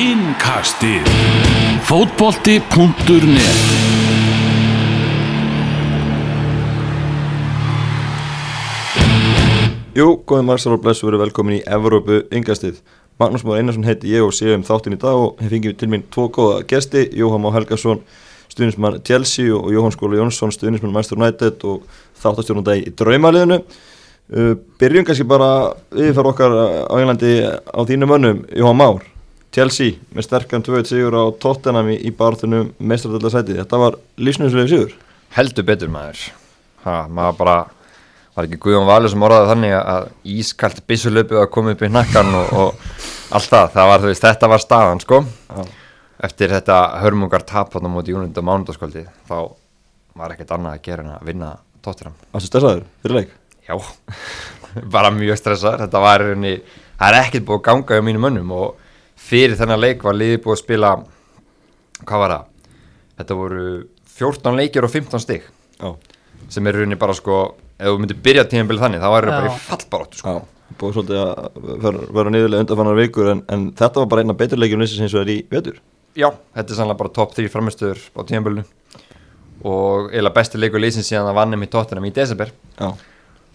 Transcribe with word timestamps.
Innkastið 0.00 1.04
Fótbolti.net 1.84 3.58
Jú, 9.92 10.06
góðið 10.24 10.46
margsar 10.48 10.72
og 10.72 10.80
blessu 10.86 11.04
verið 11.04 11.26
velkomin 11.26 11.58
í 11.58 11.60
Evrópu 11.68 12.22
yngastið. 12.32 12.80
Magnús 13.20 13.44
Már 13.44 13.60
Einarsson 13.60 13.84
heiti 13.84 14.14
ég 14.14 14.24
og 14.24 14.32
sé 14.32 14.54
um 14.54 14.64
þáttinn 14.64 14.96
í 14.96 15.00
dag 15.04 15.20
og 15.20 15.44
hef 15.44 15.52
fengið 15.52 15.76
til 15.82 15.90
mín 15.92 16.08
tvo 16.08 16.30
góða 16.32 16.64
gesti, 16.72 17.04
Jóhann 17.20 17.44
Má 17.44 17.52
Helgason, 17.58 18.00
stuðnismann 18.48 19.02
Chelsea 19.04 19.52
og 19.52 19.68
Jóhann 19.74 19.92
Skóla 19.92 20.22
Jónsson, 20.22 20.56
stuðnismann 20.56 20.96
Manchester 20.96 21.20
United 21.20 21.68
og 21.68 21.84
þáttastjórnundagi 22.24 22.88
í 22.88 22.96
draumaliðinu. 22.96 23.60
Uh, 24.32 24.54
byrjum 24.80 25.04
kannski 25.04 25.28
bara 25.28 25.74
yfirfara 25.92 26.32
okkar 26.32 26.60
á 26.88 26.94
Englandi 27.02 27.36
á 27.44 27.80
þínum 27.84 28.16
önnum, 28.16 28.46
Jóhann 28.56 28.80
Már. 28.80 29.09
Chelsea 29.54 29.96
með 30.14 30.26
sterkan 30.28 30.62
2-1 30.62 30.90
sigur 30.92 31.16
á 31.18 31.24
Tottenham 31.42 31.88
í, 31.90 31.96
í 32.06 32.10
barðunum 32.14 32.68
mestradöldarsæti. 32.78 33.56
Þetta 33.58 33.80
var 33.82 33.96
lífsnöðslega 34.22 34.70
sigur. 34.70 34.92
heldur 35.34 35.66
betur 35.66 35.90
maður 35.90 36.20
ha, 36.84 36.94
maður 37.10 37.36
bara 37.40 37.56
var 38.34 38.46
ekki 38.46 38.58
Guðjón 38.62 38.86
Valur 38.88 39.10
sem 39.12 39.22
orðaði 39.26 39.50
þannig 39.50 39.74
að 39.78 40.06
ískalt 40.36 40.80
byssulöpu 40.88 41.38
að 41.42 41.50
koma 41.54 41.74
upp 41.74 41.82
í 41.82 41.90
nakkan 41.90 42.30
og, 42.38 42.52
og 42.54 43.34
allt 43.36 43.50
það, 43.50 43.66
það 43.74 43.90
var 43.90 44.04
þú 44.04 44.10
veist, 44.10 44.24
þetta 44.26 44.50
var 44.50 44.62
staðan 44.64 45.02
sko 45.02 45.20
Já. 45.26 45.64
eftir 46.30 46.54
þetta 46.54 46.78
hörmungar 47.02 47.44
tap 47.46 47.70
þarna 47.74 47.90
mútið 47.94 48.14
Júnund 48.16 48.38
á 48.38 48.42
mánudagskvöldi 48.48 49.04
þá 49.30 49.36
var 50.18 50.34
ekkert 50.34 50.54
annað 50.56 50.78
að 50.78 50.84
gera 50.88 51.04
en 51.06 51.12
að 51.16 51.26
vinna 51.30 51.50
tóttiram 51.84 52.14
Þessu 52.34 52.50
stressaður, 52.50 52.84
fyrir 53.02 53.18
leik. 53.20 53.34
já, 53.66 53.74
bara 54.94 55.10
mjög 55.14 55.38
stressar 55.42 55.78
þetta 55.84 56.02
var 56.06 56.22
rauninni, 56.26 56.56
það 56.98 57.08
er 57.12 57.18
ekkert 57.24 57.46
búið 57.50 57.60
að 57.60 57.66
ganga 57.70 57.98
hjá 57.98 58.06
mínum 58.10 58.26
mönnum 58.26 58.54
og 58.56 58.86
fyrir 59.20 59.56
þennan 59.60 59.80
leik 59.82 60.04
var 60.06 60.16
liðið 60.16 60.42
búið 60.44 60.56
að 60.56 60.62
spila 60.64 60.92
hvað 62.06 62.22
var 62.24 62.34
það? 62.36 62.46
þetta 63.20 63.36
voru 63.40 63.64
14 64.20 64.56
leikir 64.60 64.86
og 64.86 64.92
15 64.94 65.22
stig 65.24 65.44
Já. 65.80 65.90
sem 66.52 66.66
er 66.66 66.76
í 66.78 66.80
rauninni 66.82 66.98
bara 67.00 67.14
sko 67.16 67.40
ef 67.80 67.88
þú 67.90 68.00
myndir 68.00 68.18
byrja 68.24 68.46
tímabilið 68.48 68.82
þannig 68.86 69.04
þá 69.04 69.10
væri 69.14 69.30
það 69.30 69.38
bara 69.44 69.52
í 69.52 69.60
fallbaróttu 69.66 70.20
sko. 70.20 70.32
Já, 70.34 70.74
búið 70.80 70.96
svolítið 70.96 71.20
að 71.20 72.02
vera, 72.16 72.32
niðurlega 72.34 72.64
undanfannar 72.66 72.98
vikur 73.00 73.30
en, 73.34 73.40
en 73.52 73.68
þetta 73.78 74.02
var 74.02 74.10
bara 74.12 74.24
eina 74.24 74.36
betur 74.40 74.60
leikjum 74.60 74.82
lýsins 74.84 75.04
eins 75.06 75.14
og 75.16 75.22
er 75.24 75.32
í 75.32 75.38
vetur. 75.52 75.78
já, 76.18 76.28
þetta 76.56 76.74
er 76.74 76.78
sannlega 76.80 77.00
bara 77.00 77.14
top 77.16 77.32
3 77.36 77.48
framistöður 77.52 78.02
á 78.16 78.20
tímabilinu 78.28 78.64
og 79.60 80.10
eiginlega 80.10 80.36
besti 80.40 80.60
leikur 80.60 80.80
leysins 80.80 81.08
síðan 81.10 81.28
að 81.30 81.36
vannum 81.40 81.64
í 81.64 81.68
tóttunum 81.72 82.06
í 82.08 82.12
desember 82.16 82.52
Já, 82.80 82.90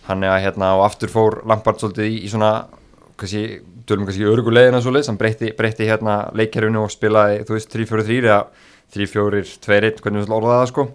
hann 0.10 0.24
er 0.26 0.36
að 0.36 0.44
hérna 0.46 0.74
og 0.78 0.84
aftur 0.86 1.10
fór 1.14 1.40
Lampard 1.50 1.82
svolítið 1.82 2.10
í, 2.12 2.20
í 2.26 2.30
svona 2.30 2.52
kannski, 3.18 3.44
tölum 3.90 4.08
kannski 4.08 4.30
örugulegina 4.30 4.82
svolítið 4.84 5.10
sem 5.10 5.20
breytti, 5.20 5.52
breytti 5.58 5.90
hérna 5.90 6.16
leikkerfinu 6.38 6.86
og 6.86 6.94
spilaði 6.94 7.44
þú 7.48 7.58
veist 7.58 7.74
3-4-3 7.74 8.22
eða 8.24 8.40
3-4-2-1 8.96 10.02
hvernig 10.04 10.26
við 10.26 10.36
orðaði 10.38 10.62
það 10.62 10.72
sko 10.72 10.88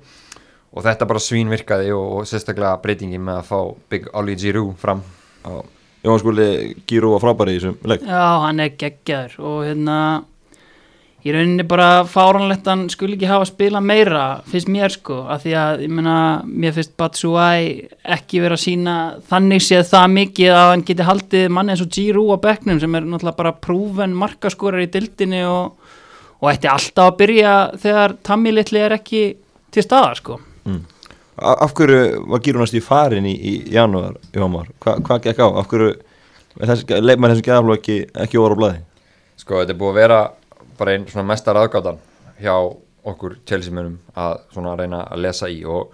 og 0.70 0.86
þetta 0.86 1.08
bara 1.10 1.22
svín 1.22 1.50
virkaði 1.50 1.92
og, 1.96 2.08
og 2.20 2.30
sérstaklega 2.30 2.78
breytingi 2.82 3.18
með 3.18 3.40
að 3.40 3.48
fá 3.50 3.58
Big 3.90 4.08
Ollie 4.14 4.38
Giroud 4.38 4.76
fram. 4.78 5.02
Jóhann 6.00 6.20
skuli 6.22 6.46
Gíru 6.88 7.10
var 7.12 7.22
frábæri 7.24 7.56
í 7.56 7.58
þessum 7.58 7.90
leik. 7.90 8.04
Já, 8.06 8.26
hann 8.46 8.62
er 8.62 8.76
geggjaður 8.80 9.34
og 9.50 9.58
hérna 9.66 9.96
í 11.20 11.32
rauninni 11.34 11.64
bara 11.68 12.04
fáranlegt 12.08 12.68
hann 12.70 12.86
skuli 12.92 13.16
ekki 13.18 13.28
hafa 13.28 13.44
að 13.44 13.50
spila 13.50 13.82
meira 13.84 14.24
finnst 14.48 14.70
mér 14.72 14.92
sko, 14.94 15.18
af 15.28 15.44
því 15.44 15.54
að 15.60 15.84
ég 15.84 15.92
meina, 15.92 16.16
mér 16.44 16.74
finnst 16.76 16.94
Batshuayi 17.00 17.72
ekki 18.16 18.42
vera 18.44 18.56
að 18.56 18.64
sína 18.64 18.96
þannig 19.30 19.64
séð 19.66 19.84
það 19.90 20.06
mikið 20.16 20.56
að 20.56 20.68
hann 20.70 20.84
geti 20.88 21.08
haldið 21.10 21.46
manni 21.56 21.74
eins 21.74 21.84
og 21.84 21.92
Giroud 21.96 22.40
á 22.40 22.44
bekknum 22.46 22.80
sem 22.80 22.96
er 22.96 23.08
náttúrulega 23.08 23.40
bara 23.42 23.54
prúven 23.68 24.16
markaskorar 24.16 24.84
í 24.84 24.90
dildinni 24.92 25.44
og, 25.48 25.92
og 26.40 26.52
ætti 26.54 26.72
alltaf 26.72 27.12
að 27.12 27.18
byrja 27.20 27.54
þegar 27.84 28.16
Tammy 28.26 28.54
Little 28.56 28.84
er 28.86 28.96
ekki 28.96 29.24
til 29.70 29.86
staðar 29.86 30.20
sko 30.20 30.40
A 31.40 31.54
af 31.64 31.72
hverju 31.72 32.26
var 32.28 32.42
næst 32.60 32.76
í 32.76 32.82
farin 32.84 33.24
í, 33.24 33.32
í 33.32 33.52
janúar, 33.72 34.18
Már? 34.36 34.66
Hva, 34.76 34.98
hvað 35.00 35.22
gekk 35.24 35.40
á? 35.40 35.48
Af 35.48 35.70
hverju 35.70 35.94
leikmann 37.00 37.32
þessum 37.32 37.46
geðaflóð 37.46 37.78
ekki, 37.78 37.96
ekki 38.12 38.40
óra 38.40 38.56
á 38.56 38.60
blæði? 38.60 38.80
sko 39.40 39.60
þetta 39.60 39.74
er 39.74 39.80
búið 39.80 39.92
að 39.94 40.00
vera 40.00 40.20
bara 40.80 40.96
einn 40.96 41.08
svona 41.10 41.28
mestar 41.28 41.58
aðgátan 41.60 42.00
hjá 42.40 42.54
okkur 43.10 43.38
Chelsea-mönum 43.48 43.98
að 44.18 44.38
svona 44.54 44.76
reyna 44.78 45.04
að 45.08 45.26
lesa 45.26 45.48
í 45.48 45.60
og 45.64 45.92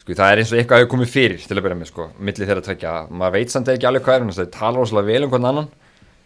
sko 0.00 0.16
það 0.16 0.32
er 0.32 0.42
eins 0.42 0.52
og 0.52 0.58
eitthvað 0.60 0.82
hefur 0.82 0.92
komið 0.94 1.12
fyrir 1.12 1.44
til 1.44 1.56
að 1.56 1.62
byrja 1.64 1.78
með 1.80 1.90
sko, 1.90 2.08
milli 2.18 2.48
þeirra 2.48 2.64
tvekja 2.64 2.94
maður 3.10 3.36
veit 3.38 3.54
samt 3.54 3.70
ekki 3.72 3.88
alveg 3.88 4.04
hvað 4.04 4.18
er, 4.18 4.34
það 4.38 4.50
tala 4.52 4.80
rosalega 4.80 5.08
vel 5.08 5.26
um 5.26 5.32
hvern 5.32 5.48
annan. 5.50 5.70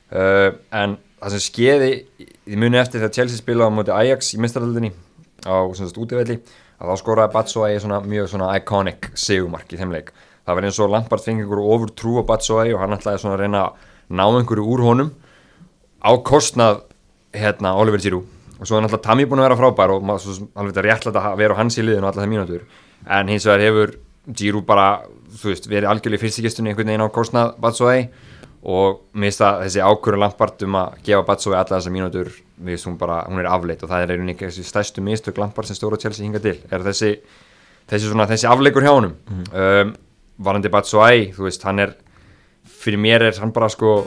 Uh, 0.09 0.49
en 0.75 0.97
það 1.19 1.35
sem 1.35 1.45
skeiði 1.45 1.91
í 2.49 2.59
muni 2.59 2.81
eftir 2.81 3.03
þegar 3.03 3.15
Chelsea 3.19 3.39
spilaði 3.39 3.71
á 3.71 3.77
móti 3.77 3.95
Ajax 3.95 4.33
í 4.35 4.41
mistaröldinni 4.43 4.91
á 5.47 5.55
svona 5.69 5.91
sagt 5.91 6.01
útivelli 6.01 6.39
að 6.79 6.91
þá 6.91 7.01
skoraði 7.03 7.35
Batshuayi 7.35 7.83
svona 7.83 8.01
mjög 8.07 8.31
svona 8.33 8.51
iconic 8.59 9.11
segumark 9.19 9.71
í 9.75 9.79
þeim 9.79 9.95
leik. 9.95 10.13
Það 10.47 10.59
var 10.59 10.67
eins 10.69 10.81
og 10.81 10.93
Lampard 10.95 11.25
fengi 11.25 11.45
einhverju 11.45 11.73
ofur 11.75 11.95
trú 11.99 12.19
á 12.23 12.29
Batshuayi 12.29 12.75
og 12.75 12.83
hann 12.83 12.97
ætlaði 12.97 13.23
svona 13.23 13.37
að 13.37 13.43
reyna 13.45 13.65
að 13.67 13.89
ná 14.19 14.25
einhverju 14.27 14.67
úr 14.75 14.85
honum 14.87 15.11
á 16.01 16.11
kostnað 16.25 16.81
hérna 17.39 17.75
Oliver 17.79 18.03
Giroud. 18.03 18.27
Og 18.59 18.67
svo 18.67 18.79
er 18.79 18.83
náttúrulega 18.83 19.07
Tammy 19.07 19.27
búin 19.29 19.41
að 19.43 19.49
vera 19.49 19.59
frábær 19.61 19.95
og 19.95 20.09
sem 20.23 20.49
alveg 20.59 20.73
þetta 20.75 20.85
réttlega 20.87 21.23
að 21.31 21.37
vera 21.39 21.55
á 21.55 21.61
hans 21.61 21.79
í 21.79 21.85
liðinu 21.85 22.07
og 22.07 22.11
allar 22.11 22.25
það 22.25 22.33
mínútur. 22.33 22.65
En 23.07 23.31
hins 23.31 23.47
vegar 23.47 23.65
hefur 23.67 23.95
Giroud 24.29 24.67
bara 24.67 24.89
þú 25.39 25.53
veist, 25.53 25.69
verið 25.71 25.91
algjörlega 25.93 26.19
í 26.19 26.25
fyrstikistunni 26.25 26.73
einhvern 26.73 26.91
veginn 26.91 27.07
á 27.07 27.15
kostnað 27.15 27.55
Batshuayi 27.63 28.09
og 28.69 28.99
það 29.15 29.63
þessi 29.63 29.85
ákvörðu 29.85 30.21
Lampard 30.25 30.65
um 30.67 30.79
að 30.81 30.99
gefa 31.07 31.27
Batshuayi 31.29 31.59
allar 31.61 31.79
þessar 31.79 31.95
mínútur 31.95 32.33
við 32.59 32.83
hún 32.89 32.99
bara, 32.99 33.21
hún 33.29 33.39
er 33.39 33.49
afleitt 33.49 33.85
og 33.87 33.93
það 33.93 34.03
er 34.03 34.13
einhvern 34.17 34.33
veginn 34.33 34.51
þessi 34.51 34.67
stærstu 34.67 35.05
mistök 35.07 35.39
Lampard 35.39 35.71
sem 35.71 35.79
stóra 35.79 36.01
Chelsea 36.01 36.27
hinga 36.27 36.43
til. 36.43 36.57
Er 36.69 36.83
þessi, 36.83 37.15
þessi, 37.87 38.11
svona, 38.11 38.27
þessi 38.27 38.51
afleikur 38.51 38.83
hjá 38.83 38.91
honum? 38.91 39.15
Um, 39.55 39.95
varandi 40.43 40.73
Batshuayi, 40.75 41.31
þú 41.37 41.47
veist, 41.47 41.63
hann 41.69 41.87
er 41.87 41.95
fyrir 42.79 43.01
mér 43.01 43.29
er 43.29 43.39
hann 43.43 43.53
bara 43.55 43.69
sko 43.73 44.03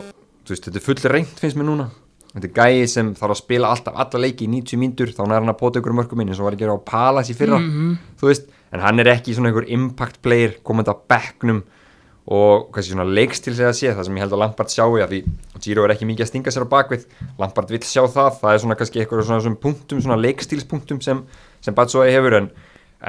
þú 0.46 0.54
veist, 0.54 0.68
þetta 0.68 0.80
er 0.80 0.86
full 0.86 1.12
reynd 1.14 1.42
finnst 1.42 1.60
mér 1.60 1.70
núna 1.70 1.90
þetta 2.34 2.48
er 2.48 2.56
gæi 2.56 2.88
sem 2.88 3.12
þarf 3.18 3.36
að 3.36 3.42
spila 3.42 3.74
alltaf 3.74 3.98
alla 4.00 4.24
leiki 4.24 4.48
í 4.48 4.52
90 4.54 4.80
mínútur, 4.80 5.12
þá 5.12 5.22
nær 5.26 5.42
hann 5.42 5.52
að 5.52 5.60
pota 5.60 5.82
ykkur 5.82 5.98
mörgum 5.98 6.22
inn 6.24 6.32
eins 6.32 6.40
og 6.40 6.48
var 6.48 6.56
að 6.56 6.64
gera 6.64 6.78
á 6.78 6.88
Palace 6.88 7.34
í 7.34 7.38
fyrra. 7.38 7.60
Þú 8.22 8.30
veist, 8.30 8.50
en 8.72 8.80
hann 8.86 9.00
er 9.04 9.12
ekki 9.12 9.36
svona 9.36 9.52
einhver 9.52 9.68
impact 9.68 10.22
player 10.24 10.58
komandi 10.64 10.94
á 10.94 10.96
bekknum 10.96 11.64
og 12.32 12.68
kannski 12.72 12.94
svona 12.94 13.08
leikstil 13.10 13.56
segja 13.58 13.72
að 13.72 13.78
sé 13.80 13.92
það 13.98 14.06
sem 14.08 14.18
ég 14.20 14.24
held 14.24 14.34
að 14.36 14.42
Lampard 14.44 14.70
sjáu 14.72 15.00
að 15.02 15.10
því 15.10 15.22
Giro 15.66 15.84
er 15.84 15.94
ekki 15.96 16.06
mikið 16.06 16.24
að 16.24 16.30
stinga 16.30 16.54
sér 16.54 16.68
á 16.70 16.74
bakvið 16.74 17.06
Lampard 17.42 17.72
vill 17.74 17.82
sjá 17.82 18.04
það, 18.06 18.30
það 18.38 18.54
er 18.54 18.62
svona 18.62 18.78
kannski 18.78 19.02
eitthvað 19.02 19.26
svona, 19.26 19.42
svona 19.42 19.60
punktum, 19.64 20.04
svona 20.06 20.20
leikstilspunktum 20.22 21.02
sem, 21.02 21.24
sem 21.66 21.76
Batshuayi 21.76 22.14
hefur 22.14 22.38
en, 22.38 22.52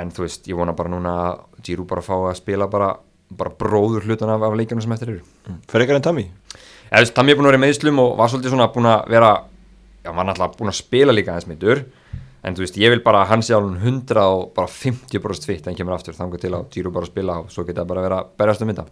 en 0.00 0.12
þú 0.16 0.24
veist, 0.24 0.48
ég 0.48 0.58
vona 0.58 0.74
bara 0.74 0.90
núna 0.90 1.14
að 1.26 1.44
Giro 1.62 1.84
bara 1.84 2.02
fá 2.02 2.14
að 2.16 2.38
spila 2.40 2.66
bara, 2.72 2.94
bara 3.30 3.52
bróður 3.60 4.08
hlutan 4.08 4.32
af, 4.32 4.48
af 4.48 4.56
leikjunum 4.58 4.82
sem 4.82 4.96
eftir 4.96 5.12
eru. 5.12 5.22
Fyrir 5.68 5.86
ekkert 5.86 6.00
en 6.00 6.08
Tammy? 6.08 6.26
Veist, 6.92 7.14
Tammy 7.16 7.32
er 7.32 7.38
búin 7.38 7.48
að 7.48 7.54
vera 7.54 7.60
í 7.62 7.64
meðslum 7.64 8.00
og 8.02 8.14
var 8.18 8.28
svolítið 8.28 8.52
svona 8.52 8.68
búin 8.72 8.90
að 8.90 9.06
vera 9.14 9.32
já, 10.04 10.10
var 10.12 10.26
náttúrulega 10.28 10.58
búin 10.58 10.72
að 10.72 10.76
spila 10.76 11.14
líka 11.16 11.32
aðeins 11.32 11.48
mittur 11.48 11.80
en 12.42 12.56
þú 12.56 12.64
veist, 12.64 12.76
ég 12.82 12.92
vil 12.92 13.00
bara 13.04 13.22
hann 13.30 13.44
sé 13.46 13.54
alveg 13.56 13.80
100 13.86 14.18
og 14.20 14.42
bara 14.56 14.68
50% 14.68 15.48
fitt 15.48 15.62
en 15.62 15.70
hann 15.70 15.78
kemur 15.78 15.94
aftur 15.94 16.16
þangar 16.16 16.42
til 16.42 16.50
að 16.52 16.66
Giro 16.74 16.92
bara 16.92 17.08
spila 17.08 17.38
og 17.40 17.52
svo 17.54 17.64
geta 17.64 17.86
bara 17.88 18.02
vera 18.02 18.18
að 18.20 18.32
berjast 18.42 18.64
um 18.64 18.72
þetta. 18.72 18.86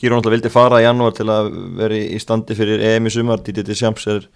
Gíru 0.00 0.14
náttúrulega 0.14 0.36
vildi 0.36 0.52
fara 0.54 0.80
í 0.80 0.86
janúar 0.86 1.16
til 1.18 1.26
að 1.34 1.50
vera 1.80 1.98
í 1.98 2.20
standi 2.22 2.56
fyrir 2.56 2.84
EM 2.92 3.10
í 3.10 3.12
sumar, 3.12 3.42
Didi 3.42 3.66
Deschamps 3.66 4.06
er 4.14 4.28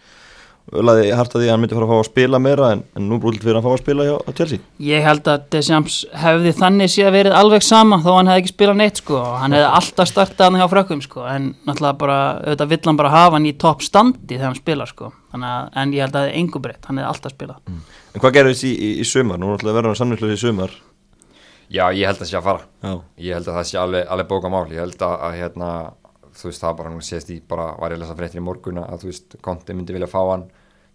ölaði 0.72 1.10
harta 1.16 1.38
því 1.38 1.46
að 1.46 1.52
hann 1.52 1.62
myndi 1.64 1.76
fara 1.76 1.86
að 1.86 1.92
fá 1.92 1.98
að 2.00 2.08
spila 2.08 2.40
meira 2.42 2.70
en, 2.74 2.82
en 2.96 3.06
nú 3.10 3.18
brúlið 3.22 3.46
fyrir 3.46 3.58
að 3.58 3.66
fá 3.66 3.70
að 3.72 3.80
spila 3.82 4.06
hjá 4.06 4.14
á 4.18 4.30
Chelsea. 4.38 4.64
Ég 4.86 5.06
held 5.06 5.30
að 5.32 5.46
Deschamps 5.54 5.96
hefði 6.22 6.52
þannig 6.60 6.92
séð 6.94 7.10
verið 7.16 7.36
alveg 7.40 7.64
sama 7.66 8.00
þó 8.04 8.10
hann 8.16 8.30
hefði 8.30 8.44
ekki 8.44 8.52
spilað 8.54 8.78
neitt 8.80 9.00
sko 9.02 9.16
og 9.20 9.38
hann 9.42 9.56
hefði 9.56 9.70
alltaf 9.80 10.10
startað 10.10 10.46
hann 10.46 10.60
hjá 10.60 10.68
frökkum 10.74 11.02
sko 11.04 11.24
en 11.30 11.48
náttúrulega 11.66 12.00
bara, 12.04 12.20
auðvitað 12.44 12.74
vill 12.74 12.82
hann 12.90 13.00
bara 13.00 13.14
hafa 13.16 13.38
hann 13.38 13.48
í 13.50 13.56
topp 13.64 13.82
standi 13.86 14.36
þegar 14.36 14.50
hann 14.52 14.60
spilar 14.60 14.92
sko 14.92 15.10
Þannig 15.30 15.46
að, 15.46 15.66
en 15.78 15.92
ég 15.94 16.02
held 16.02 16.14
að 16.16 16.24
það 16.24 16.28
er 16.28 16.38
engu 16.40 16.60
breytt, 16.62 16.86
hann 16.88 16.98
hefði 16.98 17.10
alltaf 17.12 17.34
spilað 17.36 17.58
En 17.70 18.22
hvað 18.22 18.32
gerðist 18.34 18.64
í, 18.66 18.70
í, 18.74 18.88
í 18.98 19.04
sumar? 19.06 19.38
Nú 19.38 19.52
verður 19.54 19.92
hann 19.92 19.98
samvinslega 20.00 20.34
í 20.34 20.40
sumar. 20.42 20.72
Já, 21.70 21.84
ég 21.94 22.08
held 22.08 22.18
að 22.18 22.24
það 22.24 22.30
sé 22.32 22.38
að 22.40 22.46
fara 22.48 22.62
Já. 22.82 22.94
ég 23.22 23.36
held 23.36 23.48
að 23.48 23.58
það 23.60 23.66
sé 23.68 23.78
alveg, 23.78 24.08
alveg 24.10 24.28
bókamál 24.32 24.64
ég 24.74 24.80
held 24.82 25.04
að, 25.06 25.12
að 25.28 25.36
hérna, 25.38 25.68
þú 26.40 26.48
veist 26.48 26.64
það 26.64 26.78
bara 26.80 26.90
hún 26.90 27.04
sést 27.06 27.30
í 27.30 27.36
bara 27.52 27.66
var 27.78 27.94
ég 27.94 28.00
að 28.00 28.02
lesa 28.02 28.16
fréttir 28.18 28.40
í 28.40 28.42
morgun 28.42 28.80
að 28.82 29.04
þú 29.04 29.10
veist 29.12 29.36
Konti 29.44 29.76
myndi 29.78 29.94
vilja 29.94 30.10
fá 30.10 30.18
hann 30.32 30.48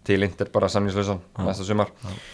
til 0.06 0.22
Inter 0.26 0.48
bara 0.54 0.68
samningslausan 0.72 1.20
næsta 1.44 1.64
sumar 1.66 1.90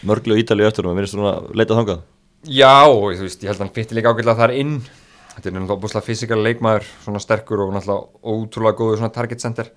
Mörglu 0.07 0.37
Ítalíu 0.41 0.67
eftir 0.69 0.87
og 0.87 0.95
mér 0.97 1.07
finnst 1.07 1.17
svona 1.17 1.33
að 1.39 1.53
leita 1.57 1.75
þangað. 1.79 2.03
Já, 2.45 2.73
og 2.91 3.13
þú 3.17 3.23
veist, 3.29 3.43
ég 3.45 3.49
held 3.53 3.61
að 3.61 3.65
hann 3.67 3.75
fytti 3.77 3.95
líka 3.97 4.11
ágætlega 4.13 4.39
þar 4.43 4.53
inn 4.59 4.75
þetta 5.33 5.49
er 5.49 5.55
náttúrulega 5.57 5.81
búslega 5.85 6.05
fysikal 6.09 6.41
leikmaður 6.45 6.89
svona 7.05 7.21
sterkur 7.23 7.63
og 7.65 7.71
náttúrulega 7.77 8.33
ótrúlega 8.35 8.77
góður 8.81 8.99
svona 9.01 9.13
target 9.15 9.41
center 9.41 9.71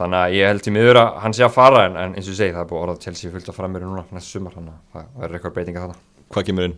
þannig 0.00 0.18
að 0.18 0.34
ég 0.38 0.48
held 0.48 0.62
til 0.64 0.72
miður 0.74 0.98
að 1.02 1.18
hann 1.22 1.34
sé 1.36 1.44
að 1.46 1.52
fara 1.54 1.82
en, 1.86 1.96
en 2.00 2.14
eins 2.16 2.26
og 2.26 2.32
ég 2.32 2.38
segi 2.40 2.54
það 2.56 2.62
er 2.64 2.70
búið 2.70 2.80
að 2.80 2.86
orða 2.88 3.02
Chelsea 3.04 3.30
fullt 3.34 3.50
að 3.52 3.58
framöru 3.60 3.90
núna 3.90 4.04
næsta 4.08 4.32
sumar 4.38 4.56
þannig 4.56 4.72
að 4.72 4.96
það 4.96 5.20
verður 5.20 5.36
eitthvað 5.38 5.54
breytinga 5.58 5.82
þarna 5.84 6.00
Hvað 6.32 6.46
kemur 6.48 6.66
inn? 6.70 6.74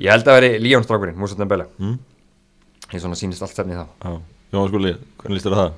Ég 0.00 0.10
held 0.14 0.30
að 0.32 0.38
veri 0.40 0.50
Líón 0.64 0.86
strákurinn, 0.88 1.18
Musa 1.20 1.36
Dembele 1.38 1.66
Mm. 1.78 1.98
ég 2.90 3.04
svona 3.04 3.14
sýnist 3.20 3.44
allt 3.44 3.54
sefni 3.54 3.76
í 3.76 3.78
það 3.78 3.88
Já. 4.08 4.20
Jóhann 4.56 4.72
skuli, 4.72 4.94
hvernig 5.20 5.36
líst 5.36 5.46
þér 5.46 5.54
á 5.54 5.60
það? 5.60 5.72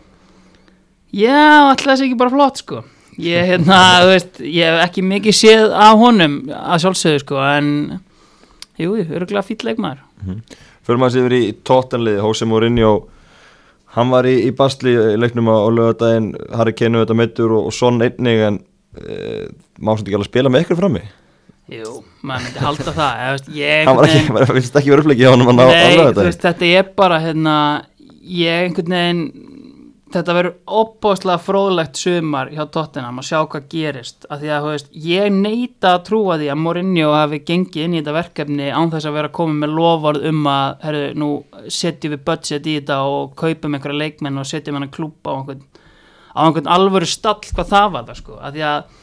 Já, 1.12 1.42
alltaf 1.68 1.90
þessi 1.90 2.06
ekki 2.08 2.20
bara 2.22 2.32
flott 2.32 2.62
sko 2.62 2.84
ég, 3.20 3.46
hérna, 3.50 3.78
þú 4.02 4.10
veist, 4.12 4.42
ég 4.46 4.68
hef 4.68 4.84
ekki 4.86 5.04
mikið 5.06 5.36
séð 5.36 5.76
af 5.76 6.00
honum 6.00 6.38
að 6.56 6.84
sjálfsögðu 6.84 7.22
sko 7.24 7.40
en 7.44 7.70
jú, 8.80 8.94
örgulega 9.02 9.44
fýll 9.46 9.62
leikmaður. 9.68 10.04
Fyrir 10.82 11.00
maður 11.00 11.14
sér 11.14 11.26
yfir 11.26 11.36
í 11.38 11.56
tóttanliði 11.66 12.22
Hósi 12.24 12.48
Mourinho. 12.48 12.92
Hann 13.92 14.12
var 14.12 14.26
í, 14.26 14.38
í 14.48 14.52
basli 14.56 14.94
í 14.96 15.16
leiknum 15.20 15.50
á, 15.52 15.56
á 15.60 15.68
lögadaginn 15.68 16.30
Harry 16.56 16.72
Kane 16.76 17.02
þetta 17.02 17.16
meittur 17.18 17.52
og, 17.52 17.68
og 17.68 17.76
Son 17.76 18.00
einnig 18.00 18.40
en 18.46 18.62
e, 18.96 19.50
má 19.78 19.92
svolítið 19.92 20.08
ekki 20.08 20.18
alveg 20.18 20.30
spila 20.30 20.52
með 20.52 20.64
ykkur 20.64 20.80
frammi? 20.80 21.02
Jú, 21.72 22.00
maður 22.26 22.46
myndi 22.48 22.64
halda 22.64 22.94
það 22.96 23.52
ég, 23.54 23.84
hann 23.86 23.98
var 23.98 24.08
ekki, 24.08 24.32
maður 24.34 24.54
finnst 24.56 24.78
ekki 24.80 24.92
verið 24.94 25.04
upplegið 25.04 25.28
á 25.28 25.32
hann 25.32 25.44
á, 25.44 25.52
á 25.52 25.68
Nei, 25.68 25.76
þú 25.76 26.00
lögadaginn 26.00 26.30
veist, 26.30 26.46
þetta 26.46 26.70
er 26.80 26.88
bara 26.98 27.20
hérna, 27.22 27.56
ég 28.40 28.66
einhvern 28.66 28.96
veginn 28.96 29.22
þetta 30.12 30.34
verður 30.36 30.54
opbóðslega 30.80 31.42
fróðlegt 31.42 31.98
sumar 32.00 32.50
hjá 32.52 32.62
Tottenham 32.74 33.20
að 33.20 33.26
sjá 33.28 33.38
hvað 33.52 33.66
gerist 33.72 34.26
af 34.28 34.40
því 34.42 34.50
að, 34.52 34.64
þú 34.64 34.72
veist, 34.72 34.90
ég 35.06 35.36
neita 35.36 35.92
að 35.96 36.04
trúa 36.08 36.38
því 36.40 36.50
að 36.52 36.60
Mourinho 36.62 37.12
hafi 37.14 37.40
gengið 37.48 37.86
inn 37.86 37.96
í 37.96 38.00
þetta 38.00 38.14
verkefni 38.16 38.68
án 38.70 38.92
þess 38.92 39.08
að 39.10 39.18
vera 39.18 39.32
komið 39.38 39.60
með 39.62 39.74
lofarð 39.78 40.28
um 40.30 40.48
að, 40.52 40.76
herru, 40.86 41.02
nú 41.22 41.30
setjum 41.66 42.14
við 42.16 42.24
budget 42.28 42.68
í 42.68 42.76
þetta 42.78 43.00
og 43.08 43.34
kaupum 43.42 43.78
einhverja 43.78 44.02
leikmenn 44.04 44.42
og 44.42 44.48
setjum 44.48 44.78
hann 44.78 44.88
að 44.88 44.94
klúpa 44.98 45.32
á 45.32 45.36
einhvern, 45.38 45.66
á 46.32 46.40
einhvern 46.46 46.72
alvöru 46.76 47.08
stall 47.08 47.40
hvað 47.48 47.72
það 47.74 47.92
var 47.96 48.08
það, 48.08 48.22
sko, 48.22 48.38
af 48.40 48.56
því 48.56 48.66
að 48.70 48.98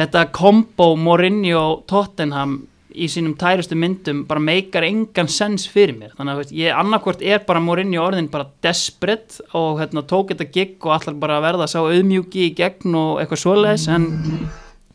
þetta 0.00 0.28
kombo 0.34 0.92
Mourinho 0.98 1.66
Tottenham 1.90 2.62
í 2.94 3.08
sínum 3.10 3.34
tærustu 3.38 3.76
myndum 3.78 4.22
bara 4.28 4.42
meikar 4.42 4.86
engan 4.86 5.28
sens 5.30 5.66
fyrir 5.70 5.96
mér. 5.98 6.12
Þannig 6.18 6.32
að 6.32 6.40
veist, 6.40 6.52
ég 6.56 6.76
annarkvort 6.78 7.24
er 7.26 7.42
bara 7.46 7.62
Mourinho 7.62 8.02
orðin 8.04 8.30
bara 8.32 8.46
desperate 8.64 9.42
og 9.56 9.80
hérna, 9.80 10.04
tók 10.06 10.30
þetta 10.32 10.46
gig 10.54 10.76
og 10.86 10.94
allar 10.96 11.18
bara 11.22 11.38
að 11.38 11.46
verða 11.48 11.68
sá 11.70 11.80
auðmjúki 11.82 12.46
í 12.48 12.54
gegn 12.58 12.94
og 12.98 13.22
eitthvað 13.22 13.42
svoleiðis 13.42 13.88
en 13.94 14.06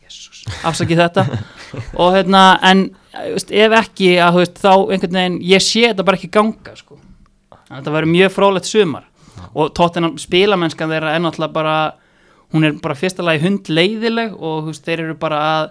Jesus, 0.00 0.42
afsakið 0.66 1.04
þetta. 1.04 1.26
Og 2.00 2.16
hérna 2.16 2.44
en 2.66 2.86
veist, 3.12 3.52
ef 3.52 3.76
ekki 3.82 4.14
að 4.22 4.40
veist, 4.40 4.60
þá 4.62 4.72
einhvern 4.74 5.20
veginn 5.20 5.40
ég 5.52 5.64
sé 5.64 5.84
þetta 5.90 6.06
bara 6.08 6.20
ekki 6.20 6.32
ganga 6.34 6.76
sko. 6.78 6.98
að 7.68 7.76
þetta 7.76 7.96
verður 7.98 8.14
mjög 8.16 8.34
frálegt 8.34 8.70
sumar. 8.70 9.06
Og 9.54 9.74
tóttina 9.76 10.10
spilamennskan 10.20 10.90
þeirra 10.90 11.14
er 11.14 11.22
náttúrulega 11.24 11.54
bara 11.54 11.76
hún 12.50 12.66
er 12.66 12.74
bara 12.82 12.98
fyrsta 12.98 13.22
lagi 13.22 13.44
hundleiðileg 13.44 14.34
og 14.34 14.72
þeir 14.74 15.04
eru 15.04 15.16
bara 15.20 15.40
að 15.50 15.70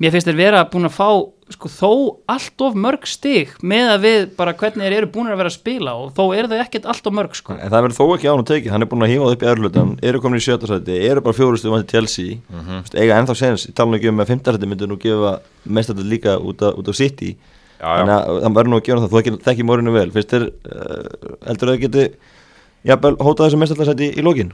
mér 0.00 0.14
finnst 0.14 0.30
þeir 0.30 0.38
vera 0.38 0.64
búin 0.70 0.88
að 0.88 0.96
fá 0.96 1.08
sko, 1.50 1.68
þó 1.68 1.90
allt 2.30 2.62
of 2.64 2.76
mörg 2.78 3.06
stig 3.10 3.52
með 3.60 3.90
að 3.94 4.04
við 4.06 4.26
bara 4.38 4.54
hvernig 4.56 4.86
þeir 4.86 4.96
eru 5.00 5.10
búin 5.12 5.30
að 5.30 5.40
vera 5.42 5.50
að 5.50 5.56
spila 5.56 5.94
og 5.98 6.12
þó 6.16 6.22
eru 6.38 6.50
þau 6.52 6.60
ekkert 6.62 6.88
allt 6.92 7.10
of 7.10 7.16
mörg 7.18 7.36
sko. 7.36 7.56
en 7.56 7.72
það 7.72 7.86
verður 7.86 7.98
þó 7.98 8.16
ekki 8.16 8.30
án 8.30 8.42
og 8.42 8.48
tekið, 8.50 8.72
hann 8.74 8.86
er 8.86 8.90
búin 8.90 9.06
að 9.06 9.12
hífa 9.12 9.26
það 9.26 9.36
upp 9.36 9.44
í 9.44 9.50
erlutan 9.52 9.94
eru 10.10 10.22
komin 10.24 10.40
í 10.40 10.44
sjötta 10.46 10.70
sæti, 10.70 10.98
eru 11.10 11.24
bara 11.26 11.36
fjórustu 11.36 11.72
vanti 11.74 11.92
Chelsea, 11.92 12.38
mm 12.40 12.60
-hmm. 12.66 12.90
eiga 12.96 13.18
ennþá 13.18 13.36
sens 13.36 13.66
ég 13.68 13.74
tala 13.74 13.90
nú 13.90 13.98
ekki 13.98 14.12
um 14.12 14.22
að 14.24 14.30
fymta 14.32 14.54
sæti 14.54 14.70
myndir 14.70 14.88
nú 14.88 14.96
gefa 14.96 15.40
mestallið 15.64 16.12
líka 16.14 16.38
út, 16.38 16.62
á 16.62 16.92
City. 16.94 17.36
Já, 17.80 17.86
já. 17.88 18.00
þannig 18.00 18.14
að 18.14 18.40
það 18.44 18.56
verður 18.56 18.70
nú 18.70 18.76
að 18.76 18.86
gera 18.86 19.00
það. 19.00 19.10
Þú 19.10 19.18
ekki, 19.20 19.32
þekki 19.44 19.64
morinu 19.64 19.92
vel, 19.94 20.10
finnst 20.12 20.34
þér 20.34 20.42
uh, 20.48 21.36
heldur 21.48 21.68
að 21.68 21.74
það 21.74 21.84
geti 21.84 22.04
jafnvel 22.90 23.16
hótað 23.20 23.46
þessu 23.46 23.60
mestallasæti 23.60 24.08
í 24.16 24.24
lokin? 24.24 24.52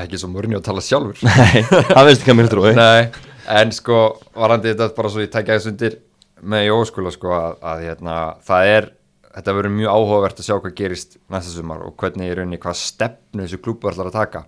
Ekki 0.00 0.20
svo 0.20 0.30
mörni 0.32 0.56
að 0.56 0.64
tala 0.68 0.84
sjálfur. 0.84 1.20
Nei, 1.24 1.60
það 1.94 2.08
veist 2.08 2.24
ekki 2.24 2.32
að 2.32 2.38
mér 2.40 2.50
trúi. 2.52 2.72
Nei, 2.76 3.10
en 3.50 3.74
sko 3.74 3.98
varandi 4.36 4.72
þetta 4.72 4.94
bara 4.96 5.10
svo 5.12 5.24
ég 5.24 5.32
tækja 5.32 5.58
þess 5.58 5.70
undir 5.72 5.98
með 6.40 6.66
jóskula 6.70 7.12
sko 7.12 7.34
að, 7.36 7.60
að 7.72 7.84
hérna, 7.88 8.16
það 8.46 8.72
er 8.76 8.90
þetta 9.30 9.54
verður 9.54 9.74
mjög 9.76 9.94
áhugavert 9.94 10.40
að 10.40 10.46
sjá 10.48 10.54
hvað 10.56 10.74
gerist 10.78 11.16
næsta 11.30 11.52
sumar 11.54 11.84
og 11.86 11.94
hvernig 12.00 12.30
í 12.30 12.34
rauninni 12.34 12.58
hvað 12.62 12.78
stefnu 12.80 13.44
þessu 13.44 13.60
klúbu 13.62 13.90
ætlar 13.90 14.10
að 14.10 14.16
taka. 14.16 14.42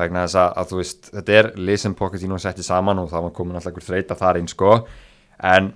Vegna 0.00 0.24
þess 0.24 0.38
að, 0.40 0.50
að 0.58 0.70
þú 0.70 0.80
veist, 0.80 1.10
þetta 1.14 1.36
er 1.38 1.50
leysin 1.68 1.96
Pochettino 1.98 2.38
setti 2.42 2.66
saman 2.66 3.02
og 3.02 3.10
það 3.12 3.26
var 3.28 3.34
komin 3.36 3.58
alltaf 3.58 3.70
einhver 3.70 3.86
þreita 3.86 4.18
þar 4.18 4.40
inn 4.40 4.50
sko. 4.50 4.72
En 5.38 5.70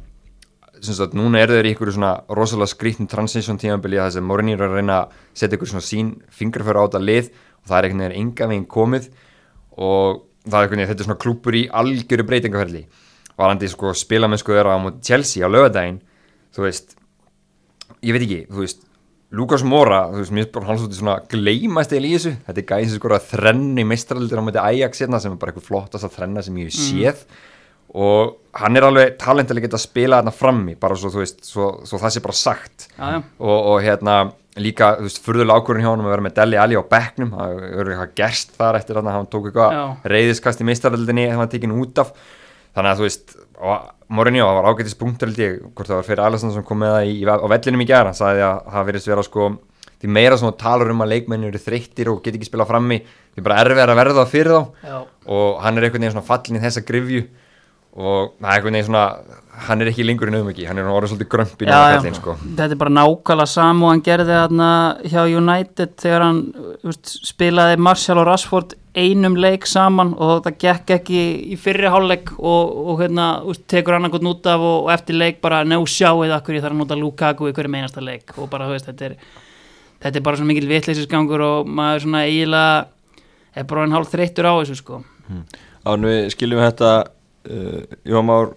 sem 0.78 0.94
sagt, 0.94 1.14
núna 1.19 1.42
eru 1.42 1.58
þeir 1.58 1.70
í 1.70 1.75
ykkur 1.75 1.92
svona 1.94 2.12
rosalega 2.34 2.72
skrítnum 2.72 3.10
transition 3.10 3.58
tímabili 3.58 3.98
að 3.98 4.10
þessi 4.10 4.26
Mourinho 4.26 4.58
er 4.58 4.66
að 4.66 4.76
reyna 4.78 4.98
að 5.04 5.16
setja 5.38 5.58
ykkur 5.58 5.72
svona 5.72 5.86
sín 5.86 6.12
fingraföru 6.34 6.82
á 6.82 6.86
þetta 6.86 7.02
lið 7.04 7.30
og 7.30 7.70
það 7.70 7.78
er 7.78 7.88
einhvern 7.88 8.04
veginn 8.04 8.20
enga 8.22 8.50
veginn 8.50 8.69
komið. 8.75 9.08
Og 9.78 10.22
það 10.48 10.58
er 10.58 10.66
einhvern 10.66 10.80
veginn, 10.80 10.90
þetta 10.90 11.04
er 11.04 11.08
svona 11.08 11.22
klúpur 11.22 11.56
í 11.58 11.64
algjöru 11.80 12.26
breytingaferli. 12.28 12.84
Varandi 13.38 13.70
sko 13.70 13.94
spilamennsku 13.94 14.54
þeirra 14.54 14.74
á 14.74 14.82
móti 14.82 15.04
Chelsea 15.08 15.46
á 15.46 15.48
lögadaginn 15.48 16.00
þú 16.56 16.64
veist, 16.66 16.96
ég 18.02 18.14
veit 18.16 18.24
ekki 18.24 18.40
þú 18.48 18.64
veist, 18.64 18.84
Lukas 19.38 19.62
Mora 19.66 20.06
þú 20.08 20.22
veist, 20.22 20.34
mér 20.34 20.64
hans 20.64 20.86
út 20.86 20.94
í 20.94 20.98
svona 20.98 21.18
gleymast 21.28 21.92
eða 21.92 22.08
í 22.08 22.14
þessu. 22.16 22.34
Þetta 22.46 22.62
er 22.62 22.68
gæðin 22.70 22.90
sem 22.90 23.00
skor 23.00 23.14
að 23.18 23.28
þrenni 23.34 23.84
mestraldur 23.88 24.40
á 24.40 24.46
móti 24.46 24.62
Ajax 24.62 25.04
hérna 25.04 25.20
sem 25.20 25.34
er 25.34 25.40
bara 25.40 25.52
eitthvað 25.52 25.68
flottast 25.68 26.08
að 26.08 26.16
þrenna 26.16 26.44
sem 26.46 26.58
ég 26.62 26.70
hef 26.70 26.78
séð. 26.78 27.24
Og 27.98 28.34
hann 28.60 28.76
er 28.76 28.84
alveg 28.84 29.14
talentileg 29.20 29.64
að 29.64 29.68
geta 29.68 29.78
að 29.78 29.84
spila 29.84 30.18
þarna 30.20 30.34
frammi 30.36 30.74
bara 30.80 30.96
svo, 30.96 31.12
þú 31.12 31.22
veist, 31.22 31.38
svo, 31.44 31.68
svo 31.88 32.00
það 32.00 32.14
sé 32.14 32.24
bara 32.24 32.38
sagt. 32.40 32.88
Já, 32.96 33.04
já. 33.14 33.20
og, 33.38 33.58
og 33.58 33.78
hérna 33.84 34.16
líka, 34.62 34.94
þú 34.99 35.06
veist, 35.08 35.20
furðulega 35.25 35.60
ákvörðin 35.62 35.87
hjá 35.87 35.90
hann 35.90 36.02
að 36.05 36.10
vera 36.12 36.25
með 36.26 36.34
Deli 36.38 36.58
Ali 36.62 36.78
á 36.78 36.90
bekknum, 36.94 37.31
það 37.37 37.62
eru 37.69 37.94
eitthvað 37.94 38.16
gerst 38.20 38.56
þar 38.58 38.78
eftir 38.81 39.00
að 39.00 39.12
hann 39.12 39.31
tók 39.31 39.49
eitthvað 39.50 40.10
reyðiskast 40.12 40.62
í 40.62 40.69
meistaröldinni, 40.69 41.28
það 41.31 41.43
var 41.43 41.52
tekin 41.55 41.76
út 41.78 42.02
af. 42.02 42.12
Þannig 42.76 42.93
að 42.93 43.00
þú 43.00 43.06
veist, 43.08 43.38
og 43.58 43.88
Mourinho 44.08 44.44
það 44.46 44.58
var 44.58 44.69
held 45.28 45.40
ég, 45.43 45.56
hvort 45.75 45.88
það 45.88 45.99
var 45.99 46.06
fyrir 46.06 46.22
Alisson 46.25 46.52
sem 46.55 46.64
kom 46.64 46.78
með 46.81 46.94
það 46.94 47.08
í, 47.08 47.16
í, 47.19 47.25
á 47.28 47.46
vellinum 47.52 47.82
í 47.82 47.88
gera 47.88 48.12
hann 48.12 48.16
sagði 48.16 48.44
að 48.46 48.60
það 48.72 48.87
verðist 48.88 49.10
vera 49.10 49.25
sko 49.26 49.49
því 49.99 50.10
meira 50.14 50.38
sem 50.38 50.49
þú 50.49 50.55
talar 50.61 50.93
um 50.93 51.02
að 51.02 51.12
leikmenni 51.12 51.49
eru 51.50 51.61
þreyttir 51.61 52.11
og 52.12 52.22
get 52.22 52.38
ekki 52.38 52.49
spila 52.49 52.66
frammi, 52.69 53.00
því 53.34 53.44
bara 53.44 53.58
erfið 53.64 53.82
að 53.84 53.99
verða 53.99 54.16
það 54.20 54.32
fyrir 54.32 54.54
þá. 54.54 54.87
Já. 54.87 54.99
og 55.34 55.61
hann 55.64 55.78
er 55.78 55.88
einhvern 55.88 56.04
veginn 56.04 56.14
svona 56.14 56.28
fallin 56.28 56.61
í 56.61 56.62
þessa 56.62 56.84
grifju 56.88 57.25
og 57.99 58.32
það 58.38 58.49
er 58.49 58.54
einhvern 58.54 58.78
veginn 58.78 58.88
svona 58.88 59.06
hann 59.66 59.82
er 59.82 59.90
ekki 59.90 60.06
lengur 60.06 60.31
en 60.31 60.38
auðmiki, 60.38 60.66
hann 60.69 60.78
er 60.78 60.88
orðið 60.88 61.14
svolítið 61.14 61.31
grömpin 61.34 62.14
sko. 62.16 62.37
þetta 62.43 62.69
er 62.70 62.81
bara 62.81 62.94
nákvæmlega 62.94 63.50
sam 63.50 63.82
og 63.82 63.93
hann 63.93 64.05
gerði 64.06 64.37
þarna 64.37 64.69
hjá 65.05 65.22
United 65.26 65.96
þegar 66.02 66.26
hann 66.26 66.43
úst, 66.87 67.14
spilaði 67.26 67.81
Martial 67.88 68.20
og 68.22 68.28
Rashford 68.28 68.76
einum 68.99 69.37
leik 69.38 69.66
saman 69.69 70.14
og 70.19 70.44
það 70.46 70.56
gekk 70.62 70.94
ekki 70.99 71.25
í 71.55 71.58
fyrri 71.60 71.90
hálfleik 71.93 72.32
og, 72.38 72.78
og 72.93 73.02
hérna, 73.02 73.28
úst, 73.49 73.66
tekur 73.70 73.96
hann 73.96 74.08
eitthvað 74.08 74.31
út 74.32 74.49
af 74.50 74.64
og, 74.64 74.78
og 74.87 74.94
eftir 74.94 75.19
leik 75.19 75.43
bara 75.44 75.64
ná 75.66 75.76
sjáið 75.78 76.34
akkur 76.38 76.58
ég 76.58 76.64
þarf 76.64 76.76
að 76.76 76.82
nota 76.82 76.99
Lukaku 76.99 77.50
í 77.50 77.54
hverju 77.56 77.72
meinasta 77.72 78.02
leik. 78.04 78.34
Og 78.38 78.50
bara, 78.50 78.69
veist, 78.72 78.88
þetta 78.90 79.11
er 79.11 79.19
þetta 80.02 80.20
er 80.20 80.25
bara 80.26 80.38
svona 80.38 80.52
mikil 80.52 80.70
vitleysisgangur 80.70 81.44
og 81.44 81.70
maður 81.78 82.06
svona 82.06 82.25
eiginlega 82.26 82.87
er 83.59 83.68
bara 83.68 83.87
en 83.87 83.97
hálf 83.97 84.12
þreyttur 84.12 84.47
á 84.47 84.52
þessu 84.61 84.78
sko. 84.78 85.02
Ánum 85.88 86.11
við 86.11 86.32
skiljum 86.35 86.62
þetta 86.62 86.92
uh, 87.04 87.99
Jóhann 88.06 88.28
Már 88.28 88.54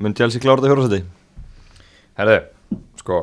mun 0.00 0.16
Chelsea 0.16 0.42
klára 0.42 0.62
þetta 0.62 0.72
fjórasæti 0.72 1.02
Herðu, 2.20 2.38
sko 3.00 3.18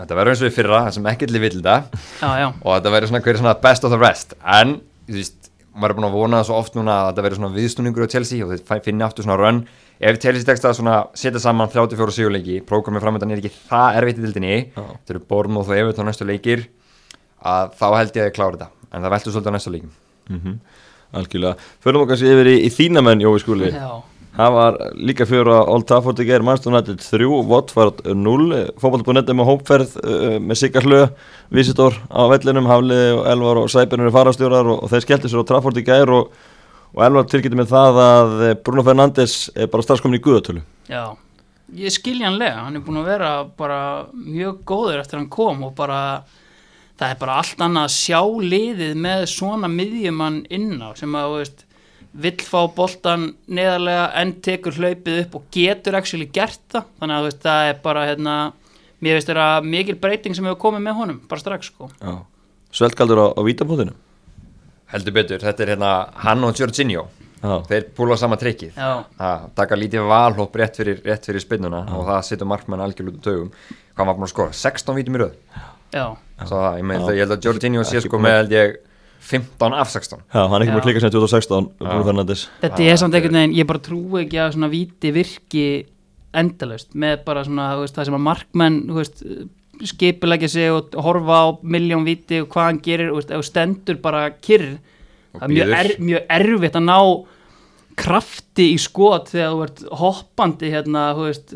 þetta 0.00 0.18
verður 0.18 0.34
eins 0.34 0.42
og 0.42 0.48
við 0.48 0.56
fyrra, 0.56 0.82
það 0.86 0.96
sem 0.96 1.08
ekkert 1.12 1.32
lið 1.34 1.44
vill 1.44 1.56
þetta 1.60 1.76
já, 1.94 2.30
já, 2.42 2.46
og 2.50 2.70
þetta 2.72 2.92
verður 2.94 3.10
svona 3.10 3.24
hver 3.24 3.34
er 3.34 3.40
svona 3.42 3.56
best 3.62 3.86
of 3.86 3.94
the 3.94 4.00
rest? 4.00 4.34
En, 4.42 4.76
þú 5.08 5.18
veist, 5.20 5.50
maður 5.74 5.94
er 5.94 5.98
búin 5.98 6.08
að 6.08 6.16
vona 6.18 6.42
svo 6.46 6.58
oft 6.58 6.78
núna 6.78 6.96
að 7.00 7.10
þetta 7.10 7.26
verður 7.26 7.40
svona 7.40 7.58
viðstunningur 7.58 8.06
á 8.06 8.12
Chelsea 8.14 8.46
og 8.46 8.54
þeir 8.54 8.84
finni 8.86 9.06
aftur 9.06 9.26
svona 9.26 9.38
run 9.40 9.60
ef 9.98 10.20
Chelsea 10.22 10.48
tekst 10.48 10.66
að 10.66 10.78
svona 10.80 10.96
setja 11.18 11.42
saman 11.42 11.70
34 11.70 12.16
sigurleiki, 12.18 12.60
prógramið 12.66 13.06
framöndan 13.06 13.34
er 13.34 13.42
ekki 13.42 13.54
það 13.70 14.00
erfitt 14.00 14.18
í 14.18 14.24
dildinni, 14.26 14.56
þetta 14.74 15.14
eru 15.14 15.22
Bournemouth 15.30 15.70
og 15.70 15.78
Everton 15.78 16.10
næstu 16.10 16.26
leikir 16.26 16.66
að 17.44 17.74
þá 17.78 17.86
held 18.00 18.18
ég 18.18 18.30
að 18.30 18.34
klára 18.38 18.56
þetta, 18.56 18.70
en 18.90 19.06
það 19.06 19.14
veldur 19.14 19.36
svolítið 19.36 19.54
á 19.54 19.56
næstu 19.58 19.74
leikim 19.76 19.94
mm 20.30 20.58
Algjörlega. 21.14 21.54
Förum 21.84 22.02
okkar 22.02 22.18
sér 22.18 22.32
yfir 22.34 22.48
í, 22.50 22.54
í 22.66 22.70
þínamenn 22.74 23.20
Jói 23.22 23.36
skúli. 23.38 23.68
Já. 23.70 24.00
Það 24.34 24.54
var 24.56 24.76
líka 24.98 25.24
fyrir 25.30 25.46
að 25.54 25.68
Old 25.70 25.84
Trafford 25.86 26.18
í 26.18 26.24
gerð 26.26 26.66
United 26.66 27.02
3, 27.04 27.26
Watford 27.46 28.00
0 28.18 28.62
Fótballbúinett 28.82 29.28
með 29.30 29.46
hópferð 29.46 29.92
uh, 30.02 30.38
með 30.42 30.58
Siggar 30.58 30.86
Hlö, 30.88 31.02
Visitor 31.54 31.94
á 32.10 32.26
vellinum. 32.32 32.66
Hafliði 32.66 33.12
og 33.14 33.28
Elvar 33.30 33.60
og 33.62 33.68
Sæbjörn 33.70 34.02
eru 34.02 34.14
farastjórar 34.14 34.70
og, 34.72 34.80
og 34.82 34.90
þeir 34.90 35.04
skellti 35.04 35.30
sér 35.30 35.44
á 35.46 35.48
Trafford 35.50 35.78
í 35.78 35.84
gerð 35.86 36.16
og, 36.16 36.32
og 36.96 37.04
Elvar 37.06 37.28
tilkynnti 37.30 37.60
með 37.60 37.70
það 37.76 38.00
að 38.02 38.34
eh, 38.48 38.56
Bruno 38.66 38.82
Fernandes 38.88 39.36
er 39.54 39.70
bara 39.70 39.86
strax 39.86 40.02
komin 40.02 40.18
í 40.18 40.24
guðatölu. 40.24 40.64
Já, 40.90 41.04
ég 41.78 41.94
skiljanlega, 41.94 42.64
hann 42.66 42.80
er 42.80 42.82
búin 42.82 42.98
að 43.04 43.12
vera 43.12 43.30
bara 43.54 43.78
mjög 44.16 44.64
góður 44.66 45.04
eftir 45.04 45.20
hann 45.20 45.30
kom 45.30 45.62
og 45.68 45.76
bara 45.78 46.00
það 46.98 47.06
er 47.12 47.22
bara 47.22 47.38
allt 47.38 47.62
annað 47.62 47.86
að 47.86 47.94
sjá 48.00 48.20
liðið 48.50 48.98
með 49.06 49.28
svona 49.30 49.70
miðjumann 49.70 50.42
inn 50.50 50.82
á 50.82 50.90
sem 50.98 51.14
að, 51.14 51.30
þú 51.30 51.40
veist, 51.44 51.64
vill 52.14 52.36
fá 52.46 52.60
boltan 52.76 53.32
neðarlega 53.50 54.04
en 54.20 54.34
tekur 54.44 54.76
hlaupið 54.78 55.20
upp 55.24 55.34
og 55.40 55.48
getur 55.54 55.98
actually 55.98 56.28
gert 56.30 56.60
það. 56.72 56.86
Þannig 57.00 57.16
að 57.16 57.24
þú 57.24 57.30
veist, 57.30 57.42
það 57.42 57.70
er 57.72 57.82
bara 57.82 58.06
hérna, 58.10 58.36
mér 59.02 59.18
veist 59.18 59.30
þeirra 59.30 59.48
mikil 59.66 59.98
breyting 60.00 60.36
sem 60.36 60.46
hefur 60.46 60.62
komið 60.68 60.86
með 60.86 60.98
honum, 61.00 61.20
bara 61.30 61.42
strax 61.42 61.72
sko. 61.72 61.90
Sveltkaldur 62.74 63.22
á, 63.22 63.26
á 63.34 63.40
vítabúðinu 63.46 63.94
heldur 64.94 65.14
betur, 65.16 65.42
þetta 65.42 65.64
er 65.64 65.74
hérna 65.74 65.92
hann 66.22 66.46
og 66.46 66.58
Jorginho, 66.58 67.08
Já, 67.44 67.58
þeir 67.68 67.88
púla 67.96 68.16
sama 68.16 68.38
trikkið. 68.40 68.76
Já, 68.78 69.02
að 69.20 69.42
taka 69.58 69.76
lítið 69.76 70.06
valhóp 70.08 70.54
rétt 70.56 70.78
fyrir, 70.80 71.00
rétt 71.04 71.26
fyrir 71.28 71.42
spinnuna 71.42 71.82
og 71.92 72.06
það 72.08 72.22
setur 72.30 72.48
markmann 72.48 72.80
algjörlega 72.80 73.18
út 73.18 73.20
á 73.20 73.26
tögum 73.26 73.50
hvað 73.94 74.08
var 74.08 74.16
búin 74.16 74.26
að 74.28 74.32
skora, 74.32 74.54
16 74.56 74.96
vítum 74.96 75.18
í 75.18 75.20
röð. 75.20 75.34
Já, 75.92 76.06
það, 76.40 76.68
ég, 76.78 76.86
með, 76.88 77.02
Já. 77.02 77.12
ég 77.18 77.24
held 77.24 77.34
að 77.36 77.48
Jorginho 77.48 77.84
sé 77.84 78.00
sko 78.04 78.20
með 78.22 78.38
held 78.38 78.54
ég 78.56 78.78
15 79.24 79.74
af 79.80 79.90
16 79.92 80.20
Já, 80.34 80.42
hann 80.44 80.54
er 80.58 80.64
ekki 80.66 80.70
Já. 80.70 80.74
múin 80.76 80.82
að 80.82 80.86
klika 80.88 81.02
sem 81.04 81.12
2016 81.14 81.68
Bruno 81.80 81.98
Já. 82.02 82.06
Fernandes 82.10 82.46
þetta 82.62 82.86
er 82.92 83.00
samt 83.00 83.14
er- 83.14 83.20
einhvern 83.22 83.38
veginn, 83.40 83.56
ég 83.58 83.66
bara 83.70 83.82
trúi 83.88 84.22
ekki 84.24 84.40
að 84.44 84.54
svona 84.56 84.70
víti 84.72 85.12
virki 85.16 85.66
endalaust 86.34 86.94
með 86.98 87.20
bara 87.24 87.44
svona, 87.46 87.68
þú 87.76 87.84
veist, 87.84 87.94
það 87.98 88.08
sem 88.10 88.16
að 88.18 88.24
markmenn 88.28 88.80
þú 88.88 88.98
veist, 89.00 89.22
skipilegja 89.84 90.48
sig 90.50 90.70
og 90.72 90.94
horfa 91.02 91.38
á 91.40 91.46
miljón 91.62 92.04
víti 92.06 92.40
og 92.42 92.48
hvað 92.52 92.68
hann 92.68 92.82
gerir 92.84 93.12
og 93.14 93.24
þú 93.26 93.42
stendur 93.46 93.98
bara 94.02 94.28
kyrr 94.38 94.76
það 95.34 95.46
er 95.48 95.54
mjög, 95.54 95.72
er, 95.78 95.90
mjög 95.98 96.28
erfitt 96.38 96.78
að 96.78 96.86
ná 96.86 96.98
krafti 97.98 98.66
í 98.74 98.78
skot 98.80 99.30
þegar 99.32 99.52
þú 99.54 99.62
ert 99.66 99.82
hoppandi 100.00 100.70
hérna, 100.72 101.04
þú 101.16 101.26
veist, 101.28 101.54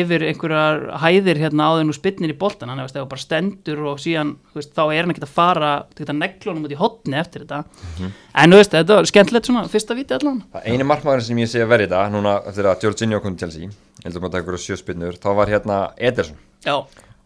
yfir 0.00 0.24
einhverjar 0.28 0.86
hæðir 1.02 1.40
hérna 1.42 1.68
áður 1.70 1.88
nú 1.88 1.96
spinnir 1.96 2.34
í 2.34 2.38
boltan 2.38 2.72
hann 2.72 2.82
ef 2.84 2.94
þú 2.94 3.04
bara 3.10 3.24
stendur 3.24 3.84
og 3.92 4.00
síðan 4.02 4.32
þú 4.52 4.60
veist, 4.60 4.72
þá 4.76 4.82
er 4.86 5.02
hann 5.02 5.14
ekkert 5.14 5.28
að 5.28 5.34
fara 5.36 5.72
að 5.90 6.14
neglunum 6.20 6.66
út 6.68 6.74
í 6.74 6.80
hotni 6.80 7.20
eftir 7.20 7.46
þetta. 7.46 8.10
En 8.40 8.54
þú 8.54 8.62
veist, 8.62 8.74
þetta 8.78 8.98
var 9.00 9.10
skemmtilegt 9.10 9.50
svona 9.50 9.66
fyrsta 9.70 9.98
viti 9.98 10.16
allan. 10.16 10.42
Það 10.54 10.66
eini 10.70 10.88
markmaður 10.88 11.26
sem 11.26 11.42
ég 11.42 11.52
sé 11.52 11.62
að 11.64 11.72
verði 11.74 11.90
þetta 11.90 12.16
núna 12.16 12.38
eftir 12.50 12.70
að 12.70 12.88
Jorginho 12.88 13.22
kom 13.24 13.36
til 13.36 13.48
Chelsea 13.48 13.68
ég 13.70 13.78
heldur 14.06 14.26
að 14.26 14.34
taka 14.34 14.44
ykkur 14.46 14.60
sjöspinnur 14.64 15.20
þá 15.20 15.30
var 15.36 15.52
hérna 15.52 15.78
Ederson. 15.98 16.38
Já, 16.64 16.76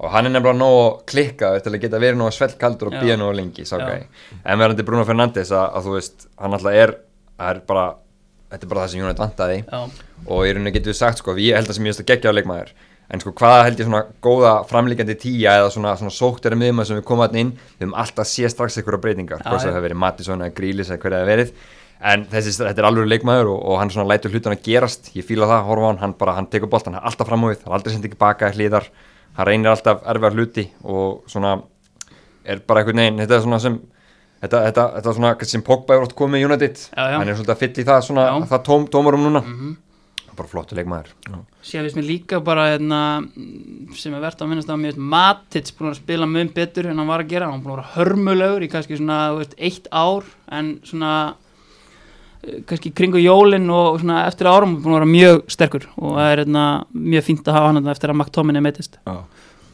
og 0.00 0.11
hann 0.11 0.26
er 0.26 0.35
nefnilega 0.35 0.59
nógu 0.59 0.87
klikkað 1.11 1.61
til 1.64 1.75
að 1.75 1.83
geta 1.85 2.00
verið 2.02 2.21
nógu 2.21 2.35
svellkaldur 2.35 2.90
og 2.90 2.97
býja 2.99 3.18
nógu 3.18 3.37
lengi 3.38 3.64
en 3.64 4.59
verðandi 4.59 4.87
Bruno 4.87 5.04
Fernandes 5.06 5.52
að, 5.54 5.68
að 5.78 5.87
þú 5.87 5.94
veist 5.94 6.26
hann 6.40 6.56
alltaf 6.56 6.78
er, 6.80 6.94
er 7.38 7.61
bara 7.68 7.85
þetta 8.50 8.66
er 8.66 8.72
bara 8.72 8.82
það 8.84 8.90
sem 8.92 9.00
Jónætt 9.02 9.22
vantaði. 9.22 9.60
Og 10.26 10.42
í 10.46 10.50
rauninni 10.52 10.74
getur 10.74 10.92
við 10.92 11.00
sagt 11.00 11.22
sko, 11.22 11.36
ég 11.38 11.56
held 11.58 11.70
að 11.70 11.78
sem 11.78 11.86
ég 11.86 11.94
veist 11.94 12.04
að 12.04 12.10
gegja 12.12 12.32
á 12.32 12.36
leikmaður 12.36 12.74
en 13.12 13.20
sko 13.20 13.34
hvaða 13.36 13.64
held 13.66 13.80
ég 13.80 13.88
svona 13.88 14.02
góða 14.24 14.52
framlíkjandi 14.68 15.16
tíja 15.20 15.58
eða 15.60 15.70
svona, 15.74 15.92
svona 16.00 16.14
sóktæra 16.14 16.56
miðum 16.58 16.82
sem 16.88 16.98
við 16.98 17.06
komum 17.08 17.26
að 17.26 17.38
inn, 17.42 17.50
við 17.76 17.84
höfum 17.84 17.96
alltaf 18.00 18.28
sé 18.30 18.48
strax 18.48 18.78
einhverja 18.80 19.02
breytingar, 19.04 19.42
hvort 19.44 19.60
sem 19.60 19.68
það 19.68 19.76
hefur 19.76 19.86
verið 19.88 20.00
Mattisson 20.00 20.44
eða 20.44 20.54
Grílis 20.56 20.90
eða 20.90 21.02
hverja 21.02 21.18
það 21.18 21.24
hefur 21.24 21.32
verið. 21.34 21.52
En 22.04 22.24
þessi, 22.32 22.54
þetta 22.58 22.82
er 22.82 22.88
alveg 22.88 23.10
leikmaður 23.12 23.50
og, 23.52 23.60
og 23.70 23.78
hann 23.80 23.92
svona 23.92 24.08
lætur 24.10 24.32
hlutan 24.32 24.56
að 24.56 24.64
gerast, 24.66 25.12
ég 25.16 25.24
fíla 25.24 25.48
það, 25.48 25.62
horfa 25.68 25.90
hann. 25.90 26.00
Hann 26.02 26.16
bara, 26.20 26.34
hann 26.36 26.48
tekur 26.52 26.68
boltan, 26.72 26.96
hann 26.96 27.04
er 27.04 27.12
alltaf 27.12 27.28
fram 27.28 27.44
á 27.44 27.46
við. 27.48 27.60
Hann 27.62 27.70
er 27.70 27.76
aldrei 27.78 27.94
sendið 27.94 28.10
ekki 28.10 28.20
baka 28.24 28.50
hlýðar, 28.56 28.88
hann 29.38 29.48
reynir 29.48 29.72
alltaf 29.72 30.02
erfiðar 30.10 30.36
hluti 30.36 30.66
og 30.82 31.30
svona 31.32 31.54
er 32.44 32.60
bara 32.66 32.82
einhvern 32.82 33.00
veginn, 33.00 33.22
þetta 33.22 33.38
er 33.38 33.44
svona 33.46 33.60
sem 33.62 33.78
þetta, 34.44 34.60
þetta, 34.68 34.84
þetta 34.98 35.10
er 35.10 35.16
svona 35.18 35.48
sem 35.50 35.64
Pogba 35.66 35.96
er 35.96 36.04
oft 36.04 36.14
komið 36.18 36.42
í 36.42 36.46
United, 36.48 36.84
hann 36.96 37.24
er 37.28 37.36
svolítið 37.38 37.54
að 37.54 37.62
fylla 37.64 37.82
í 37.82 37.88
það 37.88 38.04
svona, 38.08 38.26
það 38.52 38.62
tóm, 38.68 38.86
tómarum 38.92 39.26
núna. 39.28 39.42
Mhm. 39.44 39.74
bara 40.34 40.50
flottu 40.50 40.74
leikmaður. 40.74 41.12
Síðan 41.62 41.84
finnst 41.84 41.96
mér 42.00 42.06
líka 42.08 42.40
bara 42.42 42.64
hérna, 42.72 43.00
sem 43.94 44.14
er 44.16 44.22
verðt 44.24 44.40
að 44.42 44.48
minnast 44.50 44.72
á 44.72 44.74
mér 44.74 44.96
Matits 44.98 45.70
búin 45.70 45.92
að 45.92 46.00
spila 46.00 46.26
mun 46.26 46.50
betur 46.50 46.88
en 46.90 46.98
hann 46.98 47.06
var 47.06 47.22
að 47.22 47.30
gera, 47.30 47.50
hann 47.52 47.62
búin 47.62 47.76
að 47.76 47.78
vera 47.78 47.92
hörmulegur 47.94 48.66
í 48.66 48.70
kannski 48.72 48.98
svona, 48.98 49.20
þú 49.30 49.38
veist, 49.44 49.54
eitt 49.62 49.86
ár 49.94 50.26
en 50.50 50.72
svona 50.82 51.12
eh, 52.42 52.64
kannski 52.66 52.90
kringu 52.90 53.22
jólin 53.22 53.70
og 53.70 54.00
svona 54.02 54.24
eftir 54.26 54.50
árum 54.50 54.74
búin 54.82 54.96
að 54.96 54.98
vera 55.04 55.12
mjög 55.12 55.46
sterkur 55.54 55.86
og 55.94 56.18
það 56.18 56.32
er 56.32 56.42
hérna, 56.42 56.66
mjög 57.14 57.28
fínt 57.30 57.46
að 57.46 57.54
hafa 57.60 57.70
hann 57.70 57.78
þarna 57.78 57.94
eftir 57.94 58.10
að 58.10 58.18
McTominay 58.18 58.66
meitist 58.66 58.98
Já. 59.06 59.16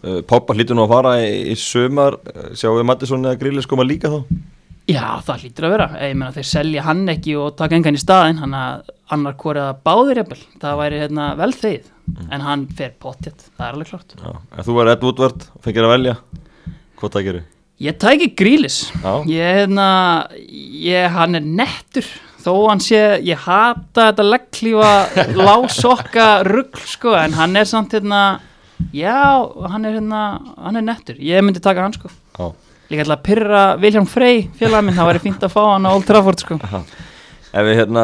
Uh, 0.01 0.21
Poppa 0.25 0.55
hlýtur 0.57 0.77
nú 0.77 0.87
að 0.87 0.95
fara 0.95 1.11
í, 1.21 1.33
í 1.53 1.55
sumar. 1.61 2.15
Uh, 2.25 2.55
Sjáum 2.57 2.79
við 2.79 2.87
Mattisson 2.89 3.27
eða 3.27 3.37
Grillis 3.41 3.69
koma 3.69 3.85
líka 3.85 4.09
þá 4.09 4.23
Já, 4.89 5.21
það 5.23 5.45
hlýtur 5.45 5.67
að 5.67 5.73
vera, 5.75 5.87
ég 6.03 6.17
meina 6.19 6.33
þeir 6.35 6.47
selja 6.51 6.83
hann 6.87 7.03
ekki 7.13 7.35
og 7.39 7.53
taka 7.59 7.77
engan 7.77 7.95
í 7.95 8.01
staðinn, 8.01 8.41
hann 8.43 8.55
að 8.57 8.89
annar 9.15 9.37
hvori 9.39 9.61
að 9.63 9.83
báðir 9.87 10.21
jafnvel, 10.23 10.41
það 10.63 10.81
væri 10.81 11.01
hérna 11.03 11.27
vel 11.39 11.51
þegið, 11.55 11.91
en 12.31 12.45
hann 12.47 12.65
fer 12.79 12.95
pottjett, 13.03 13.45
það 13.59 13.67
er 13.67 13.77
alveg 13.77 13.91
klart. 13.93 14.17
Já. 14.19 14.33
Ef 14.59 14.67
þú 14.67 14.77
var 14.79 14.91
Ed 14.91 15.05
Woodward 15.07 15.47
og 15.55 15.65
fengir 15.67 15.87
að 15.87 15.95
velja 15.95 16.17
Hvað 17.01 17.15
það 17.15 17.27
gerir? 17.29 17.45
Ég 17.81 17.97
tæki 17.97 18.27
grílis, 18.37 18.79
ég 19.31 19.55
hérna, 19.61 19.87
ég, 20.85 21.07
hann 21.15 21.39
er 21.39 21.47
nettur, 21.47 22.09
þó 22.43 22.53
hann 22.67 22.83
sé, 22.85 22.99
ég 23.25 23.41
hata 23.47 24.11
þetta 24.11 24.27
legglífa 24.27 24.91
lásokka 25.47 26.27
rugl 26.51 26.83
sko, 26.91 27.15
en 27.17 27.39
hann 27.39 27.57
er 27.57 27.69
samt 27.71 27.95
hérna, 27.97 28.41
já, 28.93 29.17
hann 29.71 29.87
er 29.89 29.97
hérna, 29.97 30.25
hann 30.59 30.77
er 30.83 30.85
nettur, 30.91 31.23
ég 31.25 31.47
myndi 31.47 31.63
taka 31.65 31.87
hann 31.87 31.97
sko. 31.97 32.13
Já. 32.37 32.51
Líka 32.91 33.05
ætla 33.05 33.17
að 33.19 33.25
pyrra 33.29 33.63
Vilhelm 33.81 34.07
Frey 34.11 34.49
félag 34.59 34.83
minn, 34.87 34.97
það 34.97 35.09
væri 35.13 35.23
fínt 35.29 35.45
að 35.47 35.53
fá 35.55 35.61
hann 35.69 35.87
á 35.87 35.91
Old 35.95 36.07
Trafford 36.09 36.43
sko. 36.43 36.57
Ef 37.51 37.67
við 37.67 37.77
hérna 37.81 38.03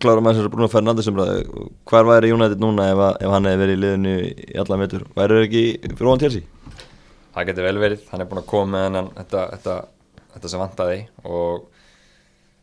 klárum 0.00 0.24
að 0.28 0.36
þessari 0.38 0.50
Bruno 0.54 0.68
Fernandes 0.72 1.08
umræðu 1.10 1.64
Hvar 1.88 2.06
væri 2.08 2.30
United 2.32 2.60
núna 2.62 2.86
ef, 2.92 3.00
að- 3.06 3.18
ef 3.26 3.32
hann 3.34 3.44
hefði 3.48 3.60
verið 3.62 3.76
í 3.76 3.80
liðinu 3.82 4.14
í 4.24 4.58
allan 4.62 4.80
veitur 4.84 5.02
Væri 5.16 5.36
þeir 5.36 5.48
ekki 5.48 5.64
fyrir 5.96 6.08
ofan 6.08 6.22
Chelsea? 6.22 6.42
það 7.36 7.46
getur 7.50 7.66
vel 7.68 7.78
verið, 7.82 8.04
hann 8.10 8.20
er 8.24 8.28
búin 8.30 8.40
að 8.40 8.46
koma 8.48 8.70
með 8.72 8.84
hennan 8.86 9.08
þetta, 9.18 9.40
þetta, 9.52 9.74
þetta 10.36 10.48
sem 10.52 10.60
vantaði 10.64 11.00
og 11.28 11.66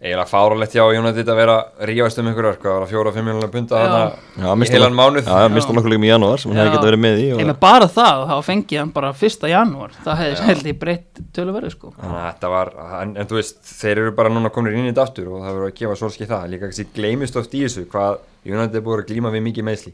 eiginlega 0.03 0.27
fáralegt 0.27 0.73
hjá 0.75 0.83
United 0.83 1.29
að 1.31 1.37
vera 1.39 1.53
að 1.55 1.83
rífast 1.87 2.19
um 2.19 2.27
ykkur 2.27 2.47
hvað 2.59 2.73
var 2.73 2.83
að 2.83 2.89
fjóra, 2.91 3.11
fimm 3.15 3.27
miljonar 3.29 3.51
punta 3.53 3.79
þarna 3.79 4.65
heilan 4.73 4.97
mánuð. 4.97 5.29
Já, 5.29 5.47
mista 5.53 5.71
okkur 5.71 5.91
leikum 5.93 6.03
í 6.03 6.09
janúar 6.09 6.41
sem 6.41 6.51
hann 6.51 6.59
hefði 6.59 6.71
Já. 6.71 6.75
getað 6.75 6.89
verið 6.89 7.01
með 7.05 7.21
í 7.21 7.27
og, 7.31 7.43
með 7.47 7.59
bara 7.61 7.87
það, 7.95 8.23
þá 8.27 8.49
fengi 8.49 8.79
hann 8.81 8.91
bara 8.97 9.11
fyrsta 9.15 9.51
janúar, 9.51 9.93
það 10.03 10.19
hefði 10.19 10.47
held 10.49 10.67
ég 10.67 10.79
breytt 10.81 11.21
töluverðu 11.37 11.71
sko. 11.71 11.93
að 12.03 12.17
þetta 12.19 12.51
var, 12.51 12.73
en, 12.99 13.13
en 13.23 13.29
þú 13.29 13.39
veist 13.39 13.61
þeir 13.69 14.01
eru 14.03 14.15
bara 14.17 14.33
núna 14.33 14.51
komin 14.51 14.75
inn 14.75 14.89
í 14.89 14.91
þetta 14.91 15.05
aftur 15.07 15.29
og 15.31 15.45
það 15.45 15.55
verður 15.55 15.69
að 15.69 15.77
gefa 15.79 15.99
svolskið 16.01 16.33
það, 16.33 16.49
líka 16.51 16.67
kannski 16.67 16.87
gleymist 16.97 17.39
oft 17.39 17.55
í 17.55 17.63
þessu 17.63 17.85
hvað 17.93 18.19
United 18.43 18.75
er 18.75 18.83
búin 18.83 19.05
að 19.05 19.13
glíma 19.13 19.31
við 19.31 19.45
mikið 19.47 19.67
meðsli 19.69 19.93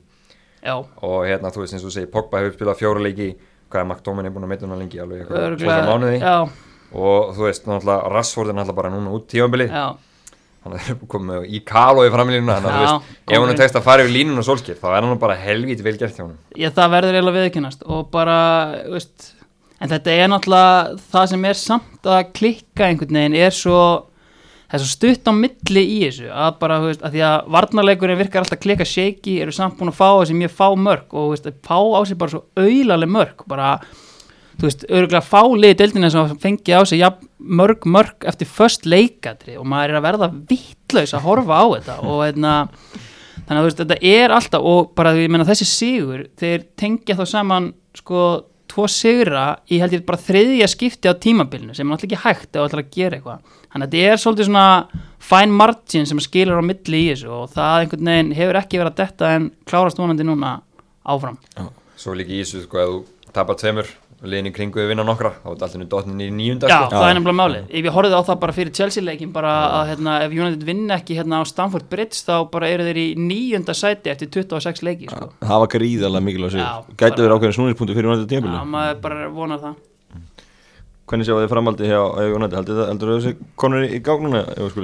Já, 0.65 0.73
og 0.75 1.19
hérna 1.27 1.53
þú 1.53 1.61
veist 1.61 1.77
eins 1.77 1.85
og 1.85 1.91
þú 1.91 1.93
segir 1.99 2.09
Pogba 2.11 2.41
hefur 2.41 2.57
spilað 2.57 2.81
fjóra 2.81 3.05
leiki 3.05 3.29
hvað 3.69 3.83
er 3.83 3.87
McDominay 3.87 4.33
búin 4.33 4.47
að 4.47 4.51
meita 4.55 4.65
hana 4.65 4.79
lengi 4.81 4.99
alveg 4.99 5.29
eitthvað 5.29 6.49
já, 6.89 6.99
og 6.99 7.33
þú 7.37 7.47
veist 7.47 7.65
náttúrulega 7.69 8.13
Rashford 8.13 8.49
er 8.49 8.57
náttúrulega 8.57 8.79
bara 8.81 8.93
núna 8.93 9.13
út 9.15 9.27
tímabili. 9.31 9.67
Já, 9.69 9.87
hann 10.65 10.75
er 10.75 10.97
komið 11.13 11.45
í 11.47 11.61
kalo 11.67 12.03
í 12.03 12.11
framlínuna 12.13 12.57
þannig 12.57 12.69
að 12.69 12.75
þú 12.75 12.83
Já, 12.83 12.91
veist, 12.91 13.03
ef 13.31 13.39
er 13.53 13.59
tekst 13.61 13.77
að 13.79 13.85
fara 13.85 14.03
yfir 14.03 14.15
línuna 14.17 14.43
sólskir 14.43 14.75
þá 14.79 14.87
er 14.91 15.01
hann 15.05 15.21
bara 15.21 15.37
helvítið 15.39 15.85
vel 15.87 15.97
gert 16.01 16.17
hjá 16.17 16.23
hann 16.25 16.35
ég, 16.59 16.73
það 16.75 16.93
verður 16.97 17.15
eiginlega 17.19 17.43
viðkynast 17.45 17.85
og 17.87 18.09
bara, 18.11 18.37
veist, 18.91 19.29
en 19.79 19.93
þetta 19.93 20.09
er 20.17 20.27
náttúrulega 20.33 20.99
það 21.13 21.25
sem 21.31 21.47
er 21.47 21.57
samt 21.61 22.11
að 22.11 22.21
klikka 22.35 22.89
einhvern 22.89 23.19
veginn 23.21 23.37
er 23.39 23.55
svo, 23.55 23.79
það 24.67 24.75
er 24.75 24.83
svo 24.83 24.91
stutt 24.91 25.31
á 25.31 25.33
milli 25.39 25.85
í 25.95 25.97
þessu, 26.09 26.27
að 26.27 26.59
bara, 26.59 26.81
þú 26.83 26.91
veist, 26.91 27.07
að 27.07 27.15
því 27.15 27.21
að 27.29 27.37
varnarleikurinn 27.55 28.19
virkar 28.19 28.43
alltaf 28.43 28.59
klikka 28.65 28.89
shaky, 28.91 29.39
eru 29.45 29.55
samt 29.55 29.79
búin 29.79 29.93
að 29.93 29.99
fá 30.01 30.09
þessi 30.19 30.35
mjög 30.43 30.53
fá 30.59 30.67
mörg 30.75 31.07
og, 31.15 31.31
veist, 31.31 31.47
þú 34.59 34.67
veist, 34.67 34.85
örgulega 34.89 35.23
fálið 35.23 35.73
í 35.73 35.77
deildina 35.79 36.11
sem 36.13 36.33
fengi 36.43 36.75
á 36.75 36.83
sig 36.87 36.99
ja, 37.01 37.13
mörg 37.39 37.87
mörg 37.87 38.27
eftir 38.27 38.49
först 38.51 38.87
leikatri 38.89 39.55
og 39.59 39.67
maður 39.69 39.93
er 39.93 39.99
að 39.99 40.07
verða 40.09 40.31
vittlaus 40.51 41.15
að 41.15 41.25
horfa 41.27 41.61
á 41.63 41.65
þetta 41.77 41.97
og 42.03 42.23
hérna 42.25 42.53
þannig 43.47 43.55
að 43.55 43.63
þú 43.63 43.69
veist, 43.69 43.81
þetta 43.83 43.99
er 44.11 44.35
alltaf 44.35 44.69
og 44.71 44.93
bara, 44.97 45.15
ég 45.17 45.31
meina 45.31 45.47
þessi 45.47 45.67
sigur, 45.67 46.25
þeir 46.39 46.65
tengja 46.79 47.17
þá 47.17 47.25
saman, 47.31 47.71
sko, 47.97 48.25
tvo 48.69 48.85
sigra 48.91 49.45
í 49.71 49.79
held 49.81 49.95
ég 49.97 50.03
bara 50.07 50.21
þriðja 50.21 50.67
skipti 50.69 51.09
á 51.09 51.17
tímabilinu 51.17 51.73
sem 51.73 51.87
er 51.87 51.95
náttúrulega 51.95 52.19
ekki 52.19 52.27
hægt 52.27 52.49
ef 52.49 52.59
það 52.59 52.67
ætlar 52.67 52.83
að 52.83 52.91
gera 52.93 53.17
eitthvað. 53.17 53.55
Þannig 53.69 53.87
að 53.87 53.95
þetta 53.95 54.11
er 54.11 54.21
svolítið 54.21 54.49
svona 54.49 54.65
fine 55.29 55.57
margin 55.61 56.09
sem 56.09 56.21
skilur 56.23 56.61
á 56.61 56.63
milli 56.65 57.01
í 57.01 57.07
þessu 57.09 57.31
og 57.33 57.47
það 57.55 57.85
einhvern 57.85 58.11
veginn 58.11 58.35
hefur 58.37 58.59
ekki 58.61 58.81
verið 58.81 58.91
að 58.91 59.01
detta 59.01 59.31
en 59.37 59.49
klárast 59.69 60.01
vonandi 60.01 60.27
núna 60.27 60.53
áfram. 61.09 61.39
Svo 61.99 62.13
líka 62.17 62.35
í 62.35 62.43
þessu 62.43 62.63
sko 62.67 62.81
að 62.83 62.93
þú 62.93 63.33
tapar 63.33 63.59
tveimur 63.59 63.89
liðin 64.23 64.49
í 64.49 64.53
kringu 64.55 64.81
við 64.81 64.89
vinna 64.91 65.05
nokkra 65.07 65.31
þá 65.37 65.47
er 65.47 65.53
þetta 65.55 65.67
alltaf 65.69 65.89
dotnin 65.93 66.23
í 66.25 66.29
nýjunda 66.35 66.67
Já, 66.67 66.75
sko. 66.83 66.89
það 66.95 67.09
er 67.09 67.17
nefnilega 67.17 67.37
málið. 67.39 67.67
Ef 67.69 67.87
ég 67.87 67.95
horfið 67.95 68.15
á 68.19 68.21
það 68.29 68.39
bara 68.43 68.55
fyrir 68.57 68.73
Chelsea-leikin 68.79 69.33
bara 69.35 69.53
að 69.79 69.91
hérna, 69.93 70.15
ef 70.25 70.35
United 70.35 70.65
vinna 70.67 70.97
ekki 70.99 71.19
hérna 71.19 71.39
á 71.39 71.43
Stamford 71.47 71.87
Bridge 71.91 72.23
þá 72.27 72.33
bara 72.51 72.71
eru 72.73 72.87
þeir 72.89 72.99
í 72.99 73.07
níunda 73.19 73.75
sæti 73.77 74.11
eftir 74.11 74.31
26 74.41 74.83
leiki 74.83 75.07
sko. 75.11 75.29
það 75.39 75.63
var 75.63 75.71
gríðarlega 75.75 76.27
mikilvæg 76.27 76.57
Já, 76.59 76.67
sigur 76.81 76.97
Gæti 76.99 77.23
verið 77.23 77.37
ákveðin 77.37 77.57
snúningspunktu 77.59 77.95
fyrir 77.95 78.11
United 78.11 78.27
Já, 78.27 78.33
tímabili 78.35 78.65
maður 78.75 78.99
bara 79.07 79.29
vonar 79.39 79.63
það. 79.63 79.77
Hvernig 81.09 81.25
sjáu 81.25 81.39
þið 81.41 81.49
framhaldi 81.49 81.87
hjá 81.89 82.01
hjá 82.05 82.33
United? 82.37 82.55
Heldur 82.59 82.75
það, 82.77 82.89
heldur 82.91 83.09
það 83.09 83.15
þessi 83.23 83.47
konur 83.57 83.85
í 83.87 83.99
gágnuna? 84.05 84.41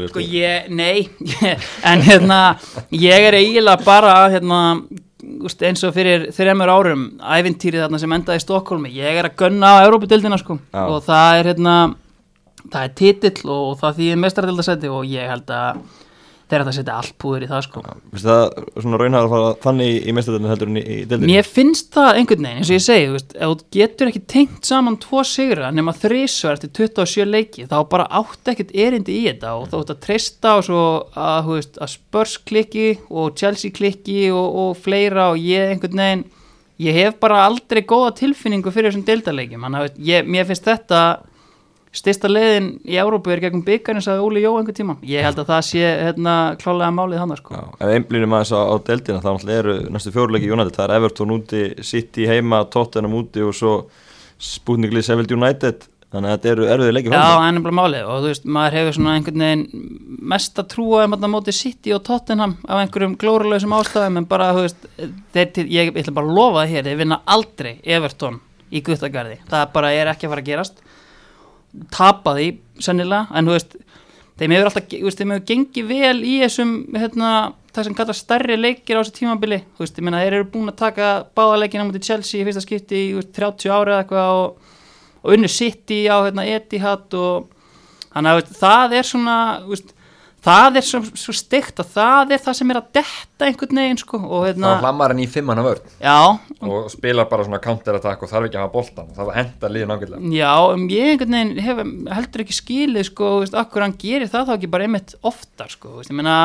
Sko 0.09 0.23
ég, 0.25 0.71
nei, 0.73 1.03
en 1.91 2.01
hérna, 2.07 2.39
ég 2.89 3.27
er 3.27 3.37
eiginlega 3.37 3.85
bara 3.85 4.15
hérna, 4.33 4.61
úst, 5.45 5.61
eins 5.65 5.83
og 5.85 5.93
fyrir 5.95 6.29
þreymur 6.35 6.71
árum, 6.71 7.05
ævintýrið 7.19 7.85
þarna 7.85 7.99
sem 8.01 8.15
endaði 8.17 8.41
í 8.41 8.43
Stokkólmi, 8.45 8.91
ég 8.95 9.19
er 9.19 9.29
að 9.29 9.37
gunna 9.41 9.75
á 9.79 9.85
Európa-dildina 9.85 10.39
sko 10.41 10.57
Já. 10.61 10.81
og 10.85 11.03
það 11.05 11.39
er 11.39 11.49
hérna, 11.51 11.75
það 12.65 12.81
er 12.81 12.95
titill 13.01 13.53
og 13.55 13.77
það 13.81 14.01
þýðir 14.01 14.21
mestaradildasæti 14.23 14.91
og 14.91 15.07
ég 15.09 15.31
held 15.31 15.53
að 15.55 15.83
þeir 16.45 16.61
ætla 16.61 16.71
að 16.71 16.77
setja 16.77 16.95
allt 16.99 17.15
púður 17.21 17.43
í 17.45 17.49
það 17.49 17.61
sko. 17.65 17.81
Vistu 18.13 18.29
það 18.29 18.67
svona 18.83 18.99
raunhæður 19.01 19.27
að 19.27 19.33
fara 19.33 19.49
þannig 19.63 19.95
í 19.95 20.13
mestardöldin 20.15 20.51
heldur 20.51 20.71
en 20.71 20.77
í, 20.77 20.83
í 20.83 20.97
deildinni? 21.09 21.31
Mér 21.31 21.49
finnst 21.49 21.89
það 21.95 22.19
einhvern 22.19 22.45
veginn, 22.45 22.59
eins 22.61 22.69
og 22.69 22.75
ég 22.75 22.85
segi, 22.85 23.07
þú 23.07 23.15
veist, 23.15 23.35
ef 23.35 23.51
þú 23.51 23.67
getur 23.77 24.11
ekki 24.11 24.23
tengt 24.35 24.69
saman 24.69 24.99
tvo 25.01 25.23
sigra 25.25 25.71
nema 25.73 25.95
þrísvar 25.97 26.59
eftir 26.59 26.73
27 26.81 27.27
leiki, 27.31 27.67
þá 27.71 27.77
bara 27.91 28.07
átt 28.21 28.53
ekkert 28.53 28.73
erindi 28.85 29.19
í 29.19 29.27
þetta 29.29 29.57
og 29.57 29.67
þá 29.71 29.77
átt 29.81 29.93
að 29.95 30.01
treysta 30.05 30.55
og 30.59 30.65
svo 30.69 30.85
að, 31.11 31.37
þú 31.49 31.59
veist, 31.59 31.81
að 31.81 31.93
Spurs 31.95 32.39
klikki 32.45 32.87
og 33.09 33.37
Chelsea 33.41 33.73
klikki 33.75 34.25
og, 34.29 34.59
og 34.65 34.73
fleira 34.85 35.31
og 35.33 35.41
ég 35.41 35.73
einhvern 35.73 36.03
veginn, 36.05 36.25
ég 36.85 36.99
hef 36.99 37.21
bara 37.23 37.45
aldrei 37.47 37.81
góða 37.87 38.13
tilfinningu 38.19 38.73
fyrir 38.75 38.93
þessum 38.93 39.07
ég, 39.97 40.27
mér 40.27 40.45
finnst 40.45 40.67
þetta 40.67 41.05
styrsta 41.95 42.29
leiðin 42.29 42.69
í 42.83 42.97
Európu 42.99 43.31
er 43.33 43.41
gegn 43.43 43.63
byggarinn 43.65 44.03
sagði 44.03 44.25
Óli 44.25 44.43
Jó 44.43 44.51
einhvern 44.57 44.77
tíma. 44.77 44.97
Ég 45.07 45.25
held 45.25 45.39
að 45.41 45.49
það 45.53 45.63
sé 45.69 45.81
hérna 45.85 46.35
klálega 46.61 46.91
málið 46.95 47.23
hann 47.23 47.35
sko. 47.39 47.63
Ef 47.79 47.95
einblýnum 47.95 48.35
aðeins 48.35 48.53
á, 48.55 48.61
á 48.67 48.75
deildina 48.89 49.23
þá 49.23 49.51
eru 49.55 49.75
næstu 49.93 50.13
fjóruleiki 50.15 50.51
United, 50.51 50.75
það 50.75 50.87
er 50.87 50.95
Everton 50.99 51.35
úti 51.35 51.65
City 51.87 52.29
heima, 52.29 52.63
Tottenham 52.71 53.17
úti 53.21 53.43
og 53.45 53.55
svo 53.55 53.75
Sputnik 54.35 54.95
Lið 54.95 55.07
Seville 55.09 55.37
United. 55.37 55.87
Þannig 56.15 56.31
að 56.31 56.35
þetta 56.35 56.49
eru 56.51 56.67
erfiði 56.71 56.91
leiki 56.95 57.11
Já, 57.11 57.23
er 57.43 57.55
nefnilega 57.55 57.75
málið. 57.75 58.03
Og 58.07 58.19
þú 58.23 58.29
veist, 58.29 58.45
maður 58.55 58.75
hefur 58.77 58.95
svona 58.95 59.15
einhvern 59.17 59.41
veginn 59.43 59.63
mest 60.31 60.61
að 60.61 60.69
trúa 60.71 61.01
um 61.03 61.15
að 61.17 61.25
móti 61.33 61.55
City 61.55 61.95
og 61.95 62.03
Tottenham 62.07 62.53
af 62.69 62.83
einhverjum 62.83 63.17
glórulausum 63.19 63.75
ástæðum 63.75 64.21
en 64.21 64.27
bara, 64.29 64.51
þú 64.55 64.63
veist, 64.67 64.87
þeir, 65.35 65.65
ég, 65.65 65.89
ég 65.89 65.99
ætla 66.03 66.15
bara 66.15 66.29
að 66.29 66.37
lofa 66.37 66.61
það 66.61 66.71
hér, 66.71 66.87
þeir 66.87 67.01
vinna 67.01 67.19
aldrei 67.35 67.71
Everton 67.97 68.39
í 68.71 68.83
guttagarði, 68.85 69.41
það 69.49 69.65
bara 69.75 69.91
er 69.97 70.11
ekki 70.13 70.29
að 70.29 70.35
fara 70.35 70.45
að 70.45 70.51
gerast 70.53 70.85
tapa 71.93 72.35
því, 72.37 72.47
sennilega, 72.83 73.27
en 73.35 73.49
þú 73.49 73.55
veist 73.55 73.75
þeim 74.39 74.55
hefur 74.55 74.69
alltaf, 74.69 74.87
þú 74.91 75.05
veist, 75.07 75.21
þeim 75.21 75.33
hefur 75.33 75.45
gengið 75.51 75.91
vel 75.91 76.17
í 76.27 76.35
þessum, 76.43 76.73
hérna 76.95 77.31
það 77.75 77.87
sem 77.87 77.97
kallar 77.97 78.17
stærri 78.17 78.57
leikir 78.59 78.99
á 78.99 79.01
þessu 79.01 79.15
tímabili. 79.19 79.59
Þú 79.75 79.83
veist, 79.83 79.99
ég 79.99 80.07
meina, 80.07 80.21
þeir 80.23 80.37
eru 80.37 80.47
búin 80.53 80.71
að 80.71 80.79
taka 80.81 81.09
báða 81.35 81.59
leikina 81.63 81.87
mútið 81.87 82.07
Chelsea 82.09 82.41
í 82.41 82.47
fyrsta 82.47 82.63
skipti 82.63 83.01
í 83.01 83.09
þú 83.13 83.21
veist, 83.21 83.33
30 83.35 83.75
ára 83.75 83.99
eitthvað 84.01 84.39
og, 84.39 84.71
og 85.23 85.35
unnu 85.35 85.51
City 85.51 86.01
á 86.07 86.17
hérna, 86.23 86.47
Etihad 86.55 87.17
og 87.19 87.49
þannig 88.11 88.39
að 88.39 88.53
það 88.59 88.97
er 88.99 89.09
svona 89.11 89.37
þú 89.63 89.73
veist, 89.73 89.94
það 90.45 90.79
er 90.79 90.85
svo, 90.85 91.01
svo 91.17 91.33
stygt 91.35 91.81
að 91.81 91.89
það 91.95 92.33
er 92.35 92.43
það 92.45 92.57
sem 92.59 92.71
er 92.73 92.79
að 92.79 92.91
detta 92.99 93.47
einhvern 93.49 93.81
veginn 93.81 94.01
sko, 94.01 94.19
og 94.21 94.45
hérna, 94.47 94.75
þá 94.75 94.85
hlammar 94.85 95.13
hann 95.13 95.23
í 95.23 95.27
fimmana 95.31 95.65
vörn. 95.65 95.89
Já, 96.03 96.17
og 96.61 96.91
spilar 96.93 97.29
bara 97.31 97.47
svona 97.47 97.61
counter-attack 97.63 98.23
og 98.25 98.31
þarf 98.31 98.49
ekki 98.49 98.59
að 98.59 98.65
hafa 98.65 98.75
boltan 98.75 99.11
það 99.17 99.29
var 99.31 99.39
henda 99.41 99.71
liðin 99.73 99.95
ágætlega 99.95 100.31
Já, 100.35 100.53
um, 100.75 100.85
ég 100.93 101.11
einhvern 101.15 101.37
veginn 101.39 101.65
hef 101.65 101.83
heldur 102.19 102.45
ekki 102.45 102.59
skilið 102.59 103.09
sko, 103.09 103.33
veist, 103.43 103.57
akkur 103.57 103.85
hann 103.85 103.97
gerir 104.01 104.31
það 104.31 104.49
þá 104.51 104.55
ekki 104.59 104.71
bara 104.75 104.87
einmitt 104.89 105.17
oftar 105.25 105.73
sko, 105.73 105.97
veist, 105.99 106.13
ég 106.13 106.19
meina 106.21 106.37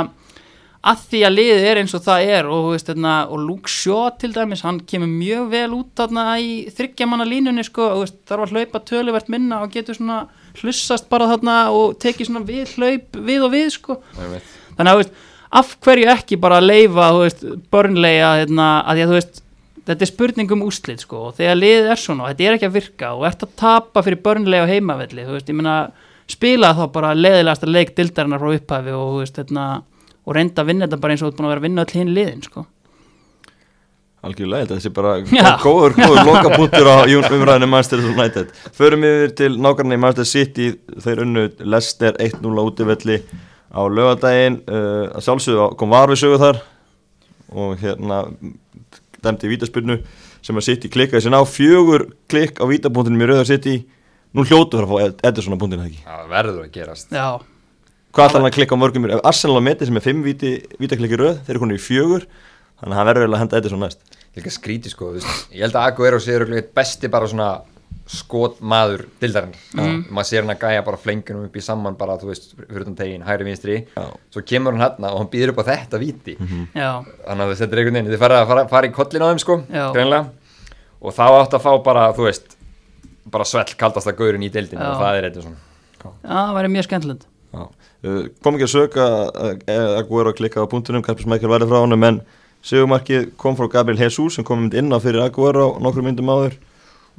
að 0.81 1.01
því 1.11 1.19
að 1.27 1.35
liðið 1.37 1.67
er 1.69 1.79
eins 1.83 1.95
og 1.97 2.05
það 2.07 2.31
er 2.33 2.47
og, 2.49 2.71
veist, 2.73 2.89
þarna, 2.89 3.15
og 3.29 3.43
Luke 3.45 3.69
Shaw 3.69 4.15
til 4.21 4.31
dæmis 4.33 4.63
hann 4.65 4.81
kemur 4.89 5.11
mjög 5.13 5.51
vel 5.53 5.75
út 5.77 5.91
þarna 6.01 6.25
í 6.41 6.55
þryggjamanna 6.73 7.27
línunni 7.29 7.65
sko, 7.69 7.91
og, 8.01 8.15
þarf 8.29 8.47
að 8.47 8.55
hlaupa 8.57 8.81
töluvert 8.89 9.29
minna 9.33 9.61
og 9.61 9.75
getur 9.75 9.99
svona 9.99 10.23
hlussast 10.61 11.09
bara 11.13 11.29
þarna 11.31 11.59
og 11.75 11.99
tekið 12.03 12.31
svona 12.31 12.45
við 12.47 12.75
hlaup 12.77 13.21
við 13.31 13.47
og 13.47 13.55
við 13.55 13.69
sko 13.77 14.01
þannig 14.17 14.91
að 14.91 14.99
veist, 15.03 15.15
af 15.61 15.77
hverju 15.85 16.11
ekki 16.15 16.39
bara 16.41 16.61
að 16.61 16.69
leifa, 16.71 17.13
veist, 17.19 17.47
börnlega 17.73 18.35
hérna, 18.43 18.69
að 18.87 19.05
að 19.05 19.15
veist, 19.17 19.43
þetta 19.87 20.07
er 20.07 20.11
spurning 20.11 20.55
um 20.55 20.67
úslit 20.67 21.03
sko, 21.03 21.29
og 21.31 21.39
þegar 21.39 21.59
liðið 21.59 21.91
er 21.95 22.01
svona 22.01 22.27
og 22.27 22.33
þetta 22.33 22.47
er 22.47 22.59
ekki 22.59 22.69
að 22.69 22.77
virka 22.79 23.13
og 23.17 23.27
ert 23.31 23.45
að 23.47 23.57
tapa 23.59 24.05
fyrir 24.07 24.23
börnlega 24.25 24.69
á 24.69 24.73
heimavelli, 24.73 25.27
meina 25.57 25.77
spila 26.31 26.75
þá 26.79 26.85
bara 26.95 27.15
leiðilegasta 27.17 27.69
leik 27.71 27.95
dildarinnar 27.97 28.43
frá 28.43 28.53
upphafi 28.55 28.95
og 28.95 29.23
hérna 29.25 29.65
og 30.27 30.37
reynda 30.37 30.63
að 30.63 30.71
vinna 30.71 30.87
þetta 30.87 31.01
bara 31.03 31.15
eins 31.15 31.25
og 31.25 31.31
þú 31.31 31.33
ert 31.33 31.41
búin 31.41 31.49
að 31.49 31.53
vera 31.55 31.63
að 31.63 31.67
vinna 31.67 31.85
öll 31.85 31.97
hinn 31.97 32.15
liðin 32.15 32.45
sko. 32.45 32.67
Algjörlega, 34.21 34.67
þetta 34.69 34.83
sé 34.85 34.91
bara 34.93 35.15
góður, 35.63 35.95
góður 35.97 36.27
lokapunktur 36.29 36.89
á 36.93 37.09
umræðinu 37.09 37.69
Manchester 37.73 38.03
United. 38.05 38.51
Förum 38.77 39.07
yfir 39.09 39.31
til 39.39 39.55
nákvæmlega 39.57 39.97
í 39.97 40.03
Manchester 40.03 40.29
City, 40.29 40.67
þeir 41.01 41.23
unnu 41.25 41.45
Leicester 41.65 42.19
1-0 42.21 42.45
á 42.45 42.63
útivelli 42.67 43.17
á 43.73 43.81
lögadaginn, 43.89 44.59
uh, 44.69 45.07
að 45.17 45.25
sjálfsögðu 45.25 45.69
kom 45.81 45.95
var 45.95 46.13
við 46.13 46.21
sögu 46.21 46.41
þar 46.43 46.61
og 47.51 47.81
hérna 47.81 48.19
dæmdi 49.25 49.49
í 49.49 49.55
vítaspyrnu 49.55 49.97
sem 50.45 50.61
að 50.61 50.67
City 50.69 50.91
klikkaði 50.93 51.25
sér 51.25 51.35
ná 51.35 51.41
fjögur 51.49 52.11
klikk 52.31 52.61
á 52.61 52.69
vítapunktinum 52.69 53.25
í 53.25 53.31
Rauðar 53.31 53.49
City, 53.49 53.79
nú 54.37 54.45
hljótu 54.45 54.77
fyrir 54.77 54.85
að 54.85 54.93
fá 55.17 55.25
Ederson 55.31 55.57
á 55.57 55.61
punktinu 55.63 55.81
það 55.81 55.91
ekki. 55.95 56.05
það 56.05 56.29
verður 56.37 56.61
að 56.67 56.77
gerast. 56.77 57.17
Já, 57.17 57.41
Hvað 58.11 58.27
ætlar 58.27 58.41
hann 58.43 58.49
að 58.49 58.55
klikka 58.57 58.75
á 58.75 58.83
mörgum 58.83 59.05
Arsenal 59.23 59.61
á 59.63 59.63
meti 59.63 59.87
sem 59.87 59.99
er 60.01 60.03
fimm 60.03 60.25
víti, 60.27 60.57
vítaklikki 60.83 61.19
röð, 61.21 61.37
þeir 61.47 61.55
eru 61.55 61.61
konið 61.63 61.77
í 61.79 61.83
fjögur, 61.85 62.25
þannig 62.81 62.95
að 62.95 62.99
hann 62.99 63.11
verður 63.11 63.27
vel 63.27 63.35
að 63.35 63.43
henda 63.45 63.61
Ederson 63.61 63.85
næst. 63.85 64.07
líka 64.37 64.53
skríti 64.55 64.93
sko, 64.93 65.13
þú 65.13 65.21
veist, 65.21 65.53
ég 65.53 65.65
held 65.67 65.77
að 65.77 65.91
Aguero 65.91 66.21
sé 66.23 66.37
örugglega 66.37 66.65
einn 66.65 66.75
besti 66.81 67.11
bara 67.13 67.29
svona 67.31 67.51
skotmaður 68.11 69.05
dildarinn, 69.23 69.55
mm. 69.79 69.99
maður 70.11 70.27
sér 70.27 70.43
hann 70.43 70.53
að 70.55 70.65
gæja 70.65 70.85
bara 70.87 70.99
flengunum 70.99 71.47
upp 71.47 71.57
í 71.59 71.63
saman 71.63 71.97
bara, 71.99 72.17
þú 72.19 72.31
veist, 72.33 72.49
fyrir 72.59 72.83
utan 72.83 72.97
tegin, 72.99 73.23
hægri 73.27 73.47
vinstri, 73.47 73.77
Já. 73.95 74.07
svo 74.35 74.43
kemur 74.47 74.75
hann 74.75 74.83
hérna 74.83 75.13
og 75.15 75.21
hann 75.21 75.31
býður 75.31 75.53
upp 75.53 75.63
á 75.63 75.71
þetta 75.71 76.01
víti, 76.03 76.35
já, 76.75 76.91
þannig 77.05 77.31
að 77.31 77.45
þú 77.45 77.51
veist, 77.53 77.63
þetta 77.63 77.77
er 77.77 77.83
einhvern 77.83 77.99
veginn, 78.01 78.11
þið 78.11 78.25
fara 78.25 78.41
að 78.41 78.49
fara, 78.51 78.65
fara 78.73 78.91
í 78.91 78.95
kollin 78.97 79.27
á 79.27 79.31
þeim 79.31 79.43
sko, 79.45 79.59
og 81.01 81.17
þá 81.17 81.25
átt 81.29 81.55
að 81.59 81.65
fá 81.69 81.71
bara, 81.87 82.09
þú 82.17 82.27
veist, 82.27 82.57
bara 83.31 83.47
svell 83.47 83.77
kaldasta 83.79 84.15
gaurin 84.19 84.47
í 84.47 84.51
dildinu 84.53 84.83
Já. 84.83 84.91
og 84.91 85.05
það 85.05 85.19
er 85.21 85.29
eitthvað 85.29 85.47
svona. 85.47 85.63
já, 86.03 86.35
það 86.35 86.57
væri 86.59 86.73
mjög 86.75 86.89
skemmtilegt 86.89 87.29
Já. 87.51 87.63
Uh, 88.01 88.21
kom 88.41 88.57
ekki 88.57 88.67
að 88.69 88.73
söka 88.73 89.07
að 89.29 89.65
Aguero 89.99 90.33
klikkað 90.37 90.67
á 90.67 90.73
punktunum, 90.73 91.03
Karpis 91.05 91.27
Mækjál 91.29 91.51
væri 91.53 91.67
frá 91.69 91.81
honum 91.83 92.07
en 92.07 92.21
Sigurmarkið 92.67 93.31
kom 93.41 93.57
frá 93.57 93.69
Gabriel 93.73 94.01
Jesus 94.03 94.37
sem 94.37 94.45
kom 94.45 94.61
mynd 94.65 94.75
inn 94.77 94.93
á 94.93 94.99
fyrir 95.01 95.23
Aguero 95.25 95.79
nokkru 95.81 96.05
myndum 96.05 96.29
áður 96.33 96.59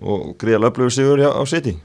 og 0.02 0.36
gríðal 0.42 0.70
upplöfu 0.70 0.94
Sigur 1.00 1.24
á, 1.26 1.34
á 1.34 1.44
City 1.50 1.78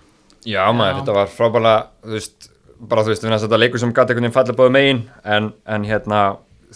Já, 0.47 0.62
maður, 0.71 0.92
Já. 0.92 0.99
þetta 1.01 1.14
var 1.16 1.31
frábæla, 1.33 1.73
þú 2.05 2.12
veist, 2.14 2.51
bara 2.79 3.03
þú 3.03 3.11
veist, 3.11 3.25
þetta 3.27 3.59
leikur 3.59 3.83
sem 3.83 3.90
gæti 3.90 4.12
einhvern 4.12 4.29
veginn 4.29 4.35
falla 4.37 4.55
báðu 4.61 4.75
megin, 4.77 5.01
en, 5.25 5.49
en 5.66 5.87
hérna, 5.88 6.21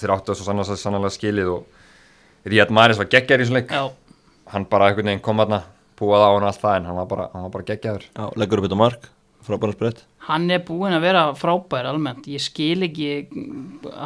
þeir 0.01 0.15
áttu 0.17 0.33
þessu 0.33 0.47
sannlega, 0.49 0.79
sannlega 0.81 1.13
skilið 1.15 1.53
og 1.53 2.49
Ríad 2.51 2.73
Maris 2.75 2.99
var 2.99 3.07
geggjar 3.13 3.39
í 3.39 3.47
þessum 3.47 3.61
leik, 3.61 3.71
Já, 3.71 3.85
hann 4.51 4.67
bara 4.73 4.89
einhvern 4.91 5.13
veginn 5.13 5.23
kom 5.23 5.45
aðna, 5.45 5.61
púað 6.01 6.27
á 6.27 6.31
hann 6.35 6.49
allt 6.49 6.63
það, 6.65 6.77
en 6.81 6.91
hann 6.91 6.99
var 6.99 7.09
bara, 7.13 7.29
hann 7.37 7.47
var 7.47 7.55
bara 7.55 7.69
geggjaður. 7.71 8.09
Já, 8.11 8.25
leggur 8.43 8.63
upp 8.63 8.67
þetta 8.67 8.81
mark, 8.81 9.07
frábæra 9.47 9.77
sprett 9.77 10.05
hann 10.29 10.51
er 10.53 10.61
búinn 10.67 10.95
að 10.95 11.05
vera 11.07 11.23
frábær 11.39 11.89
almennt, 11.91 12.27
ég 12.31 12.43
skil 12.45 12.85
ekki 12.87 13.09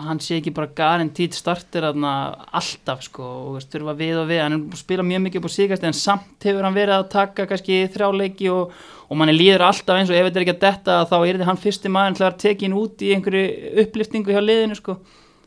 hann 0.06 0.20
sé 0.22 0.38
ekki 0.38 0.52
bara 0.54 0.70
garantít 0.76 1.36
startir 1.36 1.86
alltaf 1.88 3.02
sko 3.08 3.26
og 3.50 3.66
þurfa 3.66 3.96
við 3.98 4.20
og 4.22 4.30
við, 4.30 4.42
hann 4.44 4.56
er 4.56 4.62
búinn 4.62 4.78
að 4.78 4.84
spila 4.84 5.06
mjög 5.06 5.24
mikið 5.26 5.42
upp 5.42 5.50
á 5.50 5.56
síkast 5.56 5.86
en 5.88 5.98
samt 5.98 6.46
hefur 6.46 6.66
hann 6.66 6.78
verið 6.78 6.96
að 7.00 7.10
taka 7.16 7.48
kannski 7.50 7.82
þrjá 7.94 8.08
leiki 8.14 8.48
og, 8.54 8.72
og 9.08 9.20
manni 9.20 9.34
líður 9.34 9.66
alltaf 9.68 9.98
eins 9.98 10.12
og 10.12 10.18
ef 10.18 10.28
þetta 10.28 10.40
er 10.40 10.46
ekki 10.46 10.56
að 10.56 10.64
detta 10.68 10.98
þá 11.10 11.16
er 11.18 11.32
þetta 11.32 11.50
hann 11.50 11.62
fyrsti 11.66 11.94
maður 11.98 12.18
til 12.20 12.26
að 12.30 12.40
tekin 12.46 12.78
út 12.78 13.04
í 13.04 13.12
einhverju 13.16 13.84
uppliftingu 13.84 14.34
hjá 14.34 14.42
liðinu 14.44 14.78
sko. 14.78 14.98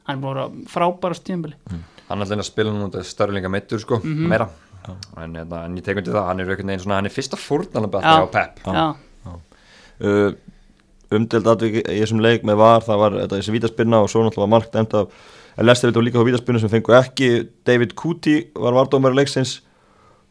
Hann 0.08 0.20
er 0.20 0.24
búinn 0.24 0.36
að 0.36 0.44
vera 0.44 0.72
frábær 0.72 1.16
á 1.16 1.20
stjumбili 1.20 1.58
Hann 2.08 2.22
er 2.22 2.24
alltaf 2.24 2.40
að 2.40 2.48
spila 2.48 2.72
nú 2.72 2.86
þetta 2.88 3.04
störlinga 3.04 3.50
meittur, 3.52 3.82
sko, 3.84 3.98
meira, 4.04 4.46
en, 5.20 5.34
hérna, 5.36 5.66
en 5.66 5.74
ég 5.76 5.84
tekum 5.84 6.06
til 6.06 6.14
það, 6.16 6.30
hann 6.30 6.40
er 6.40 6.80
svona, 6.80 7.02
hann 7.02 7.10
er 7.10 7.12
fyrsta 7.12 7.40
fórnalabætti 7.40 8.14
Já. 8.14 8.24
á 8.24 8.28
Pep. 8.32 8.62
Já, 8.64 8.86
umdelt 10.02 11.48
atvik 11.48 11.82
í 11.82 12.02
þessum 12.02 12.22
leik 12.24 12.46
með 12.48 12.60
var, 12.62 12.86
það 12.86 13.02
var 13.04 13.18
þetta 13.22 13.40
þessi 13.40 13.56
vítaspinna 13.56 14.04
og 14.04 14.12
svo 14.12 14.26
náttúrulega 14.26 14.54
var 14.58 14.70
dæmt 14.74 14.96
af 15.00 15.34
en 15.58 15.66
Lester 15.66 15.90
vildi 15.90 16.10
líka 16.10 16.22
á 16.22 16.28
vítaspinnu 16.28 16.62
sem 16.62 16.70
fengu 16.70 16.94
ekki. 16.94 17.48
David 17.66 17.96
Kuti 17.98 18.38
var 18.56 18.76
vardómari 18.78 19.18
leiksins. 19.18 19.62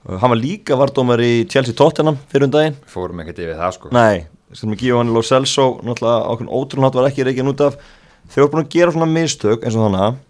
Uh, 0.06 0.14
hann 0.22 0.30
var 0.30 0.38
líka 0.38 0.78
vardómari 0.78 1.30
í 1.40 1.46
Chelsea 1.50 1.74
Tottenham 1.74 2.18
fyrir 2.30 2.46
um 2.46 2.54
daginn. 2.54 2.78
Fórum 2.86 3.22
ekkert 3.24 3.42
yfir 3.42 3.58
það, 3.58 3.74
sko. 3.74 3.90
Nei, 3.96 4.26
sem 4.54 4.70
er 4.70 4.80
Giovanni 4.82 5.14
Lo 5.14 5.24
Celso 5.26 5.66
náttúrulega 5.82 6.30
ákveðin 6.30 6.52
ótrúin 6.60 6.86
hatt 6.86 7.00
var 7.00 7.10
ekki 7.10 7.26
reygin 7.26 7.50
út 7.50 7.64
af. 7.66 7.80
Þau 8.30 8.40
voru 8.44 8.52
búin 8.54 8.66
að 8.66 8.72
gera 8.76 8.94
svona 8.94 9.10
mistök 9.10 9.66
eins 9.66 9.78
og 9.78 9.88
þannig 9.88 10.22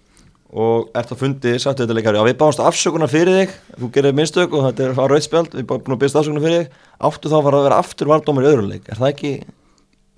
og 0.53 0.89
ert 0.97 1.11
að 1.13 1.21
fundi, 1.21 1.53
sagtu 1.59 1.83
þetta 1.85 1.97
leikari 1.99 2.21
já 2.21 2.25
við 2.29 2.37
báðumst 2.41 2.63
afsökunar 2.63 3.11
fyrir 3.11 3.41
þig. 3.41 3.55
Þú 3.81 3.91
gerir 3.97 4.17
mistök 4.17 4.55
og 4.55 4.67
þetta 4.69 4.87
er 4.87 4.95
á 4.95 5.05
rauðspjald 5.11 5.57
við 5.59 5.67
báðum 5.71 5.97
að 5.97 6.03
byrja 6.05 6.21
afsökunar 6.23 6.45
fyrir 6.47 6.63
þig. 6.63 6.77
Áttu 7.09 7.33
þá 7.33 7.37
að 7.41 7.47
fara 7.49 7.61
að 7.61 7.67
vera 7.67 7.81
aftur 7.83 8.11
vardómar 8.13 8.47
í 8.47 8.51
öðru 8.53 8.69
leik? 8.71 8.87
Er 8.89 9.01
það 9.01 9.11
ekki, 9.13 9.33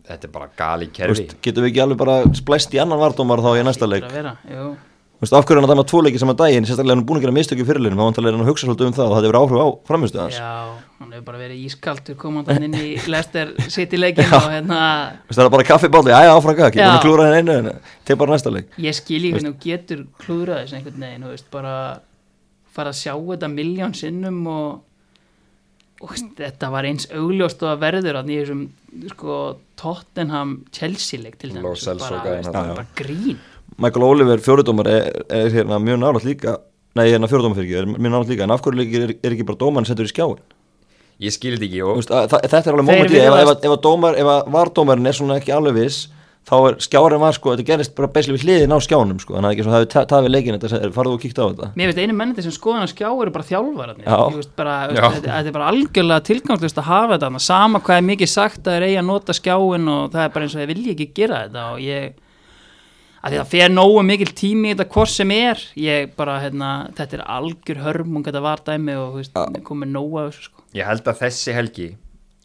Þetta 0.08 0.24
er 0.24 0.30
bara 0.32 0.46
gali 0.56 0.86
þú 0.88 0.92
kerfi. 0.96 1.24
getum 1.44 1.64
við 1.64 1.70
ekki 1.72 1.80
alveg 1.84 1.98
bara 2.00 2.20
splæst 2.32 2.72
í 2.72 2.78
annan 2.80 3.00
vardómar 3.00 3.42
þá 3.44 3.50
í 3.60 3.64
næsta 3.66 3.88
leik? 3.88 4.06
það 4.08 4.20
er 4.22 4.30
að 5.42 5.48
hverju 5.48 5.58
er 5.58 5.60
hann 5.60 5.66
að 5.66 5.74
dæma 5.74 5.84
tvo 5.90 6.00
leiki 6.06 6.20
saman 6.22 6.38
daginn? 6.38 6.64
Sérstaklega 6.64 6.94
er 6.94 7.00
hann 7.00 7.08
búin 7.08 7.18
að 7.18 7.24
gera 7.26 7.34
mistök 7.36 7.60
í 7.60 7.66
fyrirlinum 7.68 7.98
þá 7.98 8.22
er 8.22 8.30
hann 8.32 8.44
að 8.44 8.48
hugsa 8.52 8.68
svolítið 8.68 8.88
um 8.88 8.94
það. 8.96 9.08
Og 9.08 9.16
það 9.18 9.26
hefur 9.26 9.40
áhrif 9.42 9.58
á 9.58 9.68
Já, 10.38 10.52
hann 10.98 11.12
hefur 11.14 11.26
bara 11.28 11.38
verið 11.38 11.66
ískaldur 11.68 12.16
komandan 12.18 12.64
inn 12.66 12.74
í 12.74 12.88
Leicester 13.06 13.52
City 13.70 14.00
leikin 14.00 14.32
og 14.38 14.48
hérna 14.50 14.80
það 15.30 15.44
er 15.44 15.52
bara 15.54 15.66
kaffibáli, 15.68 16.10
já 16.10 16.26
já 16.26 16.32
áfram 16.34 16.56
gæk, 16.58 16.74
ég 16.74 16.82
er 16.82 16.88
búin 16.88 16.90
Já. 16.90 16.96
að 16.96 17.04
klúra 17.06 17.28
henni 17.28 17.38
einu 17.54 17.54
en 17.72 17.86
teg 18.08 18.18
bara 18.18 18.34
næsta 18.34 18.52
leik. 18.54 18.72
Ég 18.82 18.98
skil 18.98 19.20
í 19.22 19.30
hvernig 19.34 19.54
þú 19.54 19.62
getur 19.62 20.02
klúðrað 20.24 20.64
þess 20.64 20.78
einhvern 20.78 21.06
veginn, 21.06 21.26
þú 21.28 21.32
veist, 21.36 21.48
bara 21.54 21.74
fara 22.74 22.94
að 22.94 23.00
sjá 23.04 23.14
þetta 23.14 23.50
miljón 23.52 23.94
sinnum 23.98 24.40
og, 24.50 24.82
og 26.02 26.12
veist, 26.14 26.34
þetta 26.42 26.72
var 26.74 26.90
eins 26.90 27.08
augljóst 27.14 27.62
og 27.62 27.72
að 27.76 27.84
verður 27.86 28.20
að 28.22 28.34
í 28.34 28.40
þessum 28.42 28.66
sko, 29.14 29.38
Tottenham 29.78 30.58
Chelsea 30.74 31.22
leik 31.22 31.38
til 31.38 31.54
dæmis, 31.54 31.86
bara, 31.86 32.24
veist, 32.26 32.50
þarna. 32.50 32.74
bara 32.80 32.88
grín. 32.98 33.38
Michael 33.78 34.08
Oliver, 34.08 34.42
fjóruðdómar, 34.42 34.90
er, 34.90 35.22
er 35.30 35.54
hérna 35.54 35.78
mjög 35.78 36.02
nálægt 36.02 36.26
líka 36.26 36.58
Nei, 36.96 37.04
hérna 37.12 37.28
fjóruðdómar 37.30 37.58
fyrir 37.60 37.68
ekki, 37.68 37.76
er 37.78 38.00
mjög 38.00 38.14
nálægt 38.14 38.30
líka 38.32 38.46
En 38.46 38.50
af 38.54 38.62
hverju 38.64 38.80
leikir 38.80 39.04
er, 39.04 39.10
er 39.22 39.34
ekki 39.36 39.44
bara 39.46 39.60
dómarinn 39.60 39.86
settur 39.86 40.08
í 40.08 40.10
skjáin 40.10 40.40
Ég 41.18 41.34
skil 41.34 41.56
þetta 41.56 41.66
ekki 41.66 41.80
Þú 41.82 41.88
og 41.88 41.98
veist, 41.98 42.12
að, 42.14 42.28
það, 42.30 42.46
Þetta 42.52 42.70
er 42.70 42.78
alveg 42.78 43.10
í, 43.10 43.18
ef, 43.18 43.38
ef, 43.40 43.50
ef, 43.56 43.72
að 43.72 43.82
dómar, 43.88 44.18
ef 44.18 44.30
að 44.34 44.54
vardómarinn 44.54 45.10
er 45.10 45.18
svona 45.18 45.40
ekki 45.40 45.54
alveg 45.56 45.78
viss 45.80 46.06
þá 46.48 46.54
er 46.64 46.76
skjárin 46.80 47.20
var 47.20 47.36
sko, 47.36 47.52
þetta 47.52 47.66
gerist 47.68 47.94
bara 47.96 48.10
besli 48.12 48.34
við 48.34 48.44
hliðin 48.46 48.72
á 48.72 48.78
skjánum 48.80 49.18
sko, 49.20 49.34
þannig 49.36 49.48
að 49.48 49.54
ekki 49.54 49.64
svo 49.64 49.72
það 49.72 49.82
hefur 49.82 50.06
tafið 50.12 50.32
leikin 50.32 50.56
þetta 50.56 50.90
farðu 50.94 51.16
og 51.16 51.24
kíkta 51.24 51.44
á 51.44 51.48
þetta. 51.48 51.68
Mér 51.78 51.90
veist 51.90 52.00
einu 52.00 52.14
menniti 52.16 52.44
sem 52.44 52.54
skoðan 52.54 52.86
að 52.86 52.92
skjá 52.94 53.08
eru 53.08 53.34
bara 53.34 53.46
veist, 54.38 54.54
þetta, 54.56 55.18
þetta 55.26 55.42
er 55.42 55.56
bara 55.58 55.72
algjörlega 55.72 56.26
tilgangslust 56.28 56.80
að 56.80 56.88
hafa 56.88 57.10
þetta 57.14 57.26
þarna. 57.26 57.42
sama 57.44 57.82
hvað 57.84 58.00
er 58.00 58.06
mikið 58.08 58.32
sagt 58.32 58.62
að 58.62 58.78
þeir 58.78 58.86
eigi 58.88 59.00
að 59.02 59.08
nota 59.10 59.36
skjáin 59.36 59.92
og 59.92 60.14
það 60.14 60.24
er 60.24 60.32
bara 60.36 60.48
eins 60.48 60.56
og 60.56 60.62
þeir 60.62 60.72
vilja 60.72 60.94
ekki 60.94 61.08
gera 61.18 61.42
þetta 61.44 61.66
og 61.74 61.82
ég 61.84 62.24
að 63.18 63.34
því 63.34 63.40
það 63.42 63.50
fer 63.52 63.74
nógu 63.74 64.04
mikil 64.06 64.30
tími 64.38 64.70
í 64.70 64.76
þetta 64.76 64.92
hvort 64.94 65.12
sem 65.12 65.34
er. 65.34 65.66
Ég 65.76 66.14
bara, 66.16 66.38
hérna, 66.46 66.70
þetta 66.96 67.18
er 67.18 67.26
algjör 67.36 67.82
hörmung 67.84 68.24
þetta 68.24 68.44
var 68.44 68.64
dæmi 68.64 68.96
og 68.96 69.20
komið 69.66 69.92
nógu 69.92 70.22
af 70.22 70.30
þessu 70.30 70.48
sko 70.48 70.57
Ég 70.76 70.84
held 70.88 71.08
að 71.08 71.20
þessi 71.22 71.54
helgi 71.56 71.88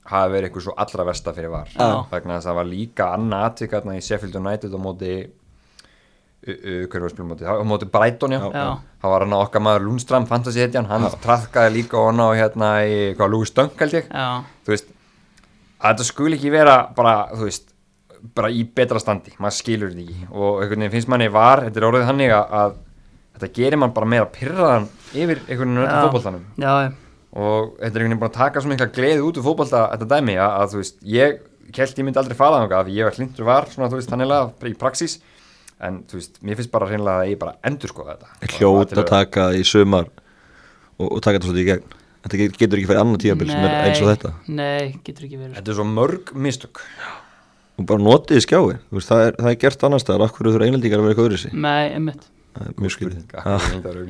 hafi 0.08 0.34
verið 0.34 0.50
eitthvað 0.50 0.66
svo 0.68 0.74
allra 0.84 1.06
versta 1.08 1.34
fyrir 1.36 1.52
var. 1.54 1.70
Já. 1.76 1.88
vegna 2.12 2.36
þess 2.38 2.46
að 2.46 2.50
það 2.52 2.58
var 2.60 2.70
líka 2.70 3.08
annað 3.16 3.46
atvik 3.50 3.74
þarna 3.76 3.96
í 3.98 4.04
Sheffield 4.04 4.36
United 4.40 4.76
á 4.76 4.80
móti 4.84 5.12
uh, 5.24 6.54
uh, 6.54 6.86
hverju 6.92 7.04
var 7.04 7.14
á 7.16 7.28
móti, 7.30 7.48
á 7.48 7.54
móti 7.68 7.90
Brighton 7.94 8.36
já, 8.36 8.40
Já. 8.52 8.66
það 9.04 9.14
var 9.16 9.26
hann 9.26 9.36
okkar 9.40 9.64
maður 9.64 9.86
Lundstram 9.88 10.28
fantasy 10.28 10.64
hetjan, 10.64 10.90
hann 10.92 11.08
trafkaði 11.24 11.76
líka 11.78 12.00
og 12.00 12.10
hann 12.12 12.24
á 12.24 12.30
hérna 12.36 12.72
í, 12.88 12.98
hvað, 13.20 13.32
Louis 13.36 13.54
Dunk 13.56 13.80
held 13.80 13.96
ég. 14.00 14.10
Já, 14.12 14.44
þú 14.66 14.76
veist, 14.76 14.92
að 15.80 15.94
þetta 15.94 16.10
skuli 16.10 16.40
ekki 16.40 16.52
vera 16.54 16.76
bara, 16.96 17.16
þú 17.36 17.48
veist 17.48 17.70
bara 18.36 18.52
í 18.56 18.64
betra 18.64 19.00
standi, 19.04 19.34
maður 19.40 19.58
skilur 19.60 19.92
þetta 19.92 20.04
ekki. 20.04 20.28
Og 20.32 20.62
einhvern 20.64 20.84
veginn 20.86 20.94
finnst 20.96 21.12
manni 21.12 21.30
var, 21.32 21.64
þetta 21.66 21.80
er 21.82 21.88
orðið 21.90 22.06
þannig 22.12 22.36
að, 22.36 22.54
að 22.60 22.76
þetta 23.38 23.50
gerir 23.58 23.82
mann 23.82 23.96
bara 23.96 24.12
meira 24.14 24.28
pyrraðan 24.32 24.86
yfir 25.12 25.42
einhvern 25.48 25.74
veginn 25.80 25.90
Já. 25.90 25.98
fótboltanum. 26.06 26.46
Já, 26.64 26.74
og 27.34 27.74
þetta 27.80 27.86
er 27.88 28.04
einhvern 28.04 28.10
veginn 28.14 28.22
búin 28.22 28.30
að 28.30 28.38
taka 28.38 28.62
svo 28.62 28.70
mikla 28.72 28.90
gleði 28.94 29.24
út 29.26 29.40
úr 29.40 29.46
fótbolta 29.48 29.84
þetta 29.96 30.10
dæmi 30.12 30.36
að, 30.38 30.52
að 30.62 30.74
þú 30.74 30.82
veist, 30.82 30.98
ég 31.10 31.40
held 31.74 31.98
ég 31.98 32.06
myndi 32.06 32.20
aldrei 32.22 32.38
fara 32.38 32.60
þangað 32.62 32.80
af 32.80 32.86
því 32.90 32.98
ég 33.00 33.08
var 33.08 33.18
hlindur 33.18 33.48
var 33.48 33.70
svona 33.72 33.90
þú 33.90 33.98
veist 34.00 34.12
þannig 34.14 34.70
í 34.70 34.76
praxís. 34.78 35.16
En 35.84 36.04
þú 36.08 36.20
veist, 36.20 36.38
mér 36.46 36.60
finnst 36.60 36.72
bara 36.72 36.88
hreinlega 36.88 37.24
að 37.24 37.32
ég 37.34 37.40
bara 37.42 37.56
endur 37.66 37.92
skoða 37.92 38.14
þetta 38.16 38.58
hljóta 38.60 38.94
Bara 38.94 39.04
að 39.04 39.10
taka 39.10 39.48
í 39.58 39.64
sumar 39.68 40.08
og, 41.00 41.08
og 41.10 41.20
taka 41.26 41.40
þetta 41.40 41.50
svolítið 41.50 41.64
í 41.66 41.70
gegn. 41.72 41.98
Þetta 42.24 42.40
get- 42.40 42.60
getur 42.62 42.80
ekki 42.80 42.88
fyrir 42.92 43.02
annan 43.02 43.20
tíabil 43.20 43.50
sem 43.52 43.66
er 43.66 43.74
eins 43.90 44.00
og 44.04 44.12
þetta. 44.14 44.32
Nei, 44.48 44.94
getur 45.04 45.26
ekki 45.28 45.40
verið. 45.42 45.58
Þetta 45.58 45.74
er 45.74 45.80
svo 45.80 45.88
mörg 45.90 46.32
mistök. 46.40 46.84
Og 47.74 47.88
bara 47.90 48.06
notið 48.06 48.44
skjái, 48.46 48.78
þú 48.78 49.00
veist, 49.00 49.10
það 49.10 49.26
er, 49.26 49.36
það 49.42 49.50
er 49.50 49.60
gert 49.66 49.84
annars 49.84 50.06
staðar, 50.06 50.30
akkur 50.30 50.48
þurfa 50.54 50.70
mjög. 52.78 53.16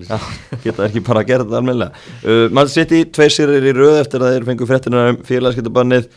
Já, 0.08 0.18
geta 0.64 0.88
ekki 0.88 1.04
bara 1.06 1.24
að 1.24 1.30
gera 1.30 1.46
þetta 1.46 1.60
almennilega? 1.60 2.04
Uh, 2.24 2.46
mann 2.54 2.72
sitt 2.72 2.92
í 2.96 3.04
tveir 3.14 3.34
sérir 3.34 3.68
í 3.70 3.74
röð 3.76 4.00
eftir 4.02 4.24
að 4.24 4.36
þeir 4.36 4.48
fengu 4.50 4.68
fréttina 4.70 5.04
um 5.12 5.20
félagskiptabannið 5.28 6.10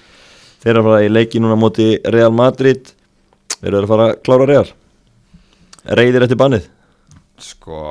þeir 0.62 0.72
eru 0.72 0.82
að 0.82 0.88
fara 0.88 1.04
í 1.06 1.12
leiki 1.12 1.42
núna 1.42 1.54
á 1.54 1.62
móti 1.62 1.86
Real 2.14 2.34
Madrid. 2.34 2.90
Þeir 3.56 3.70
eru 3.70 3.84
að 3.84 3.92
fara 3.92 4.08
að 4.08 4.18
klára 4.26 4.48
Real? 4.50 4.66
Reyðir 5.86 6.26
eftir 6.26 6.40
bannið? 6.40 6.66
Sko, 7.46 7.82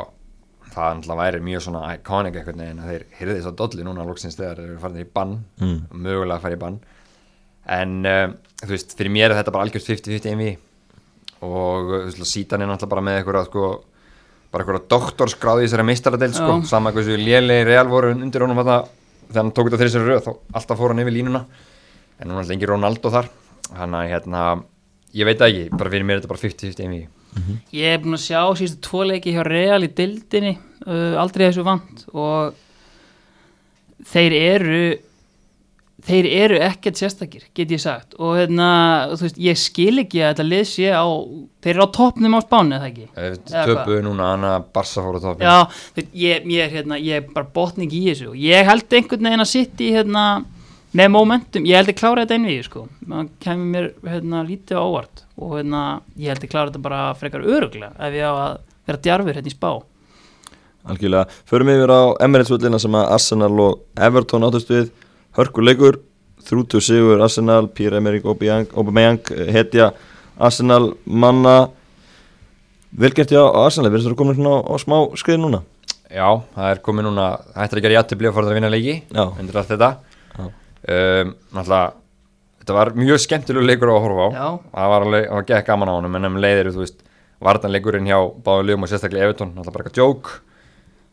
það 0.74 0.98
náttúrulega 0.98 1.22
væri 1.22 1.44
mjög 1.46 1.64
svona 1.64 1.86
iconic 1.96 2.36
eitthvað 2.42 2.66
að 2.66 2.90
þeir 2.90 3.08
hyrði 3.22 3.38
þess 3.38 3.52
að 3.52 3.58
dolli 3.62 3.88
núna 3.88 4.08
loksins 4.10 4.36
þegar 4.36 4.60
þeir 4.60 4.68
eru 4.68 4.82
farin 4.84 5.02
í 5.06 5.10
bann. 5.16 5.36
Mm. 5.62 5.80
mögulega 5.96 6.44
fara 6.44 6.58
í 6.58 6.62
bann. 6.66 6.80
En 7.76 7.98
um, 8.06 8.38
þú 8.62 8.72
veist, 8.76 8.96
fyrir 8.98 9.14
mér 9.14 9.32
er 9.32 9.40
þetta 9.40 9.54
bara 9.56 9.66
algjört 9.66 9.88
50-50 9.88 10.34
einvi 10.34 10.52
og 11.46 11.94
þú 11.94 12.02
veist, 12.10 12.26
sítan 12.30 12.62
er 12.62 12.70
náttúrulega 12.70 12.92
bara 12.92 13.06
með 13.06 13.20
eitthvað 13.22 13.48
sko, 13.48 13.70
bara 14.56 14.66
eitthvað 14.66 14.86
doktorskráði 14.96 15.66
í 15.66 15.68
þessari 15.68 15.88
meistaradeild 15.90 16.38
sko, 16.38 16.54
Já. 16.62 16.68
sama 16.72 16.94
hversu 16.96 17.18
lélegi 17.20 17.68
real 17.68 17.90
voru 17.92 18.14
undir 18.16 18.46
honum 18.46 18.62
þarna 18.62 18.78
þegar 19.28 19.42
hann 19.42 19.52
tók 19.58 19.70
þetta 19.70 19.82
þessari 19.84 20.10
röð 20.10 20.24
þá 20.26 20.32
alltaf 20.60 20.80
fór 20.80 20.94
hann 20.94 21.04
yfir 21.04 21.18
línuna. 21.18 21.44
En 22.22 22.32
núna 22.32 22.46
er 22.46 22.50
lengi 22.54 22.70
Ronaldo 22.70 23.12
þar. 23.12 23.28
Hann 23.76 23.98
að 23.98 24.10
hérna, 24.14 24.46
ég 25.18 25.28
veit 25.28 25.42
það 25.42 25.52
ekki 25.52 25.78
bara 25.78 25.92
fyrir 25.92 26.08
mér 26.08 26.18
er 26.18 26.24
þetta 26.24 26.32
bara 26.32 26.44
50-50 26.46 26.86
einvi 26.86 27.06
Ég 27.76 27.96
er 27.98 28.00
búin 28.00 28.16
að 28.16 28.24
sjá 28.24 28.40
síðustu 28.56 28.82
tvo 28.86 29.02
leiki 29.10 29.34
hjá 29.36 29.42
Real 29.44 29.84
í 29.84 29.90
dildinni 29.92 30.54
uh, 30.56 31.18
aldrei 31.20 31.50
þessu 31.50 31.66
vant. 31.68 32.06
Og 32.16 32.56
þeir 34.08 34.36
eru 34.40 34.80
þeir 36.06 36.28
eru 36.30 36.58
ekkert 36.62 37.00
sérstakir 37.00 37.46
get 37.58 37.72
ég 37.74 37.82
sagt. 37.82 38.16
Og 38.22 38.36
hérna, 38.40 38.68
þú 39.14 39.26
veist, 39.26 39.40
ég 39.42 39.60
skil 39.60 40.02
ekki 40.04 40.22
að 40.22 40.34
þetta 40.34 40.46
lið 40.48 40.66
sé 40.70 40.90
á 40.94 41.06
þeir 41.66 41.74
eru 41.74 41.88
á 41.88 41.96
toppnum 41.98 42.38
á 42.38 42.40
spánu, 42.46 42.76
eða 42.78 42.90
ekki? 42.90 43.06
Töpuðu 43.52 44.02
núna 44.06 44.32
hann 44.34 44.48
að 44.50 44.68
Barca 44.76 45.06
fór 45.06 45.18
á 45.18 45.22
toppin 45.24 45.48
Já, 45.48 45.56
veist, 45.98 46.12
ég, 46.22 46.50
ég, 46.56 46.76
hérna, 46.76 47.00
ég 47.02 47.22
er 47.22 47.32
bara 47.34 47.50
botning 47.56 47.94
í 47.96 48.04
þessu. 48.10 48.36
Ég 48.38 48.70
held 48.70 49.00
einhvern 49.00 49.30
veginn 49.30 49.46
að 49.46 49.52
sitt 49.52 49.82
í 49.82 49.90
hérna, 49.96 50.26
með 50.96 51.10
momentum, 51.16 51.66
ég 51.68 51.82
held 51.82 51.92
að 51.92 52.00
klára 52.00 52.24
þetta 52.24 52.38
einvið 52.38 52.62
sko, 52.70 52.86
það 53.10 53.34
kemur 53.44 53.68
mér 53.74 53.90
hérna, 54.14 54.46
lítið 54.48 54.80
á 54.80 54.84
óvart. 54.86 55.26
Og 55.42 55.58
hérna, 55.58 55.82
ég 56.22 56.32
held 56.32 56.46
að 56.46 56.54
klára 56.54 56.70
þetta 56.70 56.86
bara 56.86 57.02
frekar 57.20 57.44
öruglega 57.44 57.92
ef 58.00 58.16
ég 58.16 58.24
á 58.24 58.34
að 58.36 58.54
vera 58.86 59.02
djarfur 59.08 59.36
hérna 59.40 59.52
í 59.52 59.56
spá. 59.56 59.72
Algjörlega, 60.86 61.26
förum 61.50 61.72
yfir 61.74 61.90
á 61.90 62.14
Emirates 62.22 62.54
að 65.36 65.40
og 65.40 65.44
hörkuleikur, 65.44 66.00
þrútu 66.46 66.80
sigur 66.84 67.22
Arsenal, 67.24 67.68
Pierre-Emerick 67.68 68.26
Aubameyang, 68.26 68.68
Aubameyang 68.76 69.20
eh, 69.34 69.52
hetja 69.52 69.92
Arsenal 70.40 70.94
manna 71.06 71.70
velgert 72.96 73.32
já 73.32 73.44
á 73.44 73.60
Arsenal, 73.66 73.92
verður 73.92 74.14
þú 74.14 74.20
komin 74.20 74.38
svona 74.38 74.62
á, 74.64 74.72
á 74.72 74.76
smá 74.80 74.98
skrið 75.20 75.42
núna? 75.44 75.62
Já, 76.08 76.42
það 76.56 76.72
er 76.72 76.82
komið 76.86 77.08
núna 77.10 77.28
hættir 77.56 77.82
að 77.82 77.86
gera 77.88 77.98
jættibli 78.00 78.30
og 78.30 78.36
fór 78.36 78.46
það 78.46 78.54
að 78.54 78.60
vinna 78.60 78.72
leiki 78.72 78.96
Já. 79.12 79.24
undir 79.26 79.58
allt 79.60 79.72
þetta 79.74 79.90
Já. 80.38 80.46
um, 80.46 81.36
Náttúrulega 81.52 81.94
Þetta 82.66 82.74
var 82.74 82.90
mjög 82.98 83.20
skemmtilegu 83.22 83.66
leikur 83.66 83.92
að 83.94 84.00
horfa 84.02 84.24
á 84.26 84.30
Já. 84.34 84.46
Það 84.72 84.92
var 84.94 85.04
alveg, 85.06 85.26
það 85.28 85.36
var 85.38 85.48
gekk 85.52 85.68
gaman 85.68 85.90
á 85.92 85.98
honum 85.98 86.16
en 86.18 86.30
um 86.30 86.38
leiðir, 86.42 86.70
þú 86.74 86.82
veist, 86.82 87.04
vartanleikurinn 87.46 88.08
hjá 88.10 88.18
báðu 88.46 88.64
liðum 88.70 88.86
og 88.88 88.90
sérstaklega 88.90 89.28
Evertón, 89.28 89.52
náttúrulega 89.54 89.76
bara 89.76 89.86
eitthvað 89.86 90.00
djók 90.00 90.32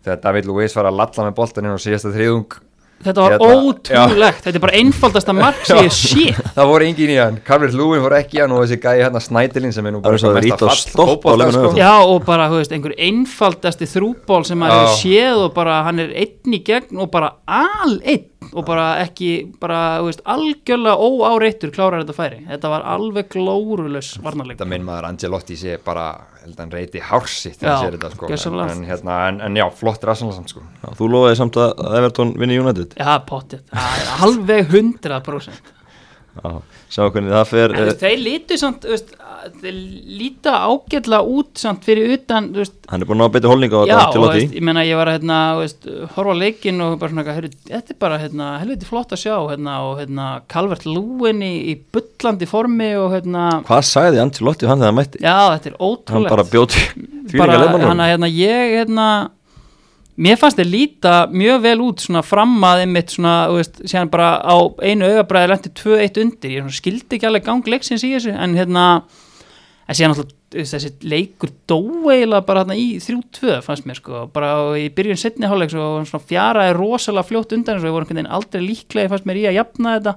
þegar 0.02 0.22
David 0.22 0.48
Luiz 0.48 0.76
var 0.76 0.88
að 0.88 0.96
lalla 1.00 1.26
með 1.26 1.34
boltan 1.36 1.66
inn 1.68 1.76
á 1.76 1.84
síðasta 1.84 2.12
þriðung 2.14 2.56
Þetta 3.02 3.24
var 3.24 3.34
Hérna, 3.34 3.48
ótrúlegt, 3.66 4.42
þetta 4.44 4.58
er 4.58 4.62
bara 4.62 4.78
einfaldasta 4.78 5.34
mark 5.36 5.62
sem 5.66 5.80
ég 5.82 5.94
sé 5.96 6.26
Það 6.56 6.70
voru 6.70 6.86
engin 6.86 7.12
í 7.12 7.18
hann, 7.18 7.38
Calvert 7.46 7.76
Lúin 7.78 8.02
fór 8.04 8.16
ekki 8.20 8.38
í 8.38 8.42
hann 8.44 8.54
og 8.54 8.62
þessi 8.64 8.78
gæi 8.82 9.02
hérna 9.02 9.22
Snædilin 9.22 9.74
sem 9.74 9.88
er 9.90 9.96
nú 9.96 10.02
Það 10.04 10.18
er 10.18 10.22
svo 10.22 10.32
að 10.32 10.40
eftir. 11.48 11.80
Já 11.82 11.92
og 12.06 12.26
bara, 12.28 12.48
þú 12.52 12.60
veist, 12.62 12.76
einhver 12.76 12.96
einfaldasti 13.08 13.90
þrúból 13.90 14.42
sem 14.48 14.62
maður 14.62 14.92
séð 15.00 15.46
og 15.48 15.54
bara 15.56 15.80
hann 15.88 16.02
er 16.04 16.14
einn 16.24 16.58
í 16.58 16.62
gegn 16.66 17.02
og 17.02 17.10
bara 17.14 17.34
al 17.46 17.98
einn 18.02 18.28
og 18.52 18.66
bara 18.66 18.86
ekki, 19.02 19.30
bara, 19.62 19.80
þú 20.00 20.08
veist, 20.10 20.22
algjörlega 20.34 21.08
óáreittur 21.08 21.72
klárar 21.74 22.02
þetta 22.02 22.16
færi. 22.16 22.40
Þetta 22.50 22.72
var 22.72 22.86
alveg 22.94 23.30
glórulös 23.34 24.14
varnarleik. 24.24 24.58
Þetta 24.58 24.70
minn 24.72 24.86
maður 24.86 25.10
Angelotti 25.10 25.58
sé 25.60 25.76
bara 25.84 26.06
held 26.42 26.56
að 26.56 26.62
hann 26.64 26.72
reyti 26.74 27.02
hársi 27.02 27.52
þegar 27.54 27.68
Já, 27.68 27.74
hann 27.74 27.84
sér 27.84 27.98
þetta 27.98 28.10
sko. 28.16 28.64
en, 28.66 28.82
hérna, 28.88 29.18
en, 29.28 29.40
en 29.46 29.60
já, 29.60 29.66
flott 29.78 30.06
rassanlega 30.08 30.40
samt 30.40 30.54
sko. 30.54 30.64
Já, 30.82 30.88
þú 30.98 31.10
lofaði 31.12 31.38
samt 31.42 31.60
að 31.62 31.84
Everton 32.00 32.34
vinni 32.40 32.58
United 32.62 32.96
Já, 32.98 33.12
er 33.14 34.12
alveg 34.26 34.74
100%. 34.74 35.72
Já, 36.32 36.52
sjá 36.88 37.02
hvernig 37.12 37.34
það 37.34 37.48
fer 37.50 37.74
eh, 37.76 37.90
þeir 38.00 38.20
lítu 38.22 38.56
samt, 38.60 38.86
þú 38.86 38.94
veist, 38.94 39.10
þeir 39.62 39.76
líta 40.20 40.52
ágætlega 40.68 41.20
út 41.36 41.60
samt 41.60 41.84
fyrir 41.86 42.12
utan, 42.16 42.48
veist, 42.56 42.74
Hann 42.90 43.02
er 43.04 43.08
búin 43.08 43.20
að 43.20 43.28
ná 43.30 43.34
betri 43.34 43.50
holning 43.52 43.72
á 43.74 43.80
Já, 43.82 43.92
þetta 43.96 44.12
til 44.14 44.22
og 44.22 44.32
veist, 44.36 44.54
ég 44.58 44.66
meina 44.68 44.84
ég 44.86 44.98
var 45.00 45.10
að 45.10 45.16
hérna, 45.18 45.38
veist, 45.60 45.88
horfa 46.16 46.36
á 46.36 46.42
leikinn 46.42 46.80
og 46.86 46.96
bara 47.00 47.14
svona, 47.14 47.36
heyrðu, 47.38 47.52
þetta 47.68 47.94
er 47.96 48.00
bara 48.06 48.20
hérna, 48.22 48.48
helviti 48.62 48.88
flott 48.88 49.12
að 49.16 49.22
sjá 49.24 49.34
hérna, 49.50 49.76
og 49.88 50.00
hérna, 50.02 50.30
Calvert 50.52 50.86
Lúin 50.88 51.42
í, 51.46 51.52
í 51.72 51.76
bullandi 51.94 52.48
formi 52.50 52.90
og 53.00 53.12
hérna, 53.16 53.48
Hvað 53.68 53.84
sagði 53.90 54.22
Ancelotti 54.24 54.70
hann 54.70 54.82
þegar 54.82 54.92
hann 54.92 55.00
mætti? 55.02 55.22
já, 55.22 55.36
þetta 55.56 55.72
er 55.72 55.78
Hann 55.78 55.92
ótrúlegt 55.92 56.34
bara 56.36 56.48
bjóti 56.54 56.88
því 57.32 57.38
bara, 57.42 57.60
leikmannum 57.62 57.92
hann 57.94 58.04
að 58.06 58.12
hérna, 58.14 58.32
ég 58.36 58.76
hérna, 58.78 59.06
mér 60.22 60.36
fannst 60.36 60.58
þeir 60.60 60.68
líta 60.68 61.12
mjög 61.32 61.62
vel 61.64 61.78
út 61.86 62.02
svona 62.04 62.20
fram 62.26 62.52
að 62.68 62.82
einmitt 62.84 63.14
svona, 63.14 63.34
þú 63.48 63.58
veist, 63.62 63.78
síðan 63.88 64.10
bara 64.12 64.30
á 64.44 64.56
einu 64.84 65.08
augabræði 65.08 65.48
lendi 65.54 65.72
2-1 65.80 66.20
undir, 66.26 66.52
ég 66.52 66.66
svona 66.66 66.76
skildi 66.76 67.16
ekki 67.16 67.28
alveg 67.30 67.46
gang 67.46 67.70
leiksins 67.72 68.04
í 68.04 68.10
þessu, 68.12 68.34
en 68.36 68.56
hérna 68.58 68.84
en 69.88 69.98
síðan 69.98 70.14
alltaf 70.14 70.34
þessi 70.52 70.92
leikur 71.08 71.52
dó 71.70 71.78
eiginlega 72.12 72.44
bara 72.46 72.62
hérna 72.62 72.76
í 72.78 72.98
3-2 73.02 73.58
fannst 73.64 73.88
mér 73.88 73.98
sko, 73.98 74.26
bara 74.34 74.52
í 74.78 74.86
byrjun 74.94 75.20
setni 75.20 75.48
hálfleiks 75.48 75.76
og 75.78 76.04
svona 76.08 76.28
fjaraði 76.28 76.76
rosalega 76.76 77.28
fljótt 77.28 77.56
undan 77.56 77.78
þessu 77.80 77.88
og 77.90 77.96
voru 77.96 78.06
einhvern 78.06 78.20
veginn 78.20 78.36
aldrei 78.38 78.62
líklega 78.66 79.12
fannst 79.12 79.28
mér 79.28 79.40
í 79.42 79.48
að 79.48 79.58
jafna 79.60 79.96
þetta. 79.96 80.14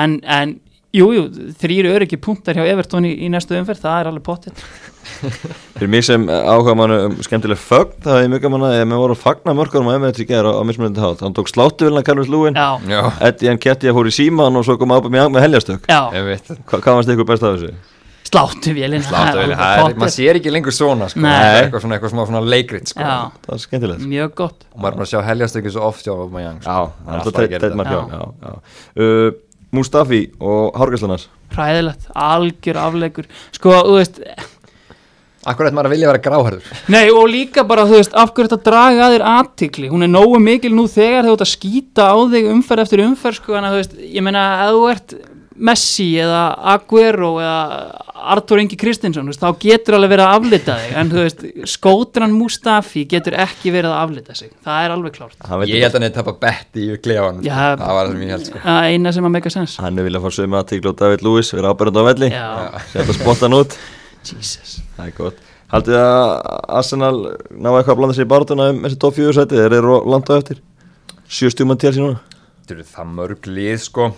En, 0.00 0.16
en 0.24 0.56
jú, 0.94 1.10
jú, 1.14 1.26
þrýri 1.60 1.92
öryggi 1.92 2.18
punktar 2.22 2.58
hjá 2.58 2.64
Evertón 2.66 3.06
í, 3.06 3.12
í 3.26 3.28
næstu 3.30 3.56
umferð, 3.58 3.82
það 3.84 4.00
er 4.00 4.10
alveg 4.10 4.24
pottitt 4.26 4.64
Fyrir 5.76 5.90
mig 5.90 6.04
sem 6.06 6.26
áhuga 6.28 6.74
mann 6.78 6.94
um 6.94 7.14
skemmtileg 7.24 7.60
fögn 7.60 7.94
það 8.04 8.24
er 8.24 8.32
mjög 8.32 8.44
gaman 8.46 8.66
að 8.68 8.74
ég 8.76 8.88
með 8.90 9.02
voru 9.02 9.16
að 9.16 9.22
fagna 9.22 9.54
mörgurum 9.56 9.90
á 9.90 9.94
Emirates 9.96 10.24
í 10.24 10.26
gerð 10.28 10.50
á, 10.50 10.52
á 10.60 10.62
mismunandi 10.66 11.02
hát 11.02 11.22
hann 11.24 11.36
tók 11.36 11.50
sláttuvilna 11.50 12.02
Carlos 12.06 12.30
Lúin 12.30 12.58
Já, 12.58 12.82
Já, 12.90 13.00
Eddie 13.30 13.54
Nketiah 13.56 13.96
fór 13.96 14.10
í 14.10 14.14
síman 14.14 14.58
og 14.60 14.66
svo 14.66 14.76
kom 14.80 14.94
ábæð 14.94 15.14
með, 15.14 15.30
með 15.36 15.46
heljastök 15.46 15.88
já, 15.90 16.00
ég 16.16 16.26
veit 16.26 16.52
Hva, 16.58 16.80
Hvað 16.82 17.00
varst 17.00 17.14
ykkur 17.14 17.30
best 17.32 17.46
af 17.46 17.56
þessu? 17.56 17.72
Sláttu 18.30 18.74
vélinn 18.76 19.04
Sláttu 19.04 19.42
vel, 19.42 19.56
það 19.58 19.82
er, 19.82 19.98
maður 20.00 20.14
sér 20.14 20.40
ekki 20.40 20.54
lengur 20.54 20.76
svona 20.76 21.10
sko. 21.10 21.24
Er 21.26 21.64
eitthvað 21.64 21.84
svona, 21.84 21.98
eitthvað 21.98 22.14
smá 22.14 22.22
svona 22.30 22.44
leikrit 22.46 22.94
sko. 22.94 23.10
Það 23.44 23.56
er 23.56 23.64
skemmtilegt. 23.66 24.06
Mjög 24.14 24.32
gott. 24.38 24.64
Og 24.70 24.80
maður 24.80 24.94
er 24.94 25.02
bara 25.02 25.08
að 25.08 25.12
sjá 25.12 25.26
heljast 25.26 25.60
ekki 25.60 25.74
svo 25.74 25.90
oft 25.90 26.06
sko. 26.06 26.30
Já, 26.38 26.80
er 27.10 27.76
er. 27.90 28.56
Uh, 28.96 29.28
Mustafi 29.70 30.24
og 30.42 30.74
Hárgæslanar 30.78 31.28
hræðilegt, 31.54 32.08
algjör 32.14 32.80
afleikur. 32.86 33.28
Sko, 33.56 33.76
þú 33.86 33.98
veist, 33.98 34.24
Akkur 35.48 35.64
ætti 35.64 35.72
maður 35.72 35.88
að 35.88 35.92
vilja 35.94 36.08
vera 36.10 36.20
gráhærður. 36.20 36.64
Nei 36.92 37.06
og 37.16 37.22
líka 37.32 37.62
bara, 37.64 37.86
þú 37.88 37.96
veist, 37.96 38.12
af 38.12 38.34
hverju 38.36 38.50
þetta 38.50 38.66
draga 38.66 39.06
að 39.06 39.14
þér 39.14 39.22
aðtikli, 39.30 39.88
hún 39.88 40.04
er 40.04 40.10
nógu 40.12 40.36
mikil 40.44 40.74
nú 40.76 40.84
þegar 40.92 41.24
þú 41.24 41.32
ert 41.32 41.44
að 41.46 41.48
skýta 41.54 42.08
á 42.12 42.16
þig 42.34 42.48
umferð 42.52 42.84
eftir 42.84 43.02
umferð, 43.06 43.38
sko, 43.38 43.54
en 43.56 43.64
að 43.64 43.72
þú 43.72 43.78
veist, 43.80 43.94
ég 44.04 44.26
meina 44.26 44.42
að 44.66 44.74
þú 44.76 44.82
ert 44.90 45.14
Messi 45.56 46.12
eða 46.22 46.44
Aguero 46.76 47.32
eða 47.42 48.04
Artur 48.30 48.60
Ingi 48.60 48.76
Kristinsson, 48.78 49.28
þá 49.34 49.48
getur 49.60 49.96
alveg 49.96 50.12
verið 50.12 50.26
að 50.26 50.34
aflita 50.38 50.76
þig, 50.78 50.90
en 51.00 51.10
þú 51.10 51.22
veist, 51.24 51.44
skótran 51.72 52.34
Mustafi 52.36 53.06
getur 53.08 53.34
ekki 53.40 53.72
verið 53.74 53.94
að 53.94 54.02
aflita 54.04 54.36
sig, 54.36 54.52
það 54.64 54.84
er 54.84 54.94
alveg 54.94 55.16
klárt. 55.16 55.36
Ég 55.66 55.80
held 55.80 55.88
að 55.88 55.96
hann 55.96 56.06
hefði 56.06 56.16
tapað 56.18 56.38
betti 56.44 56.84
í 56.84 56.98
sko. 57.00 57.28
Það 57.40 57.96
var 57.96 58.10
það 58.10 58.12
sem 58.12 58.22
ég 58.26 58.34
held 58.34 58.50
sko. 58.50 58.62
Eina 58.76 59.14
sem 59.16 59.26
að 59.26 59.34
make 59.34 59.50
a 59.50 59.54
sense. 59.56 59.80
Hann 59.82 59.98
er 59.98 60.06
viljað 60.06 60.26
fá 60.26 60.36
sömu 60.36 60.60
aðtíkla 60.60 60.92
og 60.92 61.00
David 61.00 61.24
Lewis 61.26 61.52
vera 61.56 61.72
ábærandi 61.72 62.04
á 62.04 62.04
velli 62.10 62.30
Já, 62.30 62.48
Sett 62.92 63.08
að 63.08 63.16
spotta 63.18 63.48
hann 63.48 63.56
út 63.58 63.76
Jesus. 64.26 64.80
Það 64.96 65.06
er 65.06 65.14
gott 65.16 65.46
Haldið 65.70 65.96
að 66.00 66.32
Arsenal 66.80 67.14
ná 67.50 67.70
eitthvað 67.70 67.92
að 67.94 68.00
blanda 68.00 68.16
sér 68.16 68.26
í 68.26 68.30
barðuna 68.30 68.66
um 68.72 68.80
þessi 68.84 68.98
top 69.00 69.16
4 69.16 69.36
sæti 69.38 69.60
Þeir 69.60 69.76
eru 69.78 70.00
landa 70.10 70.38
eftir 70.40 70.60
Sjö 71.30 71.52
stjúman 71.54 71.80
til 71.80 71.94
síðan 71.96 72.18
Þetta 72.60 72.76
eru 72.76 72.88
það 72.90 73.14
mörg 73.16 73.48
lið 73.50 73.78
sko 73.86 74.10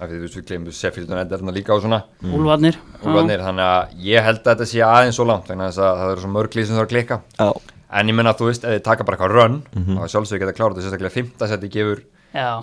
af 0.00 0.08
því 0.10 0.16
þú 0.16 0.24
veist 0.26 0.36
við 0.38 0.46
glemum 0.50 0.74
Sheffield 0.76 1.12
United 1.12 1.32
þarna 1.36 1.54
líka 1.56 1.72
á 1.72 1.78
svona. 1.80 2.00
Úlfarnir. 2.26 2.76
úrvarnir, 3.02 3.44
þannig 3.46 3.66
að 3.66 4.04
ég 4.10 4.26
held 4.26 4.42
að 4.42 4.50
þetta 4.52 4.68
sé 4.72 4.82
aðeins 4.84 5.16
svo 5.16 5.26
langt 5.28 5.48
þess 5.48 5.78
að 5.78 6.02
það 6.02 6.12
eru 6.12 6.24
svo 6.24 6.32
mörg 6.34 6.56
lið 6.58 6.66
sem 6.66 6.76
þarf 6.76 6.86
að 6.88 6.92
klikka. 6.92 7.20
Já. 7.38 7.48
En 7.96 8.08
ég 8.10 8.16
menna 8.18 8.32
að 8.34 8.40
þú 8.42 8.48
veist, 8.50 8.64
ef 8.66 8.74
þið 8.76 8.84
taka 8.84 9.04
bara 9.06 9.16
eitthvað 9.16 9.34
run 9.36 9.56
þá 9.96 10.08
sjálfsögur 10.12 10.42
geta 10.42 10.56
klára 10.58 10.74
þetta 10.74 10.86
sérstaklega 10.86 11.14
fymta 11.16 11.48
seti 11.48 11.68
gefur. 11.72 12.02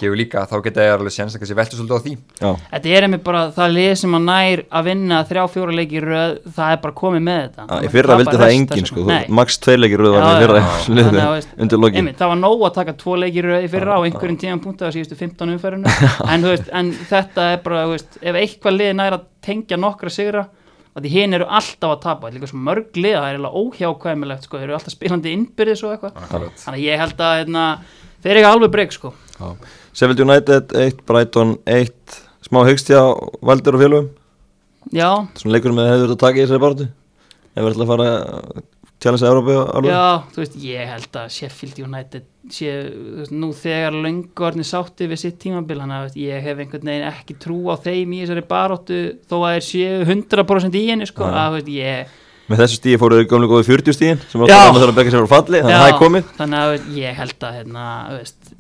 Gefur 0.02 0.18
líka, 0.20 0.44
þá 0.50 0.56
geta 0.68 0.84
ég 0.88 0.94
alveg 0.98 1.14
séns 1.16 1.36
að 1.36 1.42
kannski 1.44 1.58
veltu 1.60 1.78
svolítið 1.80 1.98
á 1.98 2.02
því. 2.06 2.14
Já. 2.44 2.52
Þetta 2.74 2.94
er 2.98 3.08
einmitt 3.08 3.24
bara 3.26 3.42
það 3.56 3.74
lið 3.78 3.92
sem 4.04 4.18
að 4.20 4.24
nær 4.30 4.64
að 4.80 4.88
vinna 4.90 5.20
þrjá 5.30 5.44
fjóra 5.54 5.76
leiki 5.80 5.98
í 6.00 6.04
röð, 6.04 6.34
það 6.58 6.74
er 6.76 6.82
bara 6.86 6.98
komið 7.02 7.24
með 7.28 7.40
þetta. 7.44 7.68
Já, 7.70 7.76
Í 7.84 7.92
fyrra 7.98 8.18
vildi 8.22 8.38
það 8.44 8.56
enginn 8.58 8.90
sko. 8.92 9.06
Nei. 9.10 9.20
þú- 9.28 9.38
Max 9.42 9.58
tveirleikir 9.66 10.04
röð 10.04 10.16
var 10.18 10.24
Já, 10.24 10.32
í 10.34 10.42
fyrra 10.44 10.64
að, 11.28 11.34
veist, 11.38 11.54
undir 11.58 11.84
lokin. 11.84 12.02
einmitt, 12.04 12.18
það 12.22 12.34
var 12.34 12.42
nóg 12.44 12.66
að 12.70 12.74
taka 12.80 12.98
tvo 13.04 13.16
leiki 13.24 13.40
í 13.42 13.46
röð 13.48 13.64
í 13.68 13.72
fyrra 13.74 13.98
á 13.98 14.00
einhverjum 14.06 14.40
tíðan 14.44 14.64
punktu 14.64 14.86
á 14.86 14.94
síðustu 14.94 15.18
15 15.20 15.54
umferðinu 15.58 15.94
en, 16.34 16.50
en 16.82 16.92
þetta 17.10 17.48
er 17.56 17.64
bara, 17.66 17.86
veist, 17.94 18.20
ef 18.22 18.36
eitthvað 18.44 18.78
lið 18.82 18.94
nær 19.00 19.18
að 19.18 19.26
tengja 19.44 19.80
nokkra 19.80 20.12
sigra 20.14 20.46
og 20.94 21.02
því 21.02 21.10
hinn 21.10 21.34
eru 21.34 21.46
alltaf 21.50 21.90
að 21.96 22.02
tapa, 22.04 22.28
þetta 22.30 22.36
er 22.36 22.38
líka 22.38 22.50
svo 22.52 22.60
mörg 22.62 22.98
lið 23.02 23.16
það 23.18 23.24
er 23.26 23.34
eiginlega 23.34 23.62
óhjákvæmilegt, 23.64 24.44
sko, 24.46 24.60
þeir 24.60 24.68
eru 24.68 24.76
alltaf 24.78 24.94
spilandi 24.94 25.32
innbyrðis 25.34 25.82
og 25.88 25.96
eitthvað, 25.96 26.20
þannig 26.30 26.68
að 26.76 26.84
ég 26.84 27.02
held 27.02 27.24
að 27.26 27.38
hérna, 27.40 27.64
þeir 28.24 28.38
eru 28.44 28.50
alveg 28.52 28.74
breyk, 28.76 28.94
sko 28.94 29.10
Sheffield 29.94 30.24
United 30.26 30.76
1, 30.84 31.06
Brighton 31.10 31.56
1 31.70 32.20
Smá 32.44 32.64
hyggstja 32.68 33.02
Valdur 33.46 33.78
og 33.78 33.84
félögum? 33.84 34.12
Já, 34.94 35.10
Svona 35.40 35.56
leikur 35.56 35.76
með 35.76 35.92
hefur 35.94 36.06
þetta 36.12 36.22
taka 36.26 36.40
í 36.40 36.46
þessari 36.46 36.64
barðu 36.66 36.90
Ef 37.54 37.60
við 37.62 37.70
ætlum 37.72 37.86
að 37.86 37.92
fara 37.94 38.08
að 38.14 38.64
challenge 39.04 39.28
Európa 39.28 39.58
alveg? 39.78 39.92
Já, 39.92 40.06
þú 40.34 40.42
veist, 40.42 40.56
ég 40.64 40.90
held 40.94 41.20
að 41.20 41.30
Sheffield 41.36 41.82
United 41.84 42.26
sé, 42.54 42.72
veist, 43.20 43.36
nú 43.36 43.52
þegar 43.58 43.98
löngu 44.06 44.48
orðni 44.48 44.66
sátti 44.68 45.08
við 45.12 45.22
sitt 45.24 45.40
tímabil 45.44 45.80
þannig 45.82 46.00
að 46.00 46.18
ég 46.24 46.44
hef 46.48 46.64
einhvern 46.64 46.90
veginn 46.92 47.08
ekki 47.10 47.38
trú 47.44 47.60
á 47.72 47.76
þeim 47.84 48.16
í 48.16 48.22
þessari 48.24 48.46
baróttu 48.50 49.00
þó 49.30 49.38
að 49.42 49.56
þeir 49.58 49.66
séu 49.70 50.04
100% 50.08 50.80
í 50.80 50.84
henni 50.90 51.10
sko, 51.10 51.28
að 51.30 51.50
þú 51.50 51.60
veist, 51.60 51.74
ég 51.78 52.20
Með 52.44 52.60
þessu 52.60 52.76
stíði 52.76 53.00
fóruðu 53.00 53.28
gamlega 53.32 53.56
góði 53.56 53.68
40 53.70 53.96
stíðin 53.96 54.24
sem 54.28 54.42
alltaf 54.44 54.66
að 54.66 54.82
það 54.82 54.90
að 54.90 54.98
begja 54.98 55.14
sér 55.14 55.24
á 55.24 55.32
falli 55.32 55.62
þannig 55.64 55.78
að 55.78 55.84
það 55.84 55.92
er 55.94 56.02
komið 56.02 56.34
þannig 56.40 56.64
að 56.64 56.90
ég 57.00 57.20
held 57.22 57.46
að 57.48 57.54
hérna, 57.56 57.86
veist, 58.18 58.53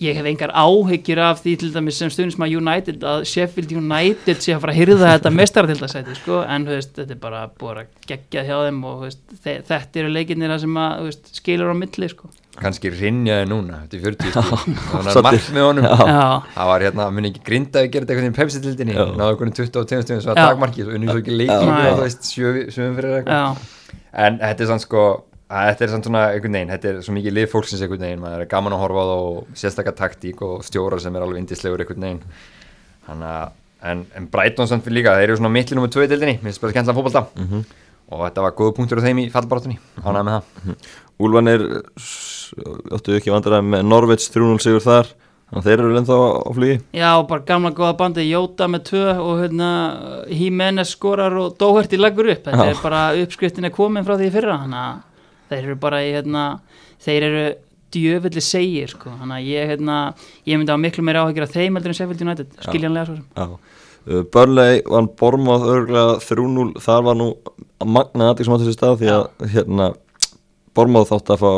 ég 0.00 0.16
hef 0.16 0.26
engar 0.30 0.52
áhyggjur 0.56 1.20
af 1.20 1.42
því 1.44 1.54
til 1.60 1.70
dæmis 1.74 1.98
sem 2.00 2.10
stundum 2.12 2.32
sem 2.32 2.44
að 2.46 2.54
United 2.56 3.04
að 3.04 3.24
Sheffield 3.28 3.72
United 3.76 4.40
sé 4.40 4.54
að 4.54 4.62
fara 4.64 4.74
að 4.74 4.78
hyrða 4.80 5.10
þetta 5.14 5.32
mestaratildasæti 5.36 6.16
sko, 6.16 6.40
en 6.48 6.66
veist, 6.68 6.94
þetta 6.96 7.16
er 7.16 7.20
bara 7.20 7.42
búið 7.60 7.82
að 7.82 7.90
gegja 8.08 8.44
hjá 8.48 8.54
þeim 8.64 8.78
og 8.88 9.02
veist, 9.04 9.20
þe 9.44 9.56
þetta 9.68 10.02
eru 10.02 10.12
leikinnir 10.16 10.56
sem 10.62 10.78
að 10.80 11.04
veist, 11.08 11.32
skilur 11.36 11.72
á 11.72 11.76
milli 11.76 12.10
sko. 12.12 12.32
kannski 12.60 12.92
rinjaði 12.92 13.48
núna 13.48 13.82
eftir 13.84 14.02
40 14.04 14.32
stíl 14.32 14.44
þannig 14.90 15.12
að 15.12 15.22
mark 15.28 15.50
með 15.54 15.66
honum. 15.68 15.88
Það 16.56 16.70
var 16.72 16.86
hérna, 16.86 17.08
muni 17.14 17.30
ekki 17.30 17.44
grinda 17.46 17.84
að 17.84 17.90
gera 17.92 18.08
þetta 18.08 18.16
eitthvað 18.16 18.32
í 18.32 18.38
pepsi-tildinni, 18.40 18.96
náðu 19.20 19.38
22 19.40 19.84
stundum 19.86 20.24
svo 20.24 20.34
að 20.34 20.40
Já. 20.40 20.46
takmarki, 20.48 20.84
svo 20.84 20.96
unni 20.96 21.08
svo 21.12 21.22
ekki 21.22 21.36
leikið 21.36 21.70
Já. 21.70 21.78
og 21.78 22.00
þú 22.00 22.04
veist, 22.04 22.30
sjöfum 22.34 22.98
fyrir 22.98 23.18
eitthvað. 23.20 23.62
Já, 23.62 24.00
en 24.26 24.40
þetta 24.42 24.66
er 24.66 24.72
sann 24.72 24.82
sko 24.82 25.04
að 25.50 25.68
þetta 25.70 25.84
er 25.86 25.92
svona 25.94 26.20
einhvern 26.30 26.56
veginn, 26.56 26.70
þetta 26.74 26.88
er 26.92 27.00
svo 27.02 27.14
mikið 27.16 27.34
lið 27.36 27.48
fólksins 27.50 27.82
einhvern 27.82 28.04
veginn, 28.06 28.20
maður 28.22 28.44
er 28.44 28.50
gaman 28.52 28.76
að 28.76 28.82
horfa 28.84 29.02
á 29.02 29.06
það 29.10 29.22
og 29.26 29.48
sérstakka 29.62 29.94
taktík 29.98 30.42
og 30.46 30.64
stjórar 30.66 31.02
sem 31.02 31.16
er 31.18 31.26
alveg 31.26 31.40
indislegur 31.42 31.82
einhvern 31.84 32.06
veginn. 32.06 32.22
Þannig 33.08 33.30
að, 33.34 33.52
en, 33.90 34.04
en 34.20 34.26
Brighton 34.30 34.68
samt 34.70 34.84
fyrir 34.86 35.00
líka, 35.00 35.16
þeir 35.18 35.32
eru 35.32 35.38
svona 35.40 35.52
mittli 35.54 35.74
nummer 35.78 35.90
2 35.90 36.04
í 36.06 36.10
dildinni, 36.12 36.36
minnst 36.44 36.60
bara 36.62 36.74
skemmtilega 36.76 36.98
fótbolta. 37.00 37.26
Mhm. 37.40 37.64
og 38.10 38.24
þetta 38.26 38.42
var 38.42 38.54
góða 38.58 38.72
punktur 38.74 38.98
á 38.98 39.06
þeim 39.06 39.18
í 39.22 39.28
fallbarátunni, 39.30 39.76
ánægð 40.02 40.24
með 40.26 40.32
það. 40.34 40.86
Úlfanir 41.22 41.60
s- 41.94 42.50
áttu 42.96 43.14
ekki 43.14 43.30
vandræði 43.30 43.62
með 43.70 43.84
Norveits 43.86 44.26
3-0 44.34 44.58
sigur 44.64 44.82
þar 44.82 45.06
þannig 45.12 45.60
að 45.60 45.68
þeir 45.68 45.82
eru 45.84 45.98
ennþá 46.00 46.16
á 46.18 46.50
flugi. 46.56 46.80
Já, 46.98 47.10
bara 47.30 47.44
gamla 47.46 47.70
góða 47.70 47.92
bandi 48.00 48.24
Jóta 48.26 48.66
með 48.66 48.82
tvö 48.90 49.04
og 49.14 49.38
hérna 49.44 49.68
Jimenez 50.26 50.90
skorar 50.96 51.38
og 51.38 51.54
Dóherty 51.62 52.00
leggur 52.02 52.32
upp. 52.34 52.42
Þetta 52.50 52.66
Já. 52.66 52.74
er 52.74 52.82
bara 52.82 53.04
uppskriftin 53.22 53.70
að 55.50 55.56
þeir 55.56 55.66
eru 55.66 55.76
bara 55.82 56.00
í 56.06 56.14
hérna, 56.14 56.44
þeir 57.02 57.26
eru 57.28 57.44
djöfulli 57.90 58.42
segir 58.44 58.92
sko, 58.92 59.12
þannig 59.18 59.36
að 59.36 59.50
ég 59.50 59.70
hérna, 59.72 59.98
ég 60.46 60.60
myndi 60.60 60.74
á 60.74 60.78
miklu 60.78 61.04
meira 61.06 61.24
áhyggjur 61.24 61.46
af 61.48 61.54
þeim 61.56 61.78
heldur 61.78 61.92
en 61.92 61.98
Sheffield 61.98 62.24
United, 62.26 62.52
skiljanlega 62.62 63.08
svo 63.08 63.16
sem. 63.18 63.26
Já. 63.34 63.78
Uh, 64.08 64.22
Burnley 64.32 64.80
vann 64.88 65.10
Bormað 65.20 65.66
örgulega 65.74 66.14
3-0 66.24 66.70
þar 66.80 67.02
var 67.08 67.18
nú 67.18 67.26
magnað 67.84 68.30
aðeins 68.30 68.46
sem 68.48 68.54
átti 68.54 68.68
þessi 68.68 68.78
stað 68.78 68.94
því 69.02 69.10
að 69.16 69.50
hérna 69.56 69.90
Bormað 70.78 71.10
þátt 71.10 71.34
að 71.34 71.42
fá 71.42 71.52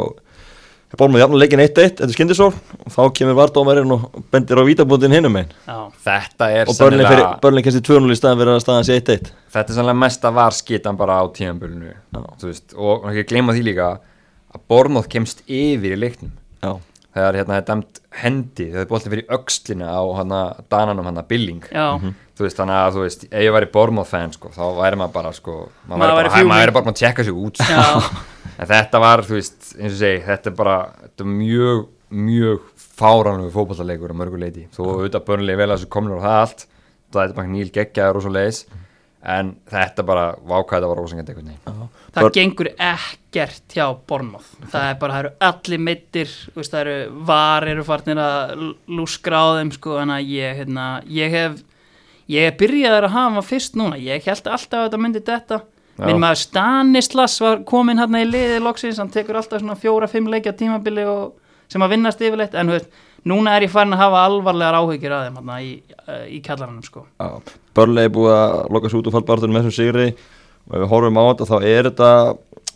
Bormað 1.01 1.23
jafnum 1.25 1.41
leikin 1.41 1.63
1-1 1.65 1.75
þetta 1.79 2.05
er 2.05 2.13
skindisól 2.13 2.51
og 2.53 2.93
þá 2.93 3.03
kemur 3.17 3.39
vardómarinn 3.39 3.95
og 3.97 4.23
bendir 4.33 4.61
á 4.61 4.65
vítabúndin 4.69 5.15
hinum 5.17 5.39
einn 5.41 5.53
Já, 5.65 5.79
þetta 6.05 6.51
er 6.53 6.69
og 6.69 6.77
sennilega 6.77 7.13
fyrir, 7.15 7.27
Burnley 7.43 7.65
kemst 7.65 7.81
í 7.81 7.85
2-0 7.89 8.13
í 8.13 8.19
staðan 8.19 8.43
fyrir 8.43 8.53
að 8.59 8.65
staðan 8.67 8.89
sé 8.89 8.99
1-1 9.01 9.31
þetta 9.57 9.73
er 9.73 9.79
sannlega 9.79 10.03
mesta 10.05 10.33
var 10.37 10.57
skitan 10.57 11.01
bara 11.01 11.21
á 11.21 11.25
tíðanbölinu 11.33 11.95
Já. 11.95 12.21
og 12.77 13.09
ekki 13.13 13.29
gleyma 13.33 13.57
því 13.57 13.65
líka 13.71 13.93
að 14.53 14.65
Bornóð 14.69 15.09
kemst 15.13 15.43
yfir 15.49 15.97
í 15.97 15.99
leiknum. 15.99 16.33
Já, 16.63 16.77
þegar 17.13 17.39
hérna 17.41 17.57
er 17.61 17.65
dæmt 17.69 18.01
hendi 18.23 18.67
þegar 18.73 18.89
boltin 18.91 19.13
fyrir 19.15 19.33
öxlina 19.37 19.89
á 19.93 20.03
hana 20.19 20.41
dananum 20.73 21.09
hana 21.11 21.25
Billing 21.29 21.65
já, 21.69 21.87
þú 22.37 22.47
veist 22.47 22.61
þannig 22.61 22.79
að 22.81 22.97
þú 22.97 23.05
veist 23.07 23.25
ef 23.29 23.45
ég 23.47 23.55
væri 23.57 23.71
Bornóð 23.75 24.09
fan 24.13 24.33
sko 24.37 24.53
þá 24.55 24.63
væri 24.81 25.01
maður 25.01 25.15
bara 25.19 25.33
sko 25.37 25.57
maður 25.87 26.03
Maður 26.03 26.15
væri 26.21 26.31
bara, 26.33 26.45
maður 26.53 26.63
væri 26.65 26.77
bara 26.79 26.95
að 26.95 27.01
tjekka 27.03 27.27
sig 27.29 27.41
út 27.47 27.61
sko. 27.61 27.73
já, 27.73 28.23
en 28.63 28.71
þetta 28.73 29.03
var 29.05 29.25
þú 29.29 29.39
veist 29.39 29.73
eins 29.79 29.93
og 29.93 29.99
segi 30.03 30.23
þetta 30.29 30.53
er 30.53 30.57
bara 30.63 30.77
þetta 31.03 31.27
er 31.27 31.33
mjög 31.37 31.83
mjög 32.13 32.69
fáránlegu 33.03 33.53
fótballalegur 33.55 34.13
á 34.13 34.21
mörgu 34.21 34.41
leiti 34.41 34.67
þó 34.77 34.81
auðvitað 34.85 35.27
börnlega 35.29 35.61
vel 35.63 35.69
að 35.71 35.79
þessu 35.79 35.93
komnur 35.93 36.19
og 36.19 36.25
það 36.27 36.41
allt. 36.43 36.67
Það 37.13 37.23
er 37.27 37.33
bara 37.37 37.51
nýl 37.53 37.71
geggjaður 37.73 38.19
og 38.19 38.25
svo 38.25 38.33
leiðis 38.33 38.59
en 39.23 39.53
þetta 39.71 40.03
bara 40.07 40.25
vákæði 40.43 40.79
þetta 40.81 40.89
var 40.91 40.99
rósingandi 40.99 41.33
einhvern 41.33 41.51
veginn. 41.53 41.89
Það 42.13 42.23
Börn- 42.27 42.35
gengur 42.37 42.69
ekkert 42.77 43.75
hjá 43.77 43.85
Bornmoth 44.09 44.49
það 44.73 44.87
er 44.91 44.97
bara, 45.01 45.13
það 45.15 45.21
eru 45.25 45.33
allir 45.49 45.79
meittir 45.87 46.33
veist, 46.57 46.73
það 46.73 46.81
eru 46.81 47.25
var 47.31 47.67
eru 47.71 47.85
farnir 47.87 48.19
að 48.19 48.55
l- 48.57 48.73
lúskra 48.99 49.43
á 49.43 49.47
þeim 49.61 49.71
sko, 49.77 49.99
en 50.03 50.11
að 50.17 50.27
ég, 50.33 50.57
hérna, 50.63 50.87
ég 51.07 51.31
hef 51.31 51.61
ég 52.33 52.49
hef 52.51 52.59
byrjaður 52.59 53.07
að 53.09 53.15
hafa 53.17 53.43
fyrst 53.45 53.75
núna. 53.77 53.97
Ég 54.01 54.23
held 54.25 54.47
alltaf 54.47 54.79
að 54.81 54.85
þetta 54.89 55.01
myndi 55.03 55.21
þetta 55.27 55.61
Já. 55.99 56.07
minn 56.07 56.21
maður 56.23 56.39
Stanislas 56.43 57.35
var 57.43 57.63
komin 57.69 57.99
hérna 58.01 58.23
í 58.23 58.29
liði 58.31 58.59
loksins, 58.63 58.99
hann 58.99 59.11
tekur 59.13 59.37
alltaf 59.37 59.61
svona 59.61 59.77
fjóra-fimm 59.77 60.31
leikja 60.33 60.53
tímabili 60.57 61.05
og, 61.07 61.35
sem 61.69 61.83
að 61.85 61.91
vinnast 61.97 62.21
yfirleitt, 62.25 62.55
en 62.55 62.69
þú 62.71 62.79
veist, 62.79 62.89
núna 63.29 63.57
er 63.57 63.67
ég 63.67 63.73
farin 63.73 63.95
að 63.97 64.03
hafa 64.05 64.23
alvarlegar 64.29 64.79
áhyggjur 64.81 65.17
að 65.17 65.27
þeim 65.27 65.41
hérna 65.41 65.59
í, 65.63 65.73
uh, 66.07 66.25
í 66.27 66.39
kallaranum 66.45 66.87
sko. 66.87 67.05
Já, 67.21 67.55
Burnley 67.77 68.09
er 68.09 68.15
búið 68.15 68.35
að 68.37 68.57
loka 68.77 68.91
sig 68.91 69.01
út 69.01 69.11
og 69.11 69.17
fallbarðunum 69.17 69.59
með 69.59 69.69
þessum 69.69 69.77
sigri. 69.79 70.09
Og 70.69 70.75
ef 70.77 70.83
við 70.85 70.91
horfum 70.93 71.21
á 71.21 71.25
þetta 71.27 71.49
þá 71.51 71.57
er 71.71 71.89
þetta 71.91 72.11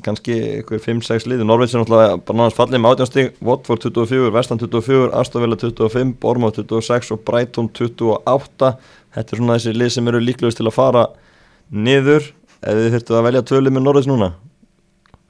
kannski 0.06 0.38
ykkur 0.60 0.80
5-6 0.84 1.28
liði 1.30 1.44
Norveits 1.48 1.72
er 1.72 1.80
náttúrulega 1.80 2.16
bara 2.18 2.38
náttúrulega 2.40 2.56
fallið 2.58 2.82
með 2.84 2.96
18 2.96 3.10
stig 3.10 3.38
Watford 3.48 3.84
24, 3.86 4.32
Vestan 4.34 4.60
24, 4.60 5.06
Aston 5.16 5.44
Villa 5.44 5.56
25 5.62 6.16
Bournemouth 6.20 6.58
26 6.60 7.14
og 7.14 7.22
Brighton 7.24 7.70
28 7.72 8.72
þetta 9.16 9.24
er 9.24 9.40
svona 9.40 9.56
þessi 9.56 9.72
lið 9.72 9.94
sem 9.94 10.10
eru 10.12 10.20
líklegust 10.20 10.60
til 10.60 10.66
að 10.68 10.76
fara 10.76 11.06
niður. 11.72 12.28
Ef 12.60 12.76
þið 12.76 12.92
þurftu 12.96 13.16
að 13.16 13.26
velja 13.30 13.46
tvölið 13.46 13.76
með 13.76 13.86
Norveits 13.86 14.10
núna 14.10 14.34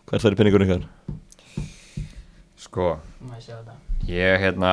hvert 0.07 0.23
það 0.23 0.31
er 0.31 0.39
pinningur 0.39 0.65
ykkar? 0.67 0.85
sko 2.67 2.93
ég 4.07 4.41
hérna 4.43 4.73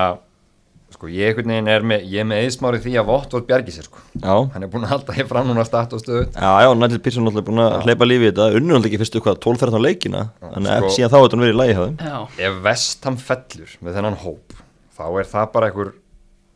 sko 1.03 1.11
ég 1.11 1.33
einhvern 1.33 1.51
veginn 1.51 1.67
er 1.67 1.83
með 1.83 2.03
ég 2.07 2.21
er 2.23 2.27
með 2.29 2.41
eðsmári 2.45 2.79
því 2.83 2.93
að 3.01 3.07
Votvort 3.09 3.47
bjargi 3.49 3.73
sér 3.75 3.87
sko. 3.89 3.99
Já, 4.15 4.35
hann 4.53 4.63
er 4.63 4.69
búin 4.71 4.85
að 4.87 4.93
halda 4.93 5.15
hér 5.17 5.27
fram 5.27 5.49
núna 5.49 5.65
start 5.67 5.95
og 5.97 5.99
stöðu 5.99 6.21
já, 6.31 6.51
já, 6.63 6.69
Nigel 6.79 7.01
Pearson 7.03 7.27
náttúrulega 7.27 7.47
búin 7.49 7.63
að 7.63 7.75
hleypa 7.83 8.07
lífi 8.07 8.23
í 8.23 8.29
þetta. 8.29 8.47
Unnur 8.53 8.77
náttúrulega 8.77 8.89
ekki 8.91 9.01
fyrstu 9.03 9.23
hvað 9.25 9.41
12-13 9.43 9.83
leikina? 9.83 10.23
Þannig 10.39 10.71
að 10.71 10.79
sko- 10.85 10.93
síðan 10.95 11.11
þá 11.11 11.17
er 11.19 11.25
þetta 11.25 11.41
verið 11.43 11.53
í 11.53 11.59
lægi 11.59 11.75
hjá 11.75 11.83
þeim. 11.83 11.99
Já, 12.07 12.47
ef 12.47 12.57
Vestham 12.69 13.19
fellur 13.27 13.75
með 13.83 13.99
þennan 13.99 14.19
hóp 14.23 14.57
þá 14.93 15.05
er 15.11 15.29
það 15.33 15.51
bara 15.57 15.69
einhver 15.71 15.93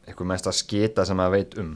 einhver 0.08 0.32
mesta 0.32 0.56
skita 0.56 1.06
sem 1.08 1.20
maður 1.20 1.36
veit 1.36 1.58
um. 1.60 1.74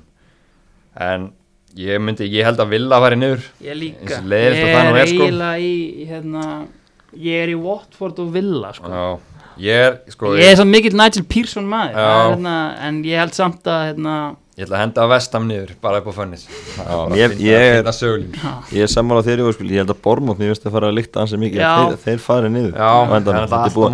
En 0.96 1.32
ég 1.76 2.00
myndi, 2.04 2.28
ég 2.32 2.48
held 2.48 2.62
að 2.64 2.72
vilja 2.78 2.96
að 2.96 3.08
fara 3.08 3.20
niður. 3.20 3.50
Ég 3.64 3.80
líka. 3.80 4.22
Ég 4.22 4.32
er 4.32 4.56
er, 4.56 5.12
sko. 5.12 5.26
eiginlega 5.28 5.58
í 5.60 6.08
hérna, 6.08 6.46
Ég 7.12 7.44
er 7.44 7.52
í 7.52 7.58
Watford 7.60 8.22
og 8.24 8.30
Villa 8.32 8.70
sko. 8.72 8.88
Já, 8.88 9.20
ég 9.60 9.72
er, 9.88 9.98
sko 10.10 10.36
Ég 10.38 10.52
er 10.52 10.56
svo 10.56 10.66
mikill 10.66 10.94
Nigel 10.96 11.24
Pearson 11.24 11.66
maður. 11.68 11.96
Er, 11.96 12.36
hérna, 12.36 12.56
En 12.88 13.04
ég 13.04 13.18
held 13.20 13.34
samt 13.34 13.64
að 13.64 13.82
hérna, 13.92 14.36
Ég 14.58 14.66
ætla 14.68 14.78
að 14.78 14.82
henda 14.84 15.06
vestam 15.08 15.46
niður, 15.48 15.70
bara 15.82 15.98
upp 16.02 16.08
á 16.12 16.14
fönnis 16.14 16.44
ég- 17.18 17.32
ég 17.40 17.56
er- 17.80 17.84
Ég 18.76 18.82
er 18.84 18.92
sammála 18.92 19.24
þeirri 19.24 19.46
og 19.48 19.56
ég 19.64 19.78
held 19.80 19.90
að 19.90 20.02
Bormótt 20.04 20.38
mér 20.38 20.52
finnst 20.52 20.66
að 20.68 20.72
fara 20.76 20.88
að 20.92 20.98
líkta 21.00 21.22
ansið 21.24 21.40
mikið. 21.40 21.62
Þeir, 21.88 21.98
þeir 22.04 22.20
farið 22.20 22.52
niður. 22.52 22.74
Já, 22.76 22.92
búið- 23.74 23.92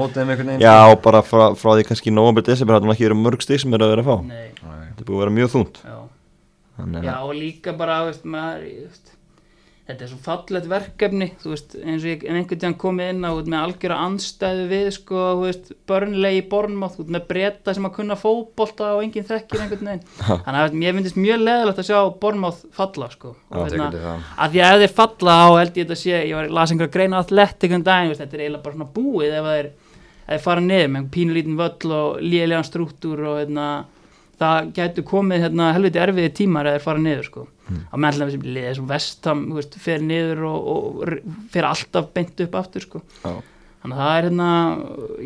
veginn. 0.47 0.59
Já, 0.65 0.91
og 0.91 1.01
bara 1.01 1.21
frá, 1.21 1.45
frá 1.55 1.69
því 1.77 1.83
kannski 1.87 2.11
november, 2.11 2.41
desember 2.41 2.73
hattum 2.75 2.89
ekki 2.91 3.05
verið 3.07 3.21
mörg 3.21 3.41
stig 3.41 3.59
sem 3.61 3.73
er 3.73 3.77
að 3.85 3.89
vera 3.95 4.03
að 4.03 4.09
fá. 4.09 4.27
Nei, 4.27 4.49
Þetta 4.97 5.05
búið 5.05 5.15
að 5.15 5.23
vera 5.23 5.35
mjög 5.37 5.49
þúnt 5.55 5.75
já. 5.85 5.97
Já 7.03 7.15
og 7.23 7.33
líka 7.35 7.77
bara 7.77 8.05
veist, 8.05 8.23
maður, 8.25 8.61
veist, 8.89 9.13
Þetta 9.87 10.03
er 10.03 10.09
svo 10.11 10.17
fallegt 10.19 10.65
verkefni 10.67 11.25
veist, 11.45 11.77
eins 11.79 12.03
og 12.03 12.09
ég 12.09 12.23
en 12.27 12.35
einhvern 12.35 12.59
tíðan 12.59 12.73
komið 12.81 13.11
inn 13.13 13.23
á 13.23 13.31
með 13.31 13.55
algjöra 13.61 13.99
anstæðu 14.03 14.65
við 14.67 14.89
sko, 14.97 15.21
börnlegi 15.87 16.41
bornmátt 16.51 16.99
með 17.07 17.27
breyta 17.29 17.75
sem 17.75 17.87
að 17.87 17.93
kunna 17.95 18.17
fótbolta 18.19 18.89
og 18.97 19.05
enginn 19.05 19.27
þekkir 19.29 19.63
einhvern 19.63 19.91
veginn 19.93 20.03
þannig 20.43 20.59
að 20.59 20.77
mér 20.81 20.99
finnst 20.99 21.21
mjög 21.23 21.39
leðilegt 21.45 21.81
að 21.83 21.87
sjá 21.87 22.01
bornmátt 22.19 22.67
falla 22.75 23.09
sko. 23.15 23.33
og, 23.47 23.71
það. 23.77 23.97
að 24.35 24.57
því 24.57 24.63
að 24.67 24.75
ef 24.75 24.83
þeir 24.83 24.95
falla 24.99 25.39
á 25.39 25.47
held 25.55 25.71
ég 25.71 25.87
þetta 25.87 26.01
sé, 26.03 26.15
ég 26.19 26.35
var 26.41 26.53
las 26.59 26.75
einhverja 26.75 26.95
greina 26.99 27.23
athletic 27.23 27.79
um 27.79 27.87
daginn, 27.87 28.11
veist, 28.11 28.25
þetta 28.25 28.35
er 28.41 28.43
eiginlega 28.45 28.67
bara 28.67 28.79
svona 28.81 28.93
búið 28.99 29.39
ef 29.39 29.51
þeir, 29.53 29.73
ef 30.19 30.31
þeir 30.33 30.47
fara 30.49 30.69
niður 30.69 30.95
með 30.97 31.11
pínulítinn 31.15 31.61
völl 31.63 31.99
og 32.01 32.23
lélegan 32.27 32.67
strúktúr 32.67 33.27
og 33.31 33.39
hérna, 33.39 33.73
það 34.35 34.73
gætu 34.75 35.07
komið 35.07 35.47
hérna, 35.47 35.75
helviti 35.77 36.03
erfiði 36.03 36.39
tímar 36.41 36.67
ef 36.67 36.81
þeir 36.81 36.91
fara 36.91 37.07
niður 37.07 37.29
sko. 37.31 37.51
Mm. 37.67 37.83
á 37.91 37.95
meðlega 38.05 38.33
sem 38.33 38.47
liðið 38.47 38.79
sem 38.79 38.89
vestam 38.89 39.43
veist, 39.57 39.77
fer 39.83 40.01
niður 40.03 40.47
og, 40.49 40.71
og 40.73 41.13
fer 41.53 41.69
alltaf 41.69 42.09
beint 42.15 42.43
upp 42.47 42.57
aftur 42.61 42.87
sko. 42.87 43.03
Já. 43.21 43.35
þannig 43.83 43.97
að 43.97 44.03
það 44.03 44.17
er 44.17 44.27
hérna 44.27 44.49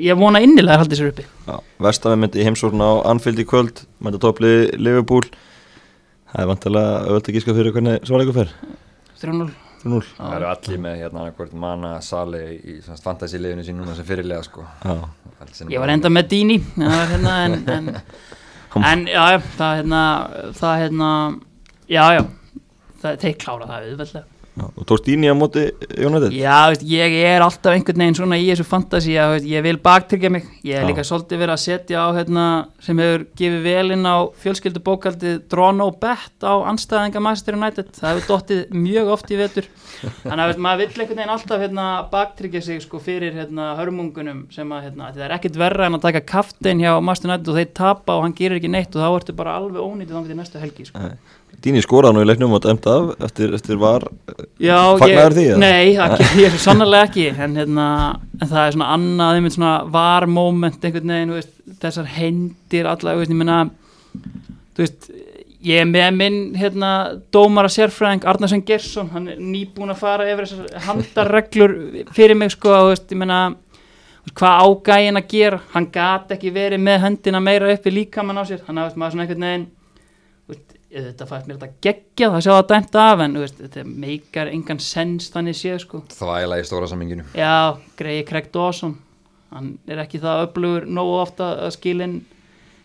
ég 0.08 0.21
vona 0.21 0.43
innilega 0.43 0.77
að 0.77 0.84
halda 0.84 0.99
sér 0.99 1.13
uppi. 1.13 1.25
Já, 1.47 1.56
Vestafi 1.88 2.21
myndi 2.21 2.43
í 2.43 2.47
heimsókn 2.49 2.86
á 2.86 2.91
Anfield 3.13 3.41
í 3.41 3.47
kvöld 3.47 3.84
mæta 4.04 4.21
topplið 4.21 4.75
Liverpool. 4.77 5.25
Það 6.32 6.45
er 6.45 6.54
vantilega 6.54 7.01
auðvitað 7.08 7.34
að 7.34 7.36
gíska 7.39 7.58
fyrir 7.58 7.75
hvernig 7.75 8.08
svarleikur 8.08 8.39
fer. 8.41 8.56
3-0 9.21 9.51
3-0 9.82 10.01
Það 10.17 10.36
eru 10.38 10.47
allir 10.49 10.82
með 10.82 10.97
hérna 10.99 11.23
annarkvort 11.23 11.54
Mana 11.58 11.93
Sali 12.06 12.41
í 12.58 12.77
fantasy-liðinu 12.86 13.65
sín 13.65 13.80
núna 13.80 13.95
sem 13.97 14.08
fyrirlega 14.08 14.43
sko. 14.45 14.65
Ég 15.71 15.82
var 15.82 15.93
enda 15.93 16.12
með 16.13 16.30
Dini 16.36 16.58
hérna 16.77 17.38
en, 17.47 17.58
en, 17.75 17.89
en 18.91 19.06
já, 19.10 19.23
já, 19.34 19.39
það 19.58 19.80
hérna 19.82 20.04
það 20.58 20.75
hérna, 20.84 21.12
já, 21.91 22.04
já. 22.17 22.21
Það, 23.01 23.17
þeir 23.25 23.41
klára 23.41 23.67
það 23.69 23.89
auðveldlega. 23.89 24.27
Já, 24.51 24.65
og 24.67 24.84
tókst 24.84 25.06
íni 25.08 25.30
á 25.32 25.36
móti 25.36 25.62
Jónættið 25.95 26.34
Já, 26.36 26.67
veist, 26.67 26.82
ég 26.84 27.13
er 27.23 27.39
alltaf 27.39 27.71
einhvern 27.71 28.01
veginn 28.04 28.17
svona 28.17 28.36
í 28.36 28.49
þessu 28.49 28.65
fantasi 28.67 29.13
að 29.15 29.38
veist, 29.38 29.45
ég 29.47 29.63
vil 29.63 29.77
baktryggja 29.80 30.32
mig. 30.34 30.49
Ég 30.67 30.75
er 30.75 30.84
Já. 30.84 30.88
líka 30.89 31.06
svolítið 31.08 31.39
verið 31.39 31.56
að 31.56 31.62
setja 31.63 32.04
á 32.04 32.08
hérna, 32.17 32.47
sem 32.84 32.99
hefur 32.99 33.23
gefið 33.39 33.63
vel 33.63 33.95
inn 33.95 34.04
á 34.04 34.27
fjölskyldubókaldið 34.43 35.38
Drono 35.54 35.88
Bet 36.04 36.43
á 36.43 36.54
anstæðinga 36.67 37.23
Master 37.23 37.56
United. 37.56 37.93
Það 37.95 38.12
hefur 38.12 38.27
dottið 38.34 38.75
mjög 38.75 39.13
oft 39.15 39.32
í 39.32 39.39
vetur. 39.39 39.71
Þannig 40.25 40.43
að 40.43 40.51
veist, 40.51 40.63
maður 40.67 40.84
vill 40.84 40.91
einhvern 40.91 41.21
veginn 41.21 41.36
alltaf 41.38 41.63
hérna, 41.63 41.88
baktryggja 42.12 42.63
sig 42.67 42.84
sko, 42.84 42.99
fyrir 42.99 43.39
hérna, 43.39 43.71
hörmungunum 43.80 44.45
sem 44.51 44.75
að 44.75 44.89
hérna, 44.89 45.13
það 45.15 45.27
er 45.30 45.38
ekkert 45.38 45.62
verra 45.63 45.88
en 45.88 45.95
að 45.95 46.10
taka 46.10 46.25
kaftin 46.27 46.84
hjá 46.84 46.91
Master 46.99 47.32
United 47.32 47.54
og 47.54 47.62
þeir 47.62 47.71
tapa 47.80 48.19
og 48.19 48.27
hann 48.27 48.36
gerir 48.36 48.60
ekki 48.60 48.75
neitt 48.75 48.99
og 48.99 49.06
þá 49.06 49.10
ertu 49.15 49.38
bara 49.38 49.56
alveg 49.62 49.80
ónýtið 49.80 50.27
til 50.27 50.41
næstu 50.41 50.60
helgi 50.60 50.89
sko. 50.91 51.12
Díni 51.62 51.82
skoraði 51.84 52.17
nú 52.17 52.21
í 52.24 52.26
leiknum 52.26 52.56
og 52.58 52.63
dæmt 52.63 52.88
af 52.89 53.10
eftir, 53.28 53.52
eftir 53.54 53.78
var 53.82 54.08
Já, 54.62 54.97
Fagnaðir 54.97 55.36
því, 55.36 55.43
eða? 55.52 55.60
Nei, 55.62 55.91
ger 56.21 56.39
ég 56.41 56.54
svo 56.56 56.62
sannlega 56.63 57.06
ekki 57.06 57.26
en, 57.32 57.58
hérna, 57.60 57.88
en 58.39 58.50
það 58.50 58.62
er 58.63 58.76
svona 58.76 58.88
annað 58.95 59.38
einmitt 59.38 59.58
svona 59.58 59.74
var 59.93 60.26
moment 60.32 60.88
einhvern 60.88 61.13
veginn 61.13 61.34
veist, 61.36 61.52
þessar 61.84 62.08
hendir 62.15 62.89
alla 62.89 63.13
þú 63.13 63.21
veist, 63.21 63.34
ég 63.34 63.41
meina 63.43 63.60
veist, 64.80 65.12
ég 65.67 65.84
er 65.84 65.89
með 65.91 66.17
minn 66.17 66.39
hérna, 66.58 66.93
dómara 67.34 67.69
sérfræðing 67.69 68.26
Arnarsson 68.32 68.63
Gersson, 68.65 69.12
hann 69.13 69.30
er 69.30 69.43
nýbúin 69.43 69.93
að 69.93 70.02
fara 70.02 70.32
yfir 70.32 70.50
þessar 70.50 70.88
handarreglur 70.88 71.76
fyrir 72.17 72.39
mig 72.41 72.56
sko, 72.56 72.74
veist, 72.89 73.06
ég 73.13 73.21
meina 73.21 73.43
hvað 74.34 74.65
ágæin 74.65 75.21
að 75.21 75.30
gera, 75.30 75.62
hann 75.76 75.88
gat 75.93 76.34
ekki 76.34 76.50
verið 76.58 76.82
með 76.82 77.06
hendina 77.06 77.43
meira 77.43 77.69
uppi 77.74 77.93
líkamann 77.93 78.41
á 78.41 78.45
sér 78.50 78.65
hann 78.65 78.82
hafði 78.82 79.02
maður 79.02 79.15
svona 79.15 79.28
einhvern 79.28 79.47
veginn 79.50 79.69
þetta 80.91 81.27
fæst 81.30 81.47
mér 81.47 81.60
þetta 81.62 81.86
geggja 81.88 82.32
það 82.34 82.43
sjá 82.45 82.51
það 82.51 82.67
dæmt 82.73 82.99
af 83.04 83.23
en 83.25 83.38
þú 83.38 83.45
veist, 83.45 83.62
þetta 83.62 83.86
meikar 84.06 84.51
engan 84.51 84.84
sens 84.84 85.32
þannig 85.34 85.58
séð 85.58 85.80
sko. 85.86 86.04
Þvæla 86.12 86.60
í 86.60 86.67
stóra 86.67 86.89
samminginu 86.91 87.25
já, 87.38 87.77
greiði 87.99 88.27
Craig 88.27 88.51
Dawson 88.54 88.97
hann 89.51 89.73
er 89.91 90.04
ekki 90.04 90.21
það 90.23 90.45
öflugur 90.47 90.88
nógu 90.88 91.17
ofta 91.21 91.54
að 91.67 91.73
skilin 91.77 92.19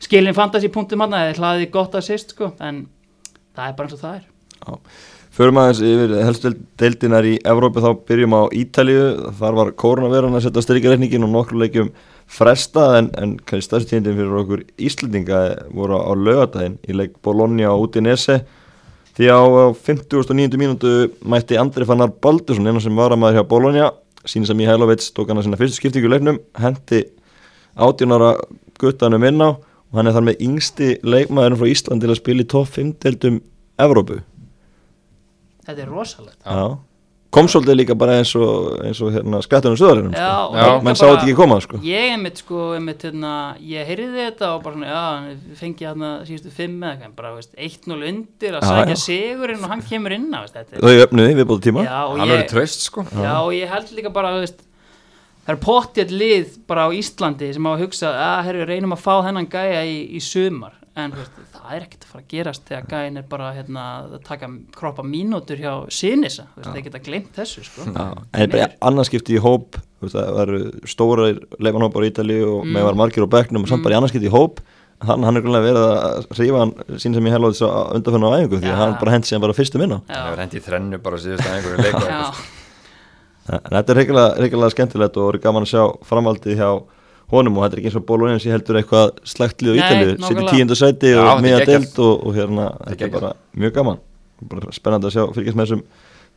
skilin 0.02 0.36
fantasy 0.36 0.70
punktum 0.72 1.04
hann 1.04 1.14
eða 1.16 1.36
hlaði 1.38 1.68
gott 1.74 1.94
að 1.96 2.08
sýst 2.10 2.34
sko 2.34 2.52
en 2.60 2.86
það 3.56 3.68
er 3.68 3.76
bara 3.76 3.88
eins 3.88 3.96
og 3.96 4.02
það 4.02 4.16
er. 4.18 4.32
Förum 5.36 5.58
aðeins 5.60 5.82
yfir 5.84 6.12
helstu 6.24 6.52
deildinar 6.80 7.26
í 7.28 7.34
Evrópu 7.44 7.82
þá 7.84 7.90
byrjum 8.08 8.36
á 8.40 8.42
Ítalíu. 8.56 9.02
Þar 9.36 9.58
var 9.58 9.72
koronaveran 9.76 10.36
að 10.38 10.46
setja 10.46 10.62
styrkjareikningin 10.64 11.26
og 11.26 11.32
nokkru 11.34 11.60
leikjum 11.60 11.90
fresta 12.26 12.98
en, 12.98 13.10
en 13.16 13.36
kannski 13.38 13.68
stærst 13.68 13.90
tíndin 13.92 14.16
fyrir 14.18 14.38
okkur 14.42 14.62
Íslandinga 14.82 15.42
voru 15.74 16.00
á 16.02 16.12
lögadaginn 16.18 16.78
í 16.86 16.96
leik 16.96 17.16
Bologna 17.24 17.70
og 17.72 17.86
Udinese 17.86 18.40
því 19.16 19.30
á 19.32 19.40
50.9. 19.86 20.58
mínútu 20.60 20.92
mætti 21.24 21.56
Andri 21.60 21.86
Fannar 21.88 22.10
Baldursson 22.10 22.66
einu 22.66 22.82
sem 22.82 22.96
var 22.98 23.14
að 23.14 23.22
maður 23.22 23.38
hjá 23.38 23.48
Bologna 23.48 23.90
sín 24.26 24.46
sem 24.46 24.58
Mihailovic 24.58 25.06
tók 25.14 25.30
hann 25.30 25.40
að 25.40 25.46
sinna 25.46 25.60
fyrstu 25.60 25.80
skiptingu 25.80 26.10
í 26.10 26.12
leiknum 26.12 26.40
hendi 26.60 27.04
átjónara 27.78 28.34
guttanum 28.80 29.24
inn 29.24 29.40
á 29.40 29.54
og 29.54 29.94
hann 30.00 30.10
er 30.10 30.16
þar 30.16 30.26
með 30.28 30.42
yngsti 30.48 30.90
leikmaðurinn 31.06 31.60
frá 31.60 31.70
Ísland 31.70 32.02
til 32.02 32.10
að 32.10 32.20
spila 32.20 32.42
í 32.42 32.50
topp 32.50 32.74
5 32.74 32.92
deildum 33.04 33.38
Evrópu 33.80 34.18
þetta 35.66 35.86
er 35.86 35.90
rosalegt 35.92 36.42
Já. 36.42 36.76
Kom 37.36 37.50
svolítið 37.52 37.78
líka 37.82 37.96
bara 37.98 38.18
eins 38.22 38.32
og, 38.38 38.72
eins 38.86 39.00
og 39.04 39.12
hérna, 39.14 39.42
skattunum 39.44 39.78
söðarinnum 39.78 40.16
sko. 40.16 40.58
og 40.64 40.86
menn 40.86 40.98
sá 40.98 41.04
þetta 41.04 41.26
ekki 41.26 41.36
koma 41.38 41.60
sko. 41.64 41.80
ég 41.84 42.14
einmitt 42.14 42.40
sko 42.42 42.62
einmitt, 42.76 43.04
hérna, 43.06 43.32
ég 43.60 43.88
heyrði 43.90 44.24
þetta 44.24 44.52
og 44.54 44.62
bara 44.64 44.78
svona 44.78 44.90
já, 44.90 45.38
fengi 45.60 45.88
hérna 45.88 46.12
síðustu 46.28 46.54
fimm 46.56 46.78
eða 46.80 46.96
eitthvað, 46.96 47.16
bara 47.20 47.34
veist, 47.36 47.52
1-0 47.68 47.98
undir 48.10 48.56
að 48.58 48.68
sækja 48.70 49.00
sigurinn 49.04 49.66
og 49.66 49.74
hann 49.74 49.84
kemur 49.86 50.16
inn 50.16 50.30
á 50.32 50.40
er 50.46 50.80
þau 50.80 50.94
öfnuði 51.04 51.36
við 51.36 51.48
búið 51.50 51.66
tíma 51.68 51.84
Já, 51.86 51.98
og 52.06 52.16
Hann 52.20 52.32
ég, 52.32 52.46
tröst 52.50 52.86
sko. 52.86 53.04
Já, 53.12 53.34
og 53.42 53.52
ég 53.54 53.70
held 53.70 53.92
líka 53.96 54.12
bara 54.14 54.32
þú 54.36 54.42
veist, 54.44 54.64
það 55.46 55.52
er 55.54 55.60
pottið 55.62 56.14
lið 56.22 56.56
bara 56.70 56.88
á 56.88 56.90
Íslandi 56.96 57.52
sem 57.54 57.68
á 57.68 57.70
að 57.72 57.84
hugsa 57.84 58.12
að 58.12 58.40
herru, 58.48 58.66
reynum 58.70 58.96
að 58.96 59.04
fá 59.04 59.12
þennan 59.26 59.48
gæja 59.52 59.84
í, 59.86 59.98
í 60.16 60.22
sumar. 60.24 60.76
En 60.96 61.12
þú 61.12 61.22
veist, 61.22 61.55
það 61.66 61.76
er 61.76 61.84
ekkert 61.86 62.04
að 62.06 62.12
fara 62.12 62.22
að 62.22 62.30
gerast 62.32 62.64
þegar 62.70 62.86
gæjin 62.92 63.18
er 63.20 63.26
bara 63.30 63.50
hérna, 63.56 63.84
að 64.06 64.16
taka 64.28 64.48
kroppa 64.76 65.02
mínútur 65.06 65.58
hjá 65.60 65.72
Sinisa. 65.92 66.46
Þú 66.54 66.62
veist, 66.62 66.72
þeir 66.76 66.86
geta 66.86 67.02
glemt 67.10 67.32
þessu 67.36 67.64
sko. 67.66 67.86
En 67.90 68.50
bara 68.54 68.70
annarskipti 68.90 69.36
í 69.36 69.42
hóp 69.42 69.76
þú 69.76 70.06
veist, 70.08 70.16
það 70.16 70.40
eru 70.46 70.60
stóra 70.86 71.28
leifanhópar 71.58 72.06
í 72.06 72.10
Ítali 72.12 72.38
og 72.46 72.64
Mm. 72.64 72.72
með 72.76 72.88
var 72.90 72.98
margir 73.02 73.26
á 73.26 73.34
bekknum 73.36 73.62
og 73.66 73.68
samt 73.68 73.82
bara 73.84 73.96
í 73.96 73.98
annarskipti 74.00 74.30
í 74.30 74.34
hóp. 74.34 74.60
Þannig 74.96 75.24
hann 75.28 75.36
er 75.36 75.42
grunnlega 75.44 75.66
verið 75.68 75.86
að 75.92 76.28
rífa 76.40 76.58
hann 76.62 76.70
sín 76.96 77.12
sem 77.14 77.26
ég 77.28 77.32
held 77.34 77.44
á 77.44 77.50
þess 77.52 77.64
að 77.68 77.96
undanfönnu 77.98 78.28
á 78.32 78.36
æfingu 78.40 78.60
því 78.62 78.70
að 78.72 78.78
hann 78.80 78.94
bara 78.96 79.12
hendi 79.12 79.26
sem 79.28 79.40
bara 79.44 79.52
fyrstum 79.52 79.82
inn 79.84 79.92
á. 79.92 79.98
Það 80.08 80.16
já, 80.16 80.22
hefur 80.24 80.40
hendi 80.40 80.56
í 80.56 80.62
þrennu 80.64 81.00
bara 81.04 81.16
síðust 81.20 81.44
að 81.44 81.56
einhverju 81.58 81.82
leik 81.84 81.94
og 81.94 82.00
já, 82.00 82.16
eitthvað, 82.16 82.32
sko. 82.32 82.54
þetta 83.46 83.92
er 83.92 83.98
reyngilega, 84.00 84.70
skemmtilegt 84.72 85.16
og 85.20 85.26
voru 85.28 85.38
gaman 85.44 85.66
að 85.66 85.72
sjá 85.74 85.82
framaldið 86.08 86.56
hjá 86.62 86.70
honum 87.32 87.56
og 87.58 87.64
þetta 87.64 87.76
er 87.76 87.80
ekki 87.82 87.90
eins 87.90 87.98
og 87.98 88.04
bólunins 88.06 88.44
ég 88.46 88.54
heldur 88.54 88.78
eitthvað 88.80 89.16
slægt 89.26 89.62
lið 89.64 89.72
á 89.72 89.76
Nei, 89.76 89.82
Ítalið 89.82 90.10
sitt 90.10 90.18
í 90.18 90.22
nákvæmlega. 90.22 90.52
tíundu 90.54 90.76
sæti 90.78 91.12
Já, 91.12 91.22
og 91.26 91.40
miða 91.42 91.60
deild 91.66 91.98
og, 91.98 92.26
og 92.26 92.36
hérna 92.36 92.66
þetta 92.86 93.04
er 93.08 93.14
bara 93.16 93.30
mjög 93.56 93.72
gaman. 93.80 93.98
Bara 94.52 94.72
spennandi 94.76 95.08
að 95.10 95.14
sjá 95.16 95.24
fylgjast 95.34 95.58
með 95.58 95.66
þessum 95.66 95.82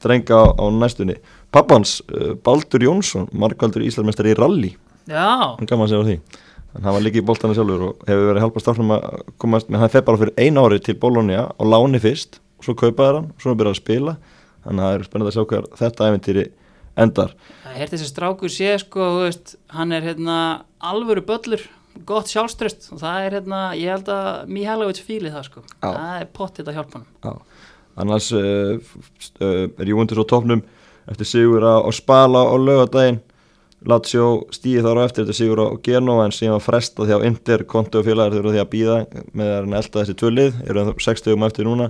drenga 0.03 0.39
á, 0.39 0.43
á 0.57 0.65
næstunni. 0.71 1.15
Pappans, 1.51 1.97
uh, 2.15 2.33
Baldur 2.45 2.85
Jónsson 2.87 3.27
markvaldur 3.35 3.83
Íslandmestari 3.85 4.33
í 4.33 4.37
rally. 4.39 4.71
Já, 5.09 5.55
hann 5.59 5.67
gaman 5.69 5.85
að 5.85 5.93
segja 5.93 6.01
á 6.01 6.07
því. 6.09 6.17
En 6.77 6.85
hann 6.85 6.93
var 6.95 7.01
líka 7.05 7.19
í 7.19 7.25
boltana 7.25 7.55
sjálfur 7.57 7.85
og 7.89 8.03
hefur 8.07 8.27
verið 8.29 8.39
að 8.39 8.43
hjálpa 8.45 8.61
stafnum 8.63 8.91
að 8.95 9.05
komast 9.41 9.69
með 9.73 9.81
hann 9.83 9.89
fer 9.93 10.03
bara 10.05 10.19
fyrir 10.21 10.33
einu 10.37 10.65
ári 10.65 10.77
til 10.85 10.95
Bologna 11.01 11.47
og 11.57 11.65
láni 11.69 11.99
fyrst 12.01 12.37
og 12.59 12.67
svo 12.67 12.75
kaupaði 12.77 13.17
hann 13.19 13.29
og 13.33 13.41
svo 13.41 13.55
byrjaði 13.57 13.73
að 13.75 13.81
spila. 13.81 14.13
Þannig 14.65 14.83
að 14.85 14.89
það 14.89 14.97
er 14.99 15.07
spennandi 15.09 15.31
að 15.31 15.37
sjá 15.37 15.47
hver 15.49 15.69
þetta 15.81 16.09
æfintýri 16.11 16.45
endar 16.99 17.33
það 17.69 17.83
er 17.83 17.91
þessi 17.93 18.09
strákur 18.09 18.53
sé 18.53 18.73
sko, 18.81 19.09
veist, 19.23 19.55
hann 19.75 19.93
er 19.95 20.07
hérna 20.09 20.37
alvöru 20.91 21.23
böllur, 21.27 21.63
gott 22.09 22.31
sjálfströst 22.31 22.89
og 22.93 23.01
það 23.03 23.27
er 23.27 23.37
hérna, 23.39 23.61
ég 23.77 23.93
held 23.93 24.11
að 24.13 24.51
Mihailovic 24.55 25.01
fíli 25.05 25.31
það 25.33 25.47
sko, 25.49 25.63
Já. 25.77 25.89
það 25.89 26.13
er 26.17 26.29
pottið 26.35 26.71
að 26.71 26.79
hjálpa 26.79 27.01
hann 27.01 27.41
annars 27.99 28.29
uh, 28.31 28.77
uh, 29.43 29.65
er 29.67 29.89
Júventus 29.89 30.21
á 30.21 30.25
topnum 30.29 30.61
eftir 31.09 31.27
sigur 31.27 31.65
á, 31.65 31.83
á 31.83 31.89
Spala 31.91 32.45
á 32.47 32.55
laugadaginn 32.55 33.19
Lazio 33.87 34.45
stíði 34.51 34.83
þar 34.83 34.99
á 34.99 35.05
eftir 35.07 35.23
þetta 35.23 35.37
sigur 35.37 35.61
á 35.63 35.67
Genova 35.83 36.25
en 36.27 36.35
síðan 36.35 36.57
var 36.57 36.65
frestað 36.65 37.07
því 37.07 37.15
á 37.15 37.25
Inter. 37.29 37.61
Kontu 37.63 38.01
og 38.01 38.07
félagar 38.09 38.35
þurfa 38.35 38.51
því 38.51 38.61
að 38.61 38.71
býða 38.73 38.97
með 39.39 39.51
að 39.55 39.75
elda 39.79 40.01
þessi 40.01 40.15
tvölið 40.19 40.57
eru 40.65 40.83
það 40.83 41.03
60 41.05 41.37
um 41.37 41.45
eftir 41.47 41.67
núna. 41.69 41.87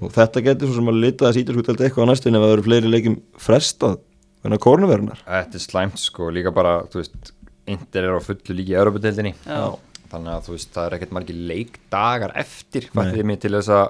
Og 0.00 0.12
þetta 0.12 0.42
getur 0.44 0.68
svo 0.68 0.76
sem 0.76 0.92
að 0.92 1.00
lita 1.00 1.28
þess 1.28 1.40
ítalsku 1.40 1.64
telt 1.64 1.84
eitthvað 1.86 2.04
á 2.04 2.10
næstunni 2.10 2.36
ef 2.38 2.44
það 2.44 2.52
eru 2.56 2.66
fleiri 2.66 2.92
leikjum 2.92 3.16
frestað 3.40 3.96
en 4.44 4.56
að 4.56 4.62
kórnuverunar 4.66 5.22
Þetta 5.26 5.58
er 5.60 5.64
slæmt 5.66 6.00
sko, 6.02 6.30
líka 6.34 6.52
bara, 6.54 6.80
þú 6.90 7.02
veist 7.02 7.32
Inter 7.72 8.08
er 8.08 8.16
á 8.18 8.20
fullu 8.22 8.56
líki 8.58 8.74
í 8.74 8.78
Europadeildinni 8.80 9.34
Já. 9.46 9.78
þannig 10.10 10.32
að 10.34 10.48
þú 10.48 10.56
veist, 10.56 10.72
það 10.74 10.86
er 10.88 10.96
ekkert 10.98 11.14
margir 11.14 11.42
leikdagar 11.52 12.34
eftir, 12.42 12.88
Nei. 12.90 12.96
fættið 12.98 13.28
mig 13.30 13.38
til 13.44 13.52
þess 13.54 13.70
að 13.76 13.86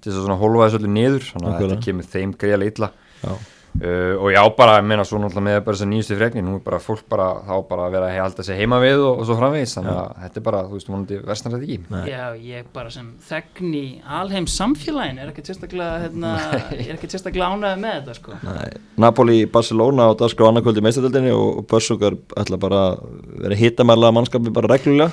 til 0.00 0.08
þess 0.10 0.20
að 0.22 0.24
svona 0.24 0.40
hólfa 0.40 0.66
þessu 0.66 0.78
öllu 0.80 0.90
niður. 0.94 1.24
Þannig 1.28 1.50
að 1.50 1.62
þetta 1.64 1.84
kemur 1.84 2.06
þeim 2.14 2.30
greiðlega 2.40 2.72
illa. 2.72 2.88
Já, 3.20 3.32
uh, 3.78 4.14
og 4.20 4.28
já, 4.34 4.40
bara, 4.56 4.76
ég 4.80 4.86
meina, 4.90 5.04
svo 5.06 5.20
náttúrulega 5.22 5.46
með 5.46 5.58
bara 5.66 5.76
þess 5.78 5.84
að 5.86 5.90
nýjustu 5.92 6.16
frekni, 6.18 6.42
nú 6.46 6.56
er 6.58 6.62
bara 6.66 6.80
fólk 6.82 7.04
bara 7.12 7.28
þá 7.46 7.52
bara 7.70 7.86
að 7.86 7.94
vera 7.96 8.08
að 8.10 8.18
halda 8.24 8.46
sig 8.46 8.58
heima 8.60 8.80
við 8.82 9.02
og, 9.06 9.20
og 9.22 9.28
svo 9.28 9.36
framvegis 9.38 9.74
þannig 9.78 9.98
að 10.00 10.10
þetta 10.24 10.40
er 10.42 10.46
bara, 10.48 10.62
þú 10.68 10.78
veist, 10.78 10.90
vonandi 10.90 11.20
versnar 11.30 11.54
þetta 11.54 11.68
ekki. 11.68 11.78
Nei. 11.94 12.02
Já, 12.10 12.24
ég 12.50 12.70
bara 12.74 12.92
sem 12.94 13.08
þegn 13.30 13.74
í 13.80 13.84
alheim 14.20 14.48
samfélagin 14.50 15.22
er 15.22 15.32
ekkert 15.32 15.52
sérstaklega 15.52 16.02
hérna, 16.06 16.34
er 16.74 16.94
ekkert 16.96 17.16
sérstaklega 17.16 17.50
ánægð 17.54 17.82
með 17.86 17.96
þetta 18.00 18.18
sko. 18.20 18.38
Nei, 18.48 18.68
Napoli, 19.06 19.38
Barcelona 19.58 20.10
og 20.12 20.18
Dasko 20.24 20.50
annarkvöldi 20.50 20.82
í 20.82 20.86
meistadöldinni 20.88 21.34
og 21.36 21.62
Börsungar 21.70 22.18
ætla 22.42 22.58
bara 22.60 22.84
að 22.90 23.02
vera 23.46 23.60
hittamærlega 23.64 24.16
mannskapi 24.18 24.52
bara 24.58 24.74
reglulega. 24.74 25.12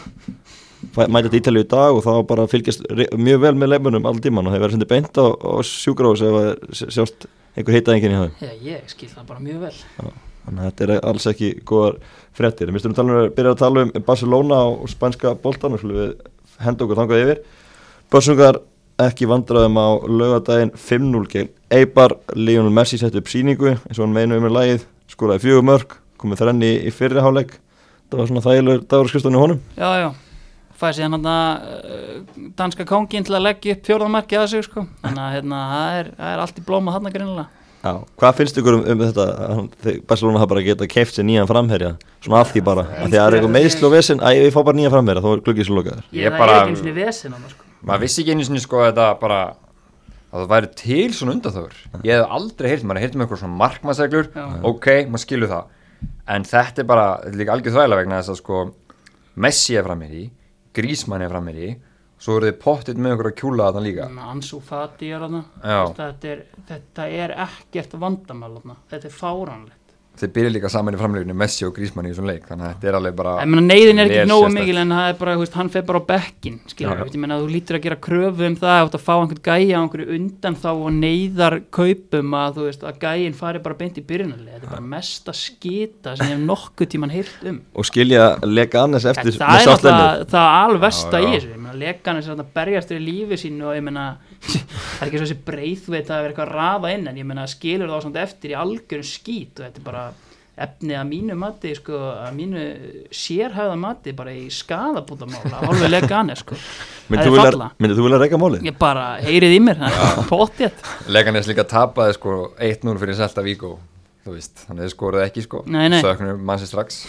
Mæta 0.93 1.29
til 1.33 1.39
Ítalíu 1.39 1.63
í 1.65 1.67
dag 1.69 1.95
og 1.97 2.03
þá 2.05 2.11
bara 2.29 2.43
fylgjast 2.49 2.83
re- 2.93 3.07
mjög 3.17 3.39
vel 3.41 3.53
með 3.57 3.71
leimunum 3.71 4.05
all 4.05 4.19
tíman 4.21 4.45
og 4.45 4.53
þeir 4.53 4.61
verða 4.61 4.75
sendið 4.75 4.89
beint 4.91 5.17
á, 5.17 5.25
á 5.25 5.51
sjúkrós 5.65 6.21
ef 6.21 6.35
að 6.37 6.49
sj- 6.69 6.89
sjást 6.93 7.25
einhver 7.57 7.77
hittaðingin 7.77 8.13
í 8.13 8.21
það 8.21 8.45
Já, 8.45 8.53
ég 8.67 8.87
skil 8.93 9.09
það 9.11 9.27
bara 9.31 9.43
mjög 9.43 9.61
vel. 9.65 9.75
Þannig 10.47 10.63
að 10.63 10.67
þetta 10.69 10.85
er 10.87 11.05
alls 11.09 11.27
ekki 11.27 11.51
góðar 11.67 11.99
fréttir. 12.37 12.69
En 12.69 12.77
við 12.77 12.85
stöðum 12.85 13.13
að 13.17 13.29
byrja 13.35 13.53
að 13.55 13.61
tala 13.63 13.83
um 13.83 13.93
Barcelona 14.07 14.59
og 14.69 14.89
spænska 14.91 15.33
boltan 15.43 15.75
og 15.75 15.83
við 15.83 16.13
henda 16.63 16.85
okkur 16.85 17.01
þangað 17.01 17.23
yfir. 17.25 17.41
Börsungar 18.13 18.61
ekki 19.03 19.27
vandraðum 19.29 19.77
á 19.77 19.87
laugadaginn 20.07 20.71
5-0 20.73 21.25
gegn 21.33 21.51
Eibar. 21.73 22.15
Lionel 22.37 22.73
Messi 22.73 22.99
setti 23.01 23.19
upp 23.19 23.31
síningu 23.31 23.73
eins 23.75 23.97
og 23.97 24.05
hann 24.05 24.15
meinu 24.15 24.39
um 24.39 24.47
í 24.47 24.53
lagið 24.53 24.87
skoraði 25.11 25.43
fjögur 25.43 25.67
mörg, 25.67 25.97
komið 26.21 26.43
þrenni 26.43 26.71
í 26.87 26.93
fyrri 26.93 27.23
hálfleik. 27.23 27.57
Það 28.07 28.21
var 28.21 28.31
svona 28.31 28.45
þægilegur 28.45 28.87
dagur 28.87 29.11
skrifstunni 29.11 29.41
honum. 29.41 29.59
Já, 29.75 29.89
já, 29.99 30.09
fæði 30.77 30.97
síðan 30.99 31.15
hann 31.17 31.29
uh, 31.31 32.49
danska 32.59 32.85
kóngin 32.87 33.25
til 33.27 33.35
að 33.37 33.45
leggja 33.47 33.77
upp 33.77 33.87
fjórðamarki 33.89 34.37
að 34.39 34.49
sig 34.53 34.65
sko. 34.67 34.85
þannig 35.03 35.23
að 35.23 35.35
hérna, 35.37 35.61
það 35.73 35.99
er, 36.01 36.11
það 36.17 36.33
er 36.33 36.43
allt 36.45 36.59
í 36.61 36.65
blóma 36.67 36.95
hann 36.97 37.11
greinilega 37.13 37.47
Já. 37.87 37.93
Hvað 38.19 38.37
finnst 38.39 38.57
ykkur 38.59 38.75
um, 38.79 38.83
um 38.89 39.01
þetta 39.05 39.25
að 39.47 39.99
Barcelona 40.09 40.39
hafa 40.41 40.49
bara 40.55 40.63
geta 40.65 40.87
keift 40.89 41.15
sér 41.15 41.27
nýjan 41.27 41.47
framherja 41.47 41.91
svona 42.25 42.41
af 42.41 42.49
því 42.51 42.63
bara, 42.65 42.83
af 42.89 43.05
því 43.05 43.13
að 43.13 43.21
það 43.21 43.27
er 43.27 43.37
eitthvað 43.37 43.53
meðslu 43.53 43.87
og 43.87 43.93
vesinn 43.93 44.23
að 44.25 44.39
ég 44.39 44.55
fá 44.55 44.59
bara 44.65 44.77
nýjan 44.79 44.93
framherja, 44.95 45.23
þá 45.23 45.29
er 45.29 45.43
gluggið 45.45 45.67
svo 45.69 45.77
lokaður 45.77 46.07
Ég 46.17 46.37
bara- 46.41 46.57
er 46.65 46.97
vesen 46.97 47.35
hann 47.37 47.45
sko. 47.51 47.67
maður 47.85 48.03
vissi 48.03 48.23
ekki 48.23 48.33
einu 48.33 48.47
sinni 48.47 48.63
sko 48.63 48.81
að 48.81 48.89
þetta 48.89 49.07
bara 49.21 49.39
að 50.33 50.41
það 50.41 50.49
væri 50.51 50.71
til 50.81 51.13
svona 51.15 51.35
undanþögur 51.37 51.77
ég 52.03 52.17
hef 52.17 52.35
aldrei 52.39 52.69
heyrt, 52.73 52.83
maður 52.83 53.03
heyrt 53.05 53.15
með 53.15 53.27
eitthvað 53.27 53.41
svona 53.43 53.59
markmannsreglur 53.61 54.27
Já. 54.33 54.45
ok, 54.71 54.87
maður 55.07 55.23
skilur 55.23 55.53
það 55.53 55.63
en 56.35 56.49
þetta 56.49 56.83
er 56.83 56.89
bara, 56.89 57.07
þetta 57.21 57.33
er 57.35 57.39
líka 57.43 57.55
algjör 57.55 57.77
þvægla 57.77 58.01
vegna 58.01 58.19
þess 58.19 58.33
að 58.33 58.41
sko 58.41 58.65
Messi 59.37 59.77
er 59.77 59.85
framir 59.85 60.09
í 60.67 60.73
Grísmann 60.75 61.21
er 61.21 61.29
framir 61.29 61.55
í 61.55 61.69
svo 62.19 62.37
eru 62.39 62.47
þið 62.51 62.59
pottit 62.63 62.97
með 62.97 63.13
okkur 63.15 63.27
að 63.31 63.35
kjúla 63.41 63.65
þarna 63.71 63.83
líka 63.85 64.05
Ansu 64.31 64.59
Fati 64.65 65.11
er 65.13 65.19
Já. 65.63 65.81
þetta, 65.99 66.31
er- 66.31 66.45
er 67.23 67.33
ekkert 67.45 67.91
vandamál 68.01 68.55
þarna. 68.57 68.75
þetta 68.89 69.05
er 69.05 69.17
fáránlegt 69.21 69.76
þeir 70.21 70.31
byrja 70.37 70.51
líka 70.55 70.71
saman 70.71 70.95
í 70.95 70.99
framleginu 70.99 71.35
Messi 71.37 71.65
og 71.67 71.73
Grísmann 71.75 72.07
í 72.07 72.11
þessum 72.13 72.29
leik 72.29 72.47
þannig 72.49 72.65
að 72.67 72.73
þetta 72.73 72.89
er 72.91 72.97
alveg 72.99 73.17
bara 73.17 73.33
Ég 73.41 73.51
meina 73.51 73.65
neyðin 73.67 74.01
er 74.01 74.11
ekki 74.11 74.29
nógu 74.31 74.49
mikil 74.55 74.81
en 74.81 74.93
það 74.95 75.09
er 75.11 75.19
bara, 75.21 75.35
þú 75.37 75.43
veist, 75.43 75.57
hann 75.59 75.71
fer 75.73 75.85
bara 75.87 76.01
á 76.01 76.09
bekkin 76.11 76.59
þú 76.73 77.21
meina 77.23 77.39
þú 77.41 77.49
lítur 77.53 77.77
að 77.79 77.85
gera 77.87 77.99
kröfu 78.07 78.47
um 78.47 78.57
það 78.61 78.81
átt 78.85 78.97
að 78.97 79.05
fá 79.07 79.13
einhvern 79.17 79.43
gæja 79.47 79.77
á 79.77 79.81
einhverju 79.83 80.17
undan 80.17 80.57
þá 80.63 80.69
og 80.73 80.89
neyðar 80.97 81.57
kaupum 81.77 82.37
að 82.41 82.57
þú 82.57 82.67
veist, 82.67 82.87
að 82.87 82.99
gæjin 83.05 83.37
fari 83.37 83.63
bara 83.67 83.79
beint 83.79 83.99
í 84.01 84.05
byrjunarlega 84.07 84.57
þetta 84.57 84.69
er 84.69 84.73
bara 84.75 84.87
mesta 84.95 85.35
skita 85.37 86.15
sem 86.17 86.31
ég 86.31 86.35
hef 86.37 86.45
nokkuð 86.47 86.91
tíman 86.93 87.13
heyrt 87.13 87.47
um. 87.47 87.61
Og 87.77 87.87
skilja 87.87 88.27
lega 88.47 88.83
annars 88.83 89.05
eftir 89.09 89.37
það 89.37 89.61
er 89.61 89.67
sátt 89.67 89.85
lennur. 89.85 90.01
náttúrulega 90.01 90.31
það 90.33 90.51
alversta 90.63 91.21
Já, 91.21 91.27
í 91.27 91.33
þessu, 91.37 91.66
meina 91.77 91.93
lekan 91.93 92.19
er 92.19 92.29
að 92.33 92.45
berjast 92.55 92.91
fyrir 92.91 93.05
lífi 93.05 93.39
sínu 93.45 93.71
og 93.71 93.77
ég 93.77 93.83
meina 93.85 94.05
það 94.51 95.01
er 95.01 95.09
ekki 95.09 95.17
svo 95.17 95.25
þessi 95.27 95.41
breyðveit 95.47 96.11
að 96.11 96.23
vera 96.23 96.31
eitthvað 96.33 96.47
að 96.47 96.55
rafa 96.55 96.93
inn 96.95 97.09
en 97.11 97.19
ég 97.21 97.27
meina 97.27 97.49
skilur 97.49 97.91
þá 97.91 97.99
samt 98.07 98.21
eftir 98.21 98.53
í 98.53 98.57
algjörum 98.57 99.07
skít 99.07 99.61
og 99.61 99.67
þetta 99.67 99.83
er 99.83 99.87
bara 99.91 100.07
efni 100.57 100.95
að 100.97 101.05
mínu 101.11 101.35
mati 101.37 101.71
sko, 101.77 101.97
að 102.17 102.31
mínu 102.33 102.61
sérhæða 103.13 103.75
mati 103.77 104.13
bara 104.17 104.31
í 104.33 104.47
skadabútamál 104.49 105.43
að 105.45 105.67
hálfu 105.67 105.89
lekan 105.91 106.33
er 106.33 106.39
sko 106.41 106.57
það 106.57 107.67
Myndið 107.77 107.99
þú 107.99 108.07
vilja- 108.07 108.21
reyka 108.23 108.39
málið? 108.41 108.65
ég 108.65 108.79
bara 108.79 109.05
heyrið 109.21 109.53
í 109.53 109.59
mér, 109.61 109.77
það 109.83 109.99
er 110.23 110.31
pottjett 110.31 110.89
Leganes 111.13 111.51
líka 111.51 111.67
tapaði 111.69 112.17
sko 112.17 112.39
1-0 112.57 112.97
fyrir 112.97 113.19
Selta 113.19 113.45
Víkó 113.45 113.75
þú 114.27 114.35
veist, 114.35 114.65
þannig 114.65 114.81
að 114.81 114.87
þið 114.87 114.93
skoruðu 114.95 115.23
ekki 115.23 115.43
sko. 115.45 115.63
Nei, 115.71 115.85
nei. 115.93 116.01
söknum 116.03 116.41
mannsi 116.43 116.67
strax 116.67 117.03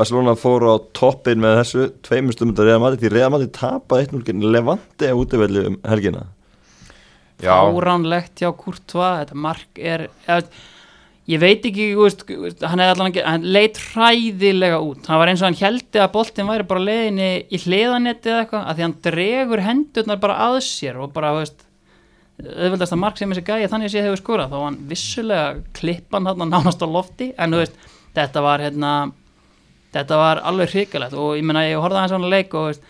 Barcelona 0.00 0.32
fór 0.38 0.64
á 0.64 0.74
toppin 0.96 1.42
með 1.42 1.58
þessu 1.60 1.86
tveimur 2.06 2.32
stundum 2.32 2.56
til 2.56 2.68
Real 2.70 2.80
Madrid 2.80 3.02
því 3.02 3.12
Real 3.12 3.32
Madrid 3.34 3.52
tapaði 3.52 4.08
1-0 4.08 4.26
gegn 4.30 4.46
Levante 4.54 5.10
á 5.12 5.14
útivelli 5.14 5.66
um 5.68 5.80
helgina. 5.84 6.26
Já, 7.40 7.56
fáránlegt 7.56 8.40
hjá 8.40 8.50
Courtois 8.56 9.22
þetta 9.22 9.36
mark 9.44 9.80
er 9.80 10.06
ég, 10.28 10.48
ég 11.30 11.40
veit 11.40 11.68
ekki, 11.68 11.86
veist, 11.96 12.24
hann, 12.64 12.82
allan, 12.84 13.12
hann 13.16 13.44
leit 13.44 13.80
hræðilega 13.92 14.80
út. 14.84 15.04
Hann 15.08 15.20
var 15.20 15.32
eins 15.32 15.44
og 15.44 15.50
hann 15.50 15.60
heldi 15.60 16.00
að 16.00 16.12
boltin 16.16 16.48
væri 16.48 16.68
bara 16.72 16.84
leiðinni 16.84 17.30
í 17.48 17.60
hliðanetti 17.64 18.32
eða 18.32 18.44
eitthvað 18.44 18.66
að 18.66 18.76
því 18.78 18.86
hann 18.86 18.98
dregur 19.06 19.64
hendurnar 19.68 20.20
bara 20.24 20.40
að 20.48 20.60
sér 20.68 21.00
og 21.00 21.12
bara, 21.16 21.36
veist 21.38 21.66
auðvöldast 22.40 22.96
að 22.96 23.00
mark 23.04 23.20
sem 23.20 23.32
þessi 23.32 23.46
gæja 23.46 23.70
þannig 23.72 23.92
sé 23.92 24.04
hefur 24.04 24.20
skorað. 24.20 24.52
Þá 24.52 24.58
var 24.58 24.68
hann 24.70 24.82
vissulega 24.90 25.48
klippan 25.76 26.28
hann 26.28 26.48
nánast 26.48 26.84
á 26.84 26.88
lofti 26.88 27.32
en 27.36 27.56
þú 27.56 27.64
veist, 27.64 27.80
þetta 28.16 28.44
var 28.44 28.64
hérna, 28.64 28.94
þetta 29.94 30.18
var 30.20 30.42
alveg 30.50 30.72
hrikalegt 30.74 31.18
og 31.18 31.36
ég 31.38 31.46
meina 31.46 31.66
ég 31.66 31.80
horfði 31.82 32.00
aðeins 32.00 32.14
á 32.14 32.18
hann 32.18 32.30
leik 32.30 32.56
og 32.58 32.70
veist, 32.70 32.88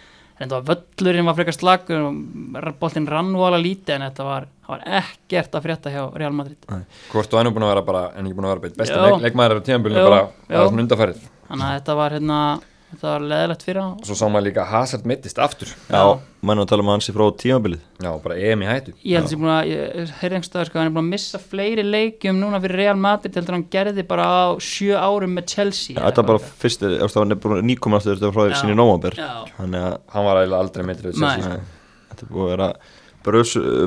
völlurinn 0.70 1.28
var 1.28 1.36
frekar 1.36 1.56
slagur 1.56 2.06
og 2.08 2.70
boltinn 2.80 3.08
rann 3.10 3.34
og 3.36 3.46
alveg 3.48 3.66
lítið 3.66 3.96
en 3.96 4.06
þetta 4.08 4.28
var, 4.28 4.48
var 4.68 4.86
ekkert 5.00 5.58
að 5.58 5.66
frétta 5.68 5.92
hjá 5.92 6.00
Real 6.16 6.32
Madrid. 6.36 6.70
Hvort 7.12 7.34
og 7.34 7.42
ennum 7.42 7.56
búin 7.56 7.66
að 7.68 7.74
vera 7.74 7.84
bara 7.84 8.06
búin 8.36 8.48
að 8.48 8.54
vera 8.54 8.74
besta 8.80 9.04
leik, 9.04 9.26
leikmaður 9.26 9.60
á 9.60 9.66
tíðanbylunum 9.68 10.00
Já, 10.00 10.08
bara 10.08 10.22
er 10.56 10.70
svona 10.70 10.84
undarfærið 10.86 11.28
þannig 11.50 11.66
að 11.66 11.78
þetta 11.78 11.96
var 11.98 12.16
hérna 12.16 12.40
þetta 12.90 13.06
var 13.06 13.24
leðilegt 13.30 13.62
fyrir 13.66 13.80
hann. 13.80 13.94
Og 14.00 14.08
svo 14.08 14.16
sá 14.18 14.26
maður 14.26 14.46
líka 14.48 14.66
Hazard 14.68 15.06
mittist 15.08 15.40
aftur. 15.42 15.70
Já. 15.88 16.02
mann 16.42 16.62
að 16.62 16.70
tala 16.70 16.84
um 16.84 16.88
hansi 16.88 17.12
frá 17.12 17.26
tímabilið. 17.36 17.80
Já, 18.00 18.10
bara 18.22 18.36
EM 18.40 18.62
í 18.64 18.68
hættu. 18.68 18.94
Ég 19.04 19.18
held 19.18 19.26
að 19.28 19.34
ég 19.34 19.40
búin 19.42 19.52
að, 19.52 19.70
ég 19.70 20.12
heyrði 20.20 20.38
einhverstaðar 20.38 20.70
sko, 20.70 20.78
hann 20.80 20.88
er 20.88 20.94
búin 20.94 21.04
að 21.04 21.10
missa 21.10 21.40
fleiri 21.42 21.84
leikjum 21.84 22.38
núna 22.40 22.60
fyrir 22.64 22.80
Real 22.80 22.96
Madrid 22.96 23.36
heldur 23.36 23.56
hann 23.58 23.66
gerði 23.74 24.06
bara 24.08 24.28
á 24.28 24.40
sjö 24.64 24.96
árum 24.96 25.36
með 25.36 25.50
Chelsea. 25.52 25.98
Ja, 25.98 26.06
þetta 26.06 26.24
er 26.24 26.30
bara 26.30 26.40
fyrst, 26.62 26.86
það 26.86 27.18
var 27.20 27.60
nýkomin 27.68 28.00
aftur 28.00 28.16
þetta 28.16 28.32
frá 28.32 28.48
Já. 28.48 28.56
sinni 28.62 28.78
nóvambur 28.78 29.18
Já. 29.20 29.28
þannig 29.58 29.84
að 29.90 29.98
hann 30.14 30.26
var 30.30 30.42
aldrei 30.60 30.86
mittur 30.88 31.12
Nei. 31.20 31.60
þetta 32.08 32.24
er 32.24 32.32
búið 32.32 32.46
að 32.46 32.54
vera 32.54 32.72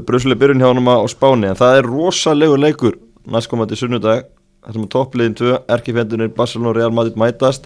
brusli 0.06 0.38
byrjun 0.38 0.62
hjá 0.62 0.70
honum 0.70 0.94
á 0.94 0.98
Spáni 1.10 1.50
en 1.50 1.58
það 1.58 1.80
er 1.80 1.90
rosalegu 1.90 2.60
leikur 2.60 3.00
næstkomandi 3.26 3.78
sunnudag. 3.80 4.28
Þar 4.64 4.78
sem 4.78 4.84
að 4.86 4.92
toppliðin 4.94 5.34
2 5.36 5.56
erkifjendunir 5.76 6.30
Barcelona 6.38 6.70
og 6.72 6.78
Real 6.78 6.94
Madrid 6.96 7.18
mætast 7.20 7.66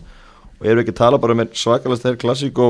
og 0.57 0.65
erum 0.65 0.81
við 0.81 0.85
ekki 0.85 0.95
að 0.95 1.01
tala 1.01 1.21
bara 1.23 1.37
með 1.37 1.57
svakalast 1.61 2.05
þeir 2.05 2.21
klassíkó 2.21 2.69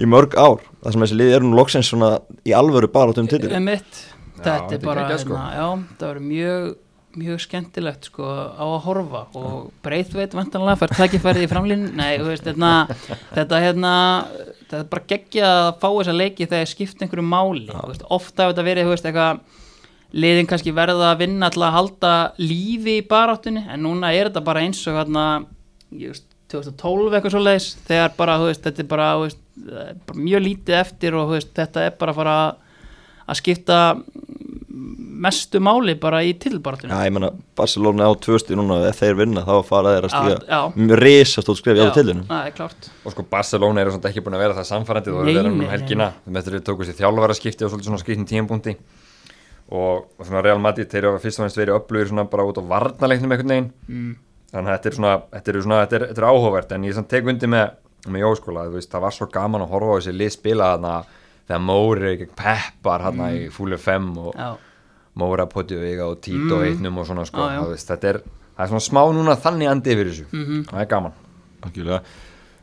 í 0.00 0.08
mörg 0.10 0.34
ár 0.34 0.64
þar 0.82 0.96
sem 0.96 1.06
þessi 1.06 1.18
liði 1.20 1.36
eru 1.38 1.50
nú 1.50 1.58
loksins 1.58 1.90
svona 1.92 2.16
í 2.46 2.54
alvöru 2.56 2.90
bara 2.92 3.14
um 3.20 3.30
titil 3.30 3.52
um 3.54 3.68
mitt 3.70 4.00
þetta 4.38 4.54
þetta 4.54 4.74
er 4.74 4.80
er 4.80 4.88
bara, 4.88 5.04
geggjað, 5.04 5.22
sko. 5.22 5.36
hérna, 5.38 5.52
já, 5.54 5.98
það 6.00 6.10
verður 6.10 6.26
mjög 6.32 6.72
mjög 7.14 7.42
skemmtilegt 7.44 8.08
sko 8.08 8.26
á 8.26 8.64
að 8.64 8.80
horfa. 8.88 9.20
Og 9.38 9.68
breyðveit 9.84 10.34
vantanlega 10.34 10.80
fær 10.80 10.94
takkifærið 10.98 11.46
í 11.46 11.50
framlínu, 11.50 11.90
nei, 11.94 12.16
þú 12.18 12.30
veist, 12.30 12.48
hérna 12.48 12.72
þetta 13.36 13.60
hérna, 13.62 13.92
þetta 14.58 14.80
er 14.80 14.88
bara 14.90 15.08
geggja 15.12 15.50
að 15.52 15.68
fá 15.82 15.88
þessa 15.90 16.16
leiki 16.16 16.48
þegar 16.50 16.70
skipt 16.72 17.04
einhverju 17.04 17.26
máli, 17.28 17.68
þú 17.70 17.92
veist, 17.92 18.06
ofta 18.18 18.48
hefur 18.48 18.56
þetta 18.56 18.66
verið, 18.66 18.88
þú 18.88 18.94
veist, 18.96 19.08
eitthvað 19.10 19.62
liðin 20.24 20.50
kannski 20.50 20.74
verða 20.74 21.10
að 21.12 21.24
vinna 21.24 21.50
til 21.54 21.64
að 21.66 21.76
halda 21.78 22.12
lífi 22.42 22.98
í 23.00 23.06
baráttunni, 23.10 23.64
en 23.70 23.82
núna 23.86 24.12
er 24.14 24.30
þetta 24.30 24.44
bara 24.46 24.62
eins 24.66 24.82
og 24.90 24.98
hérna, 24.98 25.26
ég 25.94 26.14
veist 26.14 26.28
2012 26.52 27.16
eitthvað 27.16 27.34
svo 27.34 27.42
leiðis, 27.42 27.70
þegar 27.88 28.12
bara, 28.18 28.36
veist, 28.44 28.62
þetta 28.66 28.82
er 28.84 28.90
bara, 28.90 29.08
veist, 29.22 29.40
er 29.64 29.96
bara 30.06 30.26
mjög 30.26 30.44
lítið 30.44 30.78
eftir 30.80 31.16
og 31.18 31.32
veist, 31.34 31.54
þetta 31.56 31.88
er 31.88 31.96
bara 32.00 32.14
að 32.14 32.20
fara 32.20 32.36
að 33.24 33.40
skipta 33.40 33.78
mestu 35.24 35.60
máli 35.62 35.94
bara 36.00 36.20
í 36.26 36.32
tilbaráttunni 36.40 36.92
Já, 36.92 37.06
ég 37.06 37.14
menna, 37.14 37.30
Barcelona 37.56 38.08
á 38.10 38.12
tvösti 38.20 38.56
núna 38.58 38.80
ef 38.88 38.98
þeir 39.00 39.16
vinna 39.22 39.44
þá 39.46 39.54
fara 39.66 39.94
þeir 39.94 40.08
að 40.08 40.10
Já, 40.10 40.18
já. 40.18 40.34
stíga 40.34 40.88
mjög 40.88 41.00
risastótt 41.00 41.60
skref 41.60 41.78
í 41.78 41.84
áður 41.84 41.94
tilinu 41.98 42.24
það 42.28 42.48
er 42.50 42.56
klárt. 42.58 42.90
Og 43.04 43.14
sko 43.14 43.24
Barcelona 43.30 43.84
eru 43.84 43.94
svona 43.94 44.10
ekki 44.10 44.24
búin 44.26 44.36
að 44.36 44.44
vera 44.44 44.58
það 44.58 44.68
samfærandi 44.72 45.14
og 45.14 45.22
Nei, 45.22 45.30
eru 45.30 45.38
verið 45.38 45.48
nei, 45.54 45.64
um 45.64 45.72
helgina. 45.72 46.10
Með 46.26 46.48
þetta 46.50 46.62
tóku 46.68 46.88
sér 46.88 46.98
þjálfara 46.98 47.38
skipti 47.38 47.64
og 47.64 47.72
svolítið 47.72 47.90
svona 47.90 48.02
skiptin 48.02 48.28
tímpúndi 48.28 48.76
og, 49.70 50.04
og 50.18 50.26
svona 50.26 50.44
Real 50.44 50.60
Madrid 50.60 50.90
þeir 50.90 51.08
eru 51.08 51.22
fyrst 51.22 51.40
og 51.40 51.46
fremst 51.46 51.60
verið 51.62 51.78
upplugir 51.78 52.10
svona 52.10 52.26
bara 52.28 52.46
út 52.50 52.60
á 52.60 52.62
varnaleiknum 52.74 53.32
einhvern 53.32 53.54
veginn. 53.54 53.70
Mm. 53.88 54.14
Þannig 54.54 54.70
að 54.70 54.76
þetta 54.78 54.90
er 54.92 54.96
svona, 54.98 55.14
þetta 55.34 55.52
er 55.54 55.60
svona, 55.66 55.80
þetta 55.84 55.96
er, 55.98 56.06
þetta 56.12 56.22
er 56.22 56.28
áhugavert 56.30 56.72
en 56.76 56.84
ég 56.88 57.00
tek 57.10 57.26
undir 57.34 57.50
með, 57.50 57.74
með 58.14 58.24
jóskóla, 58.24 58.66
veist, 58.72 58.90
það 58.94 59.04
var 59.08 59.16
svo 59.18 59.26
gaman 59.34 59.64
að 59.66 59.72
horfa 59.74 59.90
á 59.90 59.96
þessi 59.98 60.14
lið 60.16 60.32
spila 60.36 60.70
þarna 60.76 60.94
þegar 61.48 61.62
Móri 61.66 62.14
gegn 62.22 62.34
Peppar 62.38 63.02
hann 63.08 63.20
í 63.34 63.48
fúlir 63.52 63.80
5 63.82 64.14
og 64.22 64.34
já, 64.38 64.52
Móra 65.20 65.44
Potjuvega 65.46 66.06
og 66.10 66.20
Tito 66.24 66.56
Mm. 66.58 66.62
heitnum 66.64 66.98
og 66.98 67.06
svona 67.06 67.24
sko, 67.28 67.38
þú 67.50 67.68
veist, 67.74 67.90
þetta 67.90 68.08
er 68.14 68.20
er 68.58 68.66
svona 68.70 68.80
smá 68.86 69.02
núna 69.12 69.34
þannig 69.36 69.68
andi 69.70 69.90
yfir 69.94 70.06
þessu 70.12 70.24
Mhm. 70.32 70.64
það 70.70 70.80
er 70.80 70.86
gaman 70.86 71.12
Algjörlega. 71.64 72.00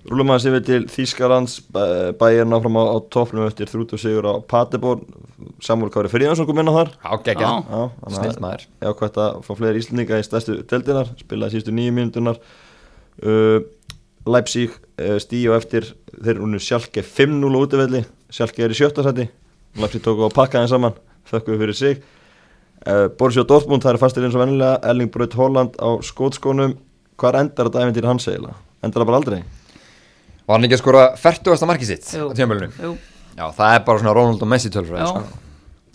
Rúlum 0.10 0.32
að 0.34 0.40
sér 0.42 0.56
við 0.56 0.64
til 0.66 0.80
Þýskalands. 0.90 1.58
Bæjarna 2.18 2.58
áfram 2.58 2.78
á, 2.82 2.84
á 2.90 2.98
toppnum 3.14 3.46
eftir 3.46 3.70
þrút 3.70 3.92
og 3.94 4.02
sigur 4.02 4.26
á 4.26 4.34
Paderborn. 4.50 5.04
Samúl 5.62 5.92
Kári 5.94 6.10
Fríðansson 6.10 6.48
kom 6.50 6.62
inn 6.62 6.72
á 6.74 6.74
þar. 6.74 6.90
Já, 6.98 7.12
geggja, 7.28 7.52
Já. 7.52 7.52
Já, 7.62 7.84
þannig 8.00 8.18
snilt 8.18 8.40
að 8.40 8.46
maður. 8.46 8.66
Já, 8.72 8.88
hvað 8.90 9.06
þetta 9.12 9.28
fá 9.46 9.52
fleiri 9.60 9.84
íslendinga 9.84 10.22
í 10.22 10.26
stærstu 10.26 10.58
deldinar 10.72 11.12
spilaði 11.20 11.56
síðustu 11.56 11.76
nýju 11.78 11.94
mínútunar 11.98 12.42
uh, 12.42 13.60
Leipzig 14.26 14.74
uh, 14.74 15.20
stíu 15.22 15.54
eftir. 15.58 15.92
Þeir 16.18 16.34
eru 16.34 16.48
unnu 16.50 16.62
Sjálke 16.62 17.06
5-0 17.06 17.54
á 17.54 17.60
útivelli. 17.62 18.04
Sjálke 18.34 18.66
er 18.66 18.74
í 18.74 18.82
sjötta 18.82 19.06
sæti. 19.06 19.30
Leipzig 19.78 20.02
tóku 20.06 20.26
á 20.26 20.34
pakkaðin 20.34 20.74
saman. 20.74 20.98
Þökkuðu 21.30 21.62
fyrir 21.62 21.78
sig. 21.78 22.04
Uh, 22.82 23.06
Borussia 23.14 23.46
Dortmund 23.46 23.86
það 23.86 24.00
er 24.00 24.02
fastir 24.02 24.26
eins 24.26 24.34
og 24.34 24.42
vennilega 24.42 24.82
Erling 24.90 25.14
Braut 25.14 25.38
Holland 25.38 25.78
á 25.78 26.02
skótskónum 26.02 26.80
hvað 27.22 27.44
endar 27.44 27.70
þetta 27.70 27.84
æfintýri 27.86 28.10
hans 28.10 28.26
eiginlega? 28.26 28.58
Endar 28.82 29.04
það 29.04 29.12
bara 29.12 29.20
aldrei? 29.22 29.42
Var 30.52 30.58
hann 30.60 30.68
ekki 30.68 30.76
að 30.78 30.84
skora 30.84 31.04
40. 31.16 31.66
markið 31.72 31.88
sitt 31.94 32.12
Jú. 32.18 32.28
á 32.28 32.34
tímabölunum? 32.36 32.74
jú, 32.84 32.92
Já, 33.40 33.46
það 33.56 33.76
er 33.78 33.84
bara 33.88 34.02
svona 34.04 34.14
Ronald 34.18 34.42
og 34.44 34.50
Messi 34.52 34.70
tölfræði 34.74 35.06
já 35.06 35.08
sko. 35.08 35.22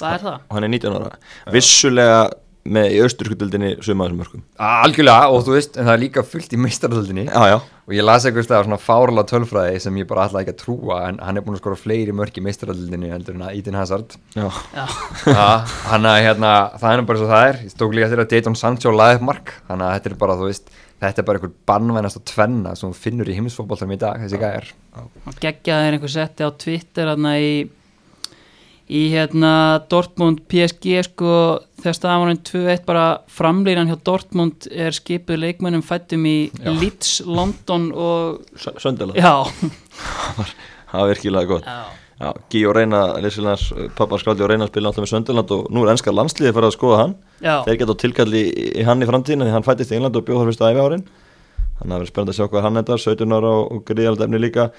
það 0.01 0.15
er 0.17 0.23
það 0.25 0.37
og 0.49 0.57
hann 0.57 0.65
er 0.65 0.73
19 0.73 0.97
ára 0.97 1.53
vissulega 1.53 2.19
með 2.67 2.97
í 2.97 3.01
austurskutöldinni 3.07 3.73
sumaðum 3.85 4.21
mörgum 4.23 4.45
Algjörlega, 4.59 5.31
og 5.33 5.47
þú 5.47 5.57
veist, 5.57 5.79
en 5.79 5.89
það 5.89 5.95
er 5.97 6.05
líka 6.05 6.27
fullt 6.27 6.55
í 6.57 6.61
meistaröldinni 6.61 7.27
já, 7.29 7.43
já, 7.53 7.57
og 7.87 7.95
ég 7.95 8.07
las 8.07 8.27
eitthvað 8.27 8.49
stað 8.49 8.67
svona 8.67 8.81
fárala 8.83 9.27
tölfræði 9.29 9.83
sem 9.85 10.01
ég 10.01 10.09
bara 10.11 10.27
ætla 10.27 10.43
ekki 10.43 10.55
að 10.57 10.63
trúa 10.65 11.01
en 11.09 11.21
hann 11.23 11.39
er 11.39 11.45
búin 11.47 11.59
að 11.59 11.63
skora 11.63 11.79
fleiri 11.79 12.15
mörk 12.17 12.41
í 12.41 12.45
meistaröldinni 12.47 13.13
heldur 13.13 13.37
en 13.39 13.47
að 13.47 13.61
Eden 13.61 13.79
Hazard. 13.79 14.17
Já. 14.35 14.49
já, 14.75 14.87
Já, 15.27 15.47
hann 15.91 16.09
að 16.09 16.19
hérna, 16.25 16.51
það 16.81 16.97
er 16.97 17.05
bara 17.07 17.21
svo 17.21 17.31
það 17.31 17.47
er. 17.51 17.61
Ég 17.67 17.73
stók 17.75 17.95
líka 17.97 18.11
til 18.11 18.19
að 18.23 18.29
Dayton 18.33 18.59
Sancho 18.59 18.93
laði 18.95 19.21
upp 19.21 19.25
mark. 19.31 19.55
Þannig 19.71 19.87
að 19.87 19.97
þetta 19.97 20.11
er 20.11 20.19
bara, 20.21 20.37
þú 20.41 20.51
veist, 20.51 20.75
þetta 21.03 21.23
er 21.23 21.29
bara 21.29 21.41
einhver 21.41 21.55
bannvænast 21.71 22.21
og 22.21 22.27
tvenna 22.33 22.75
sem 22.79 22.95
finnur 22.97 23.31
í 23.31 23.39
heimisfótboltanum 23.39 23.97
í 23.97 24.01
dag, 24.03 24.23
þessi 24.25 24.43
gæjar. 24.43 24.71
Og 24.99 25.41
geggjaði 25.43 25.93
einhver 25.93 26.15
setti 26.17 26.47
á 26.47 26.51
Twitter 26.57 27.13
hérna 27.13 27.37
í 28.87 29.03
hérna 29.11 29.83
Dortmund 29.91 30.45
PSG 30.51 31.01
sko 31.09 31.31
þegar 31.81 31.97
staðan 31.99 32.41
2-1 32.47 32.85
bara 32.87 33.07
framlýran 33.33 33.91
hjá 33.91 33.99
Dortmund 34.07 34.69
er 34.71 34.95
skipuð 34.95 35.41
leikmönnum 35.43 35.83
fættum 35.87 36.27
í 36.29 36.37
Já. 36.55 36.71
Leeds, 36.71 37.13
London 37.27 37.91
og 37.93 38.47
Söndalega, 38.57 39.19
já, 39.19 39.35
það 40.93 41.01
var 41.01 41.11
virkilega 41.11 41.51
gott. 41.51 41.67
Já, 41.67 42.07
já, 42.23 42.31
Gíó 42.55 42.73
Reyna, 42.77 43.03
Lissilans, 43.23 43.69
pappa 43.99 44.21
Skaldi 44.23 44.47
og 44.47 44.53
Reyna 44.53 44.71
spila 44.71 44.93
alltaf 44.93 45.03
með 45.05 45.13
Söndaland 45.17 45.55
og 45.59 45.69
nú 45.75 45.83
er 45.83 45.93
ennska 45.97 46.15
landsliði 46.15 46.55
fyrir 46.55 46.71
að 46.71 46.77
skoða 46.79 47.03
hann. 47.03 47.17
Já, 47.43 47.57
þeir 47.67 47.81
geta 47.83 47.99
á 47.99 48.03
tilkalli 48.05 48.47
í, 48.47 48.67
í 48.81 48.87
hann 48.87 49.03
í 49.03 49.11
framtíðin 49.11 49.47
því 49.49 49.57
hann 49.57 49.67
fættist 49.67 49.93
í 49.93 49.99
England 49.99 50.21
og 50.21 50.27
bjóð 50.29 50.45
þar 50.45 50.53
fyrstu 50.53 50.71
æfi 50.71 50.87
árin 50.87 51.07
þannig 51.77 51.83
að 51.83 51.91
það 51.91 51.99
verður 51.99 52.11
spennandi 52.15 52.33
að 52.33 52.39
sjá 52.39 52.49
hvað 52.53 52.65
hann 52.65 52.81
endar 52.81 53.03
17 53.03 53.37
ára 53.37 53.53
og, 53.53 53.67
og 53.75 53.85
gríðald 53.91 54.23
efni 54.25 54.41
líka. 54.41 54.71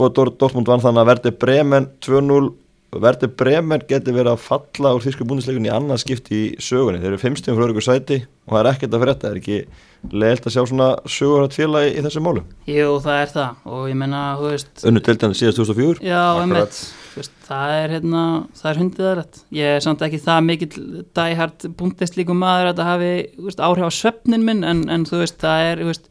Bóð 0.00 0.14
Dortmund 0.40 0.70
vann 0.70 0.80
þannig 0.80 1.02
að 1.02 1.10
verði 1.10 1.32
Bremen 1.42 1.90
2-0 2.00 2.46
verði 2.90 3.28
Bremen 3.38 3.84
geti 3.86 4.14
verið 4.14 4.32
að 4.32 4.42
falla 4.48 4.94
úr 4.96 5.04
þýsku 5.04 5.26
búndisleikun 5.28 5.68
í 5.68 5.70
annað 5.70 6.02
skipti 6.02 6.34
í 6.34 6.48
sögunni. 6.58 6.98
Þeir 6.98 7.12
eru 7.12 7.20
fimmstum 7.22 7.58
frá 7.58 7.68
öryggur 7.68 7.86
sæti 7.86 8.24
og 8.48 8.56
það 8.56 8.60
er 8.60 8.70
ekkert 8.72 8.96
að 8.96 9.04
frétta, 9.04 9.28
það 9.28 9.30
er 9.30 9.40
ekki 9.40 9.58
leiðilt 10.10 10.46
að 10.48 10.54
sjá 10.54 10.62
svona 10.64 10.88
sögurætt 11.10 11.56
félagi 11.56 11.92
í 11.92 12.04
þessu 12.04 12.22
málu 12.24 12.42
jú 12.70 12.94
það 13.04 13.18
er 13.20 13.32
það. 13.34 13.58
Og 13.68 13.82
ég 13.90 13.98
menna, 14.00 14.22
þú 14.40 14.48
veist 14.54 14.84
Unnu 14.88 15.02
deildandi 15.06 15.38
síðast 15.38 15.60
2004 15.60 16.08
já, 16.08 16.22
einmitt, 16.40 16.78
veist, 17.18 17.34
það 17.46 17.74
er 17.76 17.94
hérna, 17.96 18.22
það 18.60 18.70
er 18.70 18.80
hundið 18.80 19.10
aðrætt 19.10 19.42
ég 19.58 19.76
er 19.76 19.84
samt 19.84 20.04
ekki 20.06 20.22
það 20.24 20.40
mikill 20.48 21.04
dæhært 21.20 21.68
búndistlíku 21.78 22.36
maður 22.36 22.70
að 22.70 22.72
þetta 22.72 22.88
hafi 22.88 23.12
veist, 23.44 23.64
áhrif 23.68 23.92
á 23.92 23.98
svefnin 24.00 24.46
minn 24.48 24.64
en, 24.66 24.86
en 24.92 25.06
þú 25.08 25.22
veist, 25.22 25.38
það 25.42 25.66
er, 25.68 25.84
þú 25.84 25.92
veist 25.92 26.09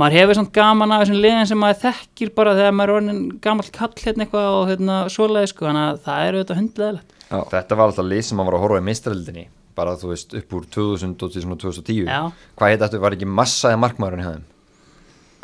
maður 0.00 0.18
hefur 0.18 0.38
samt 0.38 0.54
gaman 0.54 0.94
af 0.94 1.02
þessum 1.04 1.20
liðin 1.22 1.50
sem 1.50 1.60
maður 1.60 1.82
þekkir 1.84 2.32
bara 2.34 2.54
þegar 2.58 2.78
maður 2.78 2.92
er 2.92 3.00
orðin 3.00 3.20
gamall 3.44 3.74
kall 3.74 3.92
hérna 4.00 4.24
eitthvað 4.24 4.48
og 4.54 4.70
hérna 4.72 4.96
svoleiði 5.12 5.50
sko 5.52 5.68
þannig 5.68 5.84
að 5.90 6.00
það 6.06 6.24
er 6.24 6.38
auðvitað 6.38 6.60
hundleðilegt 6.62 7.12
Þetta 7.54 7.76
var 7.78 7.88
alltaf 7.88 8.06
lið 8.06 8.24
sem 8.28 8.40
hann 8.40 8.48
var 8.48 8.56
að 8.58 8.64
horfa 8.64 8.80
í 8.80 8.86
meistaröldinni 8.88 9.44
bara 9.74 9.94
þú 9.98 10.10
veist, 10.12 10.34
upp 10.38 10.54
úr 10.54 10.66
2000 10.70 11.14
og 11.24 11.32
til 11.34 11.42
svona 11.42 11.56
2010 11.60 12.10
Já. 12.10 12.18
Hvað 12.58 12.72
heit 12.72 12.82
þetta, 12.84 13.00
var 13.02 13.16
ekki 13.16 13.30
massaði 13.30 13.80
markmaðurinn 13.82 14.24
hjá 14.24 14.32
þeim? 14.34 14.44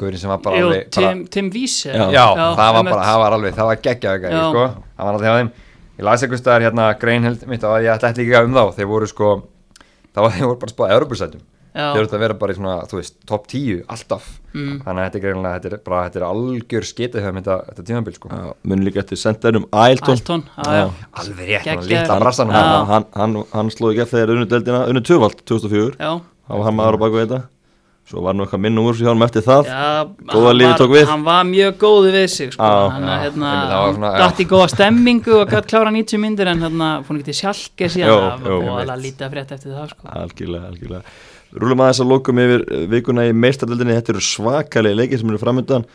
Guðurinn 0.00 0.22
sem 0.22 0.32
var 0.32 0.42
bara 0.44 0.60
Jú, 0.60 0.68
alveg 0.68 0.84
bara, 0.86 1.08
Tim, 1.10 1.22
Tim 1.34 1.50
Wiese 1.54 1.90
Já. 1.90 2.04
Já, 2.14 2.26
það 2.58 2.76
var 2.76 2.86
bara, 2.90 3.06
það 3.08 3.22
var 3.24 3.36
alveg, 3.36 3.56
það 3.58 3.70
var 3.70 3.80
Já. 4.30 4.44
sko. 4.50 4.66
Það 4.96 5.08
var 5.08 5.14
alltaf 5.14 5.26
hjá 5.26 5.38
þeim. 5.40 5.50
Ég 6.00 6.06
las 6.06 6.22
eitthvað 6.24 6.40
staðar 6.40 6.66
hérna 6.68 6.86
greinheld 7.00 7.42
mitt 7.50 7.66
og 7.68 7.74
ég 7.84 7.90
ætla 7.92 8.12
ekki 8.14 8.44
um 8.44 8.54
þá. 8.56 8.62
Þeir 8.78 8.88
voru 8.88 9.10
sko, 9.10 9.32
það 10.14 10.22
var 10.24 10.36
þeir 10.36 10.46
voru 10.46 10.60
bara 10.62 10.74
spáð 10.76 10.94
Europasætum 10.96 11.42
Þeir 11.70 12.00
voru 12.00 12.08
að 12.16 12.22
vera 12.24 12.34
bara 12.34 12.52
í 12.52 12.56
svona, 12.58 12.76
þú 12.90 12.98
veist, 12.98 13.14
top 13.26 13.46
10 13.48 13.84
alltaf 13.88 14.36
Mm. 14.50 14.80
Þannig 14.82 14.98
að 14.98 15.04
þetta 15.06 15.18
er 15.18 15.22
greinlega, 15.22 15.58
þetta 15.60 15.68
er 15.76 15.82
bara, 15.86 15.98
þetta 16.08 16.18
er 16.18 16.24
algjör 16.26 16.86
skitið 16.88 17.22
hjá 17.22 17.30
þetta, 17.36 17.56
þetta 17.68 17.84
tímabil, 17.86 18.14
sko 18.16 18.30
mun 18.66 18.80
líka 18.82 18.98
eftir 19.04 19.20
sendarum 19.20 19.66
Ailton 19.70 20.42
já, 20.58 20.90
Alveg 21.22 21.46
rétt, 21.52 21.68
hann 21.70 21.84
litla 21.86 22.16
brassanum 22.18 22.56
Já. 22.58 22.62
hann 22.64 22.88
hann, 22.90 23.06
hann, 23.14 23.44
hann 23.52 23.70
slóði 23.70 23.94
ekki 23.94 24.02
eftir 24.08 24.26
þegar 24.26 24.90
unnu 24.90 25.04
tvöfald 25.06 25.44
2004 25.46 25.94
já, 26.02 26.10
þá 26.18 26.50
var 26.50 26.66
hann 26.66 26.78
maður 26.80 26.98
á 26.98 27.02
baku 27.04 27.22
þetta 27.22 27.40
svo 28.10 28.24
var 28.26 28.34
nú 28.34 28.42
eitthvað 28.42 28.64
minn 28.66 28.82
úr 28.82 28.98
sér 28.98 29.06
hjálm 29.06 29.22
eftir 29.28 29.46
það 29.46 29.70
já 29.70 29.80
Góða 30.34 30.50
hann 30.50 30.58
var- 30.66 30.78
tók 30.82 30.90
við. 30.98 31.06
Hann 31.06 31.24
var 31.30 31.44
mjög 31.46 31.74
góði 31.78 32.10
við 32.18 32.26
sig 32.34 32.52
sko. 32.52 32.62
Já. 32.66 32.90
hann, 32.90 33.08
hérna, 33.22 34.18
dætt 34.18 34.40
í 34.42 34.46
góða 34.50 34.68
stemmingu 34.74 35.36
og 35.44 35.48
gætt 35.54 35.70
klára 35.70 35.94
90 35.94 36.18
myndir 36.18 36.50
en 36.50 36.58
hérna 36.66 36.90
fór 37.06 37.20
ekki 37.20 37.30
til 37.30 37.38
sjálke 37.38 37.86
síðan 37.86 38.34
einmitt. 38.34 38.66
alveg 38.82 39.04
lítið 39.06 39.26
að 39.28 39.30
frétta 39.36 39.54
eftir 39.54 39.78
það 39.78 39.90
sko. 39.94 40.08
algjörlega, 40.10 40.66
algjörlega 40.74 41.02
rúlum 41.56 41.82
aðeins 41.82 42.02
að 42.04 42.12
lókum 42.12 42.42
yfir 42.42 42.66
eh, 42.68 42.86
vikuna 42.90 43.26
í 43.28 43.34
meistardöldinni 43.34 43.96
þetta 43.98 44.14
eru 44.14 44.24
svakalegi 44.24 45.00
leikir 45.00 45.22
sem 45.22 45.32
eru 45.32 45.42
framöndan 45.42 45.86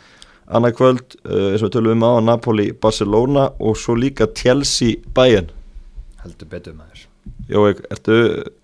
annað 0.45 0.76
kvöld, 0.78 1.16
uh, 1.26 1.53
eins 1.56 1.64
og 1.64 1.72
við 1.72 1.76
tölum 1.80 1.95
um 1.95 2.03
á 2.06 2.22
Napoli, 2.22 2.68
Barcelona 2.78 3.47
og 3.58 3.80
svo 3.82 3.95
líka 3.97 4.28
Chelsea, 4.38 4.99
Bayern 5.16 5.49
Heldur 6.26 6.47
betur 6.49 6.74
maður. 6.74 7.03
Jói, 7.45 7.76
ertu 7.93 8.16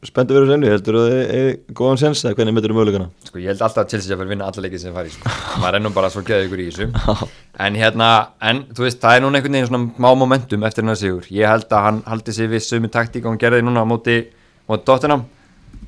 spenntu 0.06 0.34
verið 0.34 0.52
senni, 0.56 0.70
heldur 0.70 0.96
þú 0.98 1.02
þið 1.06 1.34
er 1.38 1.50
góðan 1.78 2.00
sens 2.02 2.24
eða 2.26 2.38
hvernig 2.40 2.56
myndir 2.56 2.74
þú 2.74 2.78
möguleikana? 2.78 3.10
Sko 3.28 3.42
ég 3.42 3.52
held 3.52 3.62
alltaf 3.68 3.84
að 3.84 3.92
Chelsea 3.94 4.16
að 4.16 4.22
fyrir 4.22 4.32
vinna 4.32 4.48
alla 4.50 4.64
leikið 4.66 4.82
sem 4.82 4.96
fari 4.96 5.14
sko. 5.14 5.34
maður 5.62 5.84
nú 5.84 5.92
bara 5.94 6.10
svo 6.14 6.24
geðið 6.26 6.48
ykkur 6.48 6.64
í 6.64 6.66
þessu. 6.70 7.28
En 7.62 7.78
hérna, 7.78 8.08
en 8.50 8.64
þú 8.74 8.86
veist, 8.88 9.02
það 9.04 9.18
er 9.18 9.24
núna 9.26 9.38
einhvern 9.38 9.58
veginn 9.58 9.70
svona 9.70 10.02
má 10.02 10.10
momentum 10.18 10.66
eftir 10.66 10.86
hennar 10.86 10.98
sigur. 10.98 11.28
Ég 11.30 11.54
held 11.54 11.68
að 11.70 11.86
hann 11.86 12.02
haldi 12.10 12.34
sig 12.34 12.50
við 12.50 12.66
sömu 12.66 12.90
taktík 12.94 13.28
og 13.28 13.36
hann 13.36 13.42
gerði 13.44 13.62
núna 13.68 13.86
á 13.86 13.92
móti, 13.92 14.18
móti 14.66 14.88
Tottenham 14.90 15.28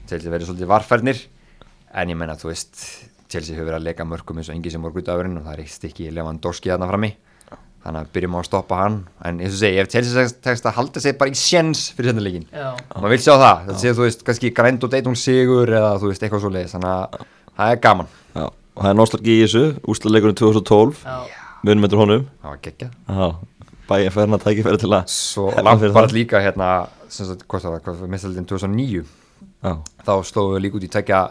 Chelsea 0.09 0.31
verið 0.33 0.49
svolítið 0.49 0.69
varfærnir 0.71 1.19
en 1.93 2.09
ég 2.11 2.17
menna, 2.19 2.35
þú 2.39 2.49
veist 2.51 2.79
Chelsea 3.31 3.55
hefur 3.55 3.69
verið 3.71 3.79
að 3.79 3.85
leika 3.87 4.05
mörgum 4.07 4.39
eins 4.41 4.49
og 4.51 4.55
engi 4.57 4.71
sem 4.73 4.81
voru 4.83 4.97
gutafurinn 4.99 5.37
og 5.39 5.45
það 5.47 5.53
er 5.55 5.61
eitt 5.63 5.73
stykki 5.73 6.09
Lewandowski 6.13 6.71
þarna 6.73 6.89
frammi. 6.91 7.11
Þannig 7.83 7.99
að 8.05 8.11
byrjum 8.15 8.35
á 8.35 8.39
að 8.39 8.45
stoppa 8.47 8.77
hann. 8.79 8.97
En 9.27 9.39
eins 9.43 9.55
og 9.57 9.59
segi, 9.59 9.79
ef 9.81 9.89
Chelsea 9.91 10.25
tekst 10.45 10.67
að 10.69 10.75
halda 10.77 11.01
sig 11.03 11.17
bara 11.19 11.33
í 11.33 11.39
sjens 11.39 11.81
fyrir 11.97 12.13
þetta 12.13 12.23
leikin 12.23 12.45
já, 12.47 12.67
maður 12.95 13.11
vil 13.15 13.23
sjá 13.25 13.33
það, 13.41 13.63
þetta 13.67 13.81
séu 13.81 13.95
þú 13.97 14.05
veist 14.05 14.21
kannski 14.29 14.51
grænt 14.55 14.85
og 14.87 14.93
deitung 14.93 15.17
sigur 15.19 15.73
eða 15.73 15.89
þú 15.99 16.11
veist 16.13 16.23
eitthvað 16.23 16.43
svo 16.45 16.51
leiðis 16.53 16.75
þannig 16.77 16.93
að 16.93 17.25
það 17.57 17.73
er 17.73 17.81
gaman. 17.87 18.11
Já, 18.37 18.45
og 18.47 18.85
það 18.85 18.91
er 18.93 18.99
nostalgi 19.01 19.35
í 19.35 19.41
þessu, 19.43 19.63
úslaleikurinn 19.91 20.39
2012 20.39 21.03
já, 21.03 21.17
munum 21.67 21.89
eftir 21.89 22.03
honum. 22.03 22.23
Það 22.45 22.53
var 22.53 22.61
geggjað. 22.69 22.93
Já, 23.09 23.27
Bayern 23.89 24.15
færna 24.15 24.39
tækifæri 24.39 24.79
til 24.85 24.93
að 24.95 25.11
svo 25.11 25.49
langt 25.67 25.83
bara 25.83 26.07
það. 26.07 26.15
líka 26.15 26.39
hérna 26.45 26.69
sem 27.11 27.27
sagt, 27.27 27.43
hvort 27.51 27.65
það 27.67 27.75
var, 27.75 27.83
hvað 27.89 27.99
var 28.05 28.13
mestaldin 28.15 28.47
2009 28.47 29.03
Já, 29.63 29.73
þá 30.05 30.11
slóðum 30.27 30.55
við 30.57 30.61
líka 30.65 30.77
út 30.79 30.83
í 30.87 30.91
tvekja 30.91 31.21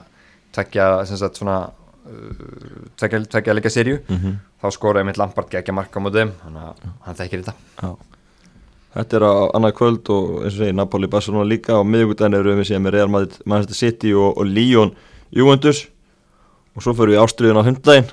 tvekja, 0.52 0.86
sem 1.08 1.16
sagt 1.20 1.36
svona 1.40 1.58
uh, 1.68 2.86
tvekja, 3.00 3.20
tvekja 3.36 3.54
leika 3.56 3.70
serju 3.72 3.98
Mhm. 4.08 4.38
þá 4.62 4.66
skoraði 4.76 5.06
mitt 5.08 5.18
Lampard 5.18 5.50
geggja 5.50 5.74
marka 5.74 6.00
á 6.00 6.02
móti 6.04 6.20
þeim, 6.22 6.32
þannig 6.44 6.62
að 6.62 6.90
hann 7.06 7.14
þekkir 7.18 7.42
þetta. 7.42 7.54
Já. 7.82 7.96
Þetta 8.92 9.16
er 9.16 9.24
á 9.24 9.32
annað 9.56 9.72
kvöld 9.78 10.10
og 10.12 10.26
eins 10.44 10.52
og 10.52 10.58
segi 10.60 10.72
Napoli, 10.76 11.06
Barcelona 11.08 11.46
líka. 11.48 11.78
Og 11.80 11.86
miðugudaginn 11.88 12.34
eru 12.36 12.52
við 12.58 12.66
síðan 12.68 12.82
með 12.84 12.92
Real 12.92 13.08
Madrid, 13.08 13.38
Manchester 13.46 13.74
City 13.78 14.12
og, 14.12 14.36
og 14.36 14.44
Lyon 14.46 14.92
Juventus 15.32 15.86
og 16.72 16.84
svo 16.84 16.94
fyrir 16.96 17.14
við 17.14 17.22
ástriðun 17.22 17.60
á 17.60 17.64
hundaginn 17.66 18.06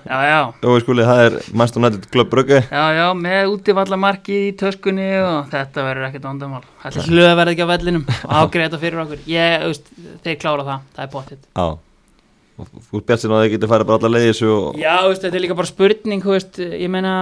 skuli, 0.84 1.05
það 1.07 1.22
er 1.26 1.36
Manchester 1.53 1.82
United 1.82 2.07
Club 2.12 2.32
Brugge. 2.32 2.62
Já, 2.68 2.86
já, 2.97 3.05
með 3.16 3.53
útivallamarki 3.53 4.39
í 4.49 4.55
töskunni 4.60 5.10
og 5.24 5.51
þetta 5.53 5.86
verður 5.88 6.07
ekkert 6.10 6.28
vandamál. 6.28 6.64
Þetta 6.84 7.05
hlöða 7.07 7.36
verður 7.39 7.53
ekki 7.53 7.68
á 7.68 7.72
vellinum. 7.74 8.07
Og 8.28 8.34
ágreða 8.36 8.66
þetta 8.68 8.82
fyrir 8.84 9.03
okkur. 9.05 9.22
Ég, 9.32 9.68
veist, 9.68 9.93
þeir 10.26 10.39
klára 10.41 10.68
það, 10.68 10.88
það 10.97 11.05
er 11.05 11.14
bóttið 11.16 11.45
Já. 11.45 11.68
Og 12.60 12.72
þú 12.89 12.99
bjart 13.07 13.22
sér 13.24 13.32
að 13.32 13.45
þið 13.45 13.53
getur 13.53 13.72
farið 13.72 13.88
bara 13.88 14.01
alla 14.01 14.12
leiði 14.18 14.32
þessu 14.34 14.49
og 14.51 14.80
Já, 14.82 14.95
veist, 15.07 15.22
þetta 15.24 15.39
er 15.39 15.43
líka 15.45 15.55
bara 15.62 15.70
spurning, 15.70 16.26
veist, 16.28 16.60
ég 16.60 16.91
meina 16.91 17.14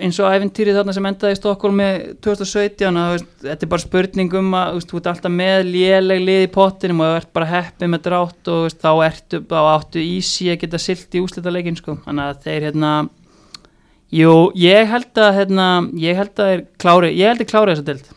eins 0.00 0.18
og 0.22 0.30
æfintýrið 0.30 0.78
þarna 0.78 0.94
sem 0.96 1.06
endaði 1.10 1.34
í 1.34 1.38
Stokkólmi 1.40 1.88
2017, 2.24 2.98
að, 3.02 3.24
þetta 3.42 3.66
er 3.66 3.70
bara 3.72 3.84
spurning 3.84 4.36
um 4.40 4.54
að, 4.56 4.76
veist, 4.78 4.90
þú 4.90 5.00
ert 5.00 5.08
alltaf 5.10 5.34
með 5.34 5.64
léleg 5.68 6.22
lið 6.24 6.44
í 6.46 6.50
pottinum 6.54 7.02
og 7.04 7.10
þú 7.10 7.20
ert 7.20 7.32
bara 7.36 7.50
heppið 7.50 7.92
með 7.92 8.04
drátt 8.06 8.52
og 8.52 8.66
veist, 8.68 8.80
þá 8.80 8.92
ertu, 9.08 9.42
þá 9.50 9.58
áttu 9.74 10.04
ísi 10.04 10.52
að 10.52 10.60
geta 10.62 10.80
silt 10.80 11.18
í 11.18 11.24
úslita 11.24 11.52
leikin, 11.52 11.78
sko, 11.78 11.98
þannig 12.06 12.30
að 12.30 12.46
þeir, 12.46 12.68
hérna, 12.70 12.92
Jú, 14.10 14.50
ég 14.58 14.88
held 14.90 15.18
að 15.22 15.36
hérna, 15.36 15.66
ég 16.02 16.16
held 16.18 16.40
að 16.42 16.48
er 16.56 16.62
klári, 16.82 17.12
ég 17.14 17.30
held 17.30 17.44
að 17.44 17.50
klári 17.52 17.74
þessa 17.76 17.86
deild. 17.86 18.08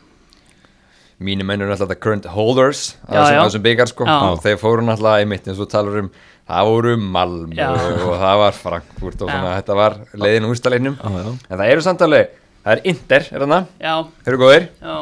Mínu 1.24 1.46
menn 1.46 1.62
eru 1.62 1.70
náttúrulega 1.70 2.02
current 2.02 2.26
holders 2.34 2.96
Já, 3.06 3.20
að 3.22 3.36
þessum, 3.38 3.64
byggar 3.68 3.92
sko. 3.92 4.08
Já. 4.10 4.16
og 4.32 4.42
þeir 4.42 4.58
fóru 4.60 4.86
náttúrulega 4.88 5.22
í 5.22 5.28
mitt 5.30 5.46
eins 5.48 5.62
og 5.62 5.70
talar 5.70 6.00
um 6.02 6.10
það 6.50 6.70
voru 6.70 6.94
Malmö 7.00 7.56
Já. 7.58 7.70
og 7.72 8.16
það 8.22 8.38
var 8.44 8.58
Frankfurt 8.60 9.22
og 9.24 9.30
svona 9.32 9.52
Já. 9.54 9.58
þetta 9.62 9.76
var 9.80 9.98
leiðin 10.24 10.48
úrstalegnum 10.50 10.98
Já, 11.00 11.10
já. 11.24 11.34
en 11.50 11.58
það 11.62 11.72
eru 11.74 11.86
samt 11.88 12.02
alveg, 12.08 12.34
það 12.66 12.74
er 12.78 12.82
Inter 12.94 13.28
er 13.32 13.44
þarna, 13.46 13.60
Já, 13.80 13.94
þeir 14.24 14.34
eru 14.34 14.42
góðir. 14.44 14.68
Já. 14.82 14.96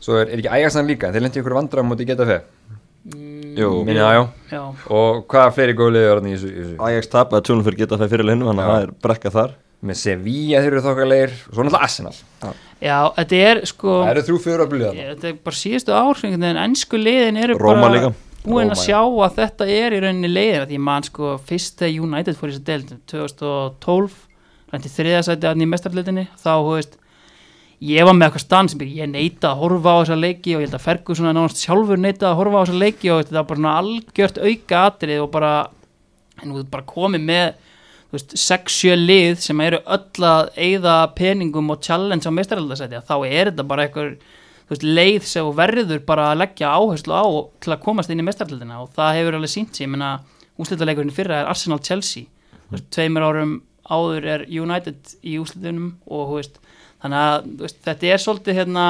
Svo 0.00 0.16
er, 0.22 0.28
er 0.32 0.38
ekki 0.42 0.52
Ægarsan 0.58 0.86
líka, 0.88 1.12
þeir 1.12 1.24
lendi 1.26 1.40
ykkur 1.42 1.56
vandræðum 1.58 1.92
mútið 1.92 2.10
geta 2.12 2.26
feð, 2.28 2.42
Jú, 3.58 3.70
minni 3.86 3.98
það 3.98 4.14
já. 4.14 4.22
Já, 4.52 4.60
og 4.94 5.24
hvaða 5.30 5.54
fleiri 5.56 5.74
góðliði 5.78 6.06
er 6.06 6.12
þarna 6.18 6.28
í 6.30 6.34
þessu, 6.36 6.50
þessu? 6.54 6.74
Ajax 6.88 7.08
tapaði 7.10 7.46
tjónum 7.48 7.64
fyrir 7.66 7.78
geta 7.80 7.98
fæði 7.98 8.12
fyrir 8.12 8.28
leinu 8.28 8.46
þannig 8.46 8.62
að 8.64 8.70
það 8.70 8.84
er 8.84 8.92
brekka 9.06 9.32
þar. 9.34 9.54
Með 9.88 9.98
Sevilla 10.00 10.60
þeir 10.62 10.72
eru 10.76 10.82
þokkalegir 10.84 11.32
og 11.34 11.54
svo 11.54 11.64
náttúrulega 11.66 11.86
Arsenal. 11.86 12.14
Já, 12.82 12.96
þetta 13.18 13.40
er 13.48 13.60
sko 13.70 13.96
það 14.04 14.10
eru 14.12 14.22
þrjú 14.28 14.38
fjóra 14.44 14.66
blíða 14.70 14.90
ég- 14.94 15.10
Þetta 15.14 15.28
er 15.32 15.36
bara 15.48 15.58
síðustu 15.58 15.94
ár 15.98 16.20
veginn. 16.22 16.46
Ennsku 16.66 16.98
liðin 17.02 17.38
eru 17.42 17.58
Róma 17.58 17.88
bara 17.88 18.12
líka. 18.48 18.54
búin 18.54 18.68
Róma, 18.68 18.76
að 18.76 18.80
já. 18.80 18.86
sjá 18.88 19.00
að 19.26 19.36
þetta 19.38 19.68
er 19.76 19.96
í 19.96 20.00
rauninni 20.04 20.30
leiðina 20.32 20.70
því 20.70 20.80
man 20.88 21.06
sko 21.06 21.34
fyrst 21.48 21.82
þegar 21.82 22.08
United 22.08 22.38
fór 22.38 22.48
í 22.48 22.56
þessa 22.56 22.68
deild 22.70 22.94
2012, 23.12 24.16
rætti 24.72 24.94
þriðasæti 24.96 25.50
aðni 25.50 25.68
í 25.68 25.70
mestarleitinni, 25.74 26.26
þá, 26.40 26.54
veist 26.68 26.98
ég 27.78 28.06
var 28.06 28.16
með 28.16 28.28
eitthvað 28.28 28.42
stann 28.42 28.68
sem 28.70 28.80
ég 28.90 29.10
neita 29.10 29.52
að 29.52 29.60
horfa 29.62 29.94
á 29.94 29.98
þessa 30.02 30.18
leiki 30.18 30.54
og 30.56 30.62
ég 30.62 30.66
held 30.66 30.76
að 30.78 30.84
Ferguson 30.84 31.28
að 31.30 31.36
nánast 31.36 31.60
sjálfur 31.62 32.00
neita 32.00 32.32
að 32.32 32.38
horfa 32.40 32.58
á 32.58 32.62
þessa 32.64 32.80
leiki 32.82 33.10
og 33.12 33.20
þetta 33.22 33.36
var 33.36 33.46
bara 33.50 33.60
svona 33.60 33.74
algjört 33.82 34.40
auka 34.42 34.80
atrið 34.88 35.22
og 35.22 35.30
bara, 35.34 35.52
veist, 36.42 36.70
bara 36.72 36.88
komið 36.88 37.26
með 37.28 37.46
þú 38.08 38.16
veist, 38.16 38.34
6-7 38.42 38.96
lið 38.98 39.44
sem 39.44 39.62
eru 39.62 39.80
öll 39.84 40.26
að 40.26 40.50
eyða 40.56 40.96
peningum 41.18 41.70
og 41.74 41.82
challenge 41.84 42.26
á 42.26 42.32
mestaraldasæti 42.34 43.04
þá 43.06 43.16
er 43.28 43.52
þetta 43.52 43.68
bara 43.70 43.86
eitthvað 43.86 44.16
veist, 44.68 44.84
leið 44.84 45.28
sem 45.28 45.52
verður 45.56 46.02
bara 46.08 46.30
að 46.32 46.42
leggja 46.42 46.72
áherslu 46.76 47.14
á 47.16 47.26
til 47.62 47.74
að 47.74 47.84
komast 47.84 48.12
inn 48.12 48.22
í 48.22 48.26
mestaraldina 48.26 48.82
og 48.82 48.92
það 48.96 49.14
hefur 49.18 49.38
alveg 49.38 49.52
sínt 49.54 49.76
sig, 49.76 49.86
ég 49.86 49.92
meina 49.94 50.10
úslitaleikurinn 50.58 51.14
fyrra 51.14 51.42
er 51.42 51.50
Arsenal-Chelsea 51.52 52.26
mm. 52.26 52.88
tveimur 52.94 53.28
árum 53.28 53.54
áður 53.88 54.26
er 54.34 54.46
United 54.48 55.14
í 55.24 55.38
úslitunum 55.40 55.94
og 56.12 56.34
veist, 56.36 56.58
þannig 57.02 57.24
að 57.24 57.48
veist, 57.62 57.80
þetta 57.86 58.12
er 58.12 58.24
svolítið 58.24 58.60
hérna 58.60 58.86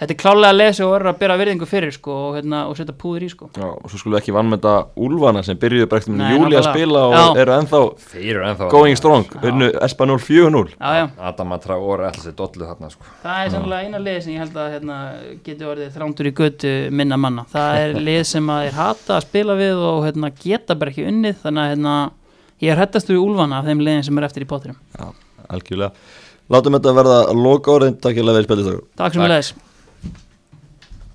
þetta 0.00 0.14
er 0.14 0.18
klálega 0.18 0.54
leið 0.54 0.70
sem 0.74 0.84
þú 0.84 0.90
verður 0.90 1.10
að 1.10 1.18
bera 1.20 1.36
virðingu 1.38 1.66
fyrir 1.70 1.92
sko, 1.94 2.14
og, 2.28 2.36
hérna, 2.38 2.60
og 2.70 2.76
setja 2.78 2.94
púður 2.98 3.24
í 3.24 3.28
sko. 3.30 3.48
Já, 3.54 3.66
og 3.70 3.84
svo 3.92 4.00
skulum 4.00 4.16
við 4.16 4.20
ekki 4.20 4.34
vannmynda 4.34 4.72
Úlfana 5.06 5.42
sem 5.46 5.58
byrjuðu 5.60 5.88
bara 5.90 6.02
eftir 6.02 6.16
með 6.18 6.32
júli 6.34 6.58
að 6.58 6.66
spila 6.68 7.02
og 7.08 7.14
Já. 7.14 7.22
eru 7.42 7.54
ennþá 7.54 7.80
eru 8.20 8.44
ennþá 8.48 8.68
going 8.72 8.98
strong, 8.98 9.36
unnu 9.50 9.68
Espanol 9.86 10.18
4-0 10.22 10.62
já, 10.74 10.90
já. 10.98 11.04
Adam 11.30 11.54
að 11.56 11.62
trá 11.66 11.74
orða 11.76 12.08
alltaf 12.10 12.24
sér 12.26 12.36
dollu 12.38 12.68
þarna 12.70 12.90
sko. 12.94 13.08
Það 13.22 13.42
er 13.44 13.52
sannlega 13.54 13.88
eina 13.88 14.00
lið 14.02 14.18
sem 14.24 14.34
ég 14.34 14.42
held 14.44 14.58
að 14.64 14.72
hérna, 14.74 14.96
geti 15.46 15.68
orðið 15.70 15.92
þrándur 15.98 16.30
í 16.30 16.34
götu 16.40 16.72
minna 16.90 17.20
manna. 17.20 17.46
Það 17.52 17.82
er 17.84 17.94
lið 18.08 18.22
sem 18.32 18.50
að 18.54 18.68
er 18.70 18.78
hata 18.80 19.18
að 19.18 19.26
spila 19.28 19.58
við 19.60 19.84
og 19.92 20.00
hérna, 20.08 20.32
geta 20.42 20.78
bara 20.80 20.94
ekki 20.94 21.06
unnið. 21.10 21.38
Þannig 21.44 21.62
að 21.64 21.70
hérna, 21.74 21.94
ég 22.64 22.74
er 22.74 22.82
hættastur 22.82 23.18
í 23.18 23.22
úlfana 23.22 23.60
af 23.60 23.68
þeim 23.70 23.84
liðin 23.84 24.08
sem 24.08 24.18
er 24.18 24.26
eftir 24.26 24.46
í 24.46 24.50
pottinum. 24.50 24.80
Já, 24.98 25.06
algjörlega. 25.54 25.94
Látum 26.52 26.76
þetta 26.76 26.92
verða 26.98 27.20
loka 27.32 27.72
orðin, 27.72 27.94
takk 28.02 28.18
ég 28.20 28.26
lega 28.26 28.42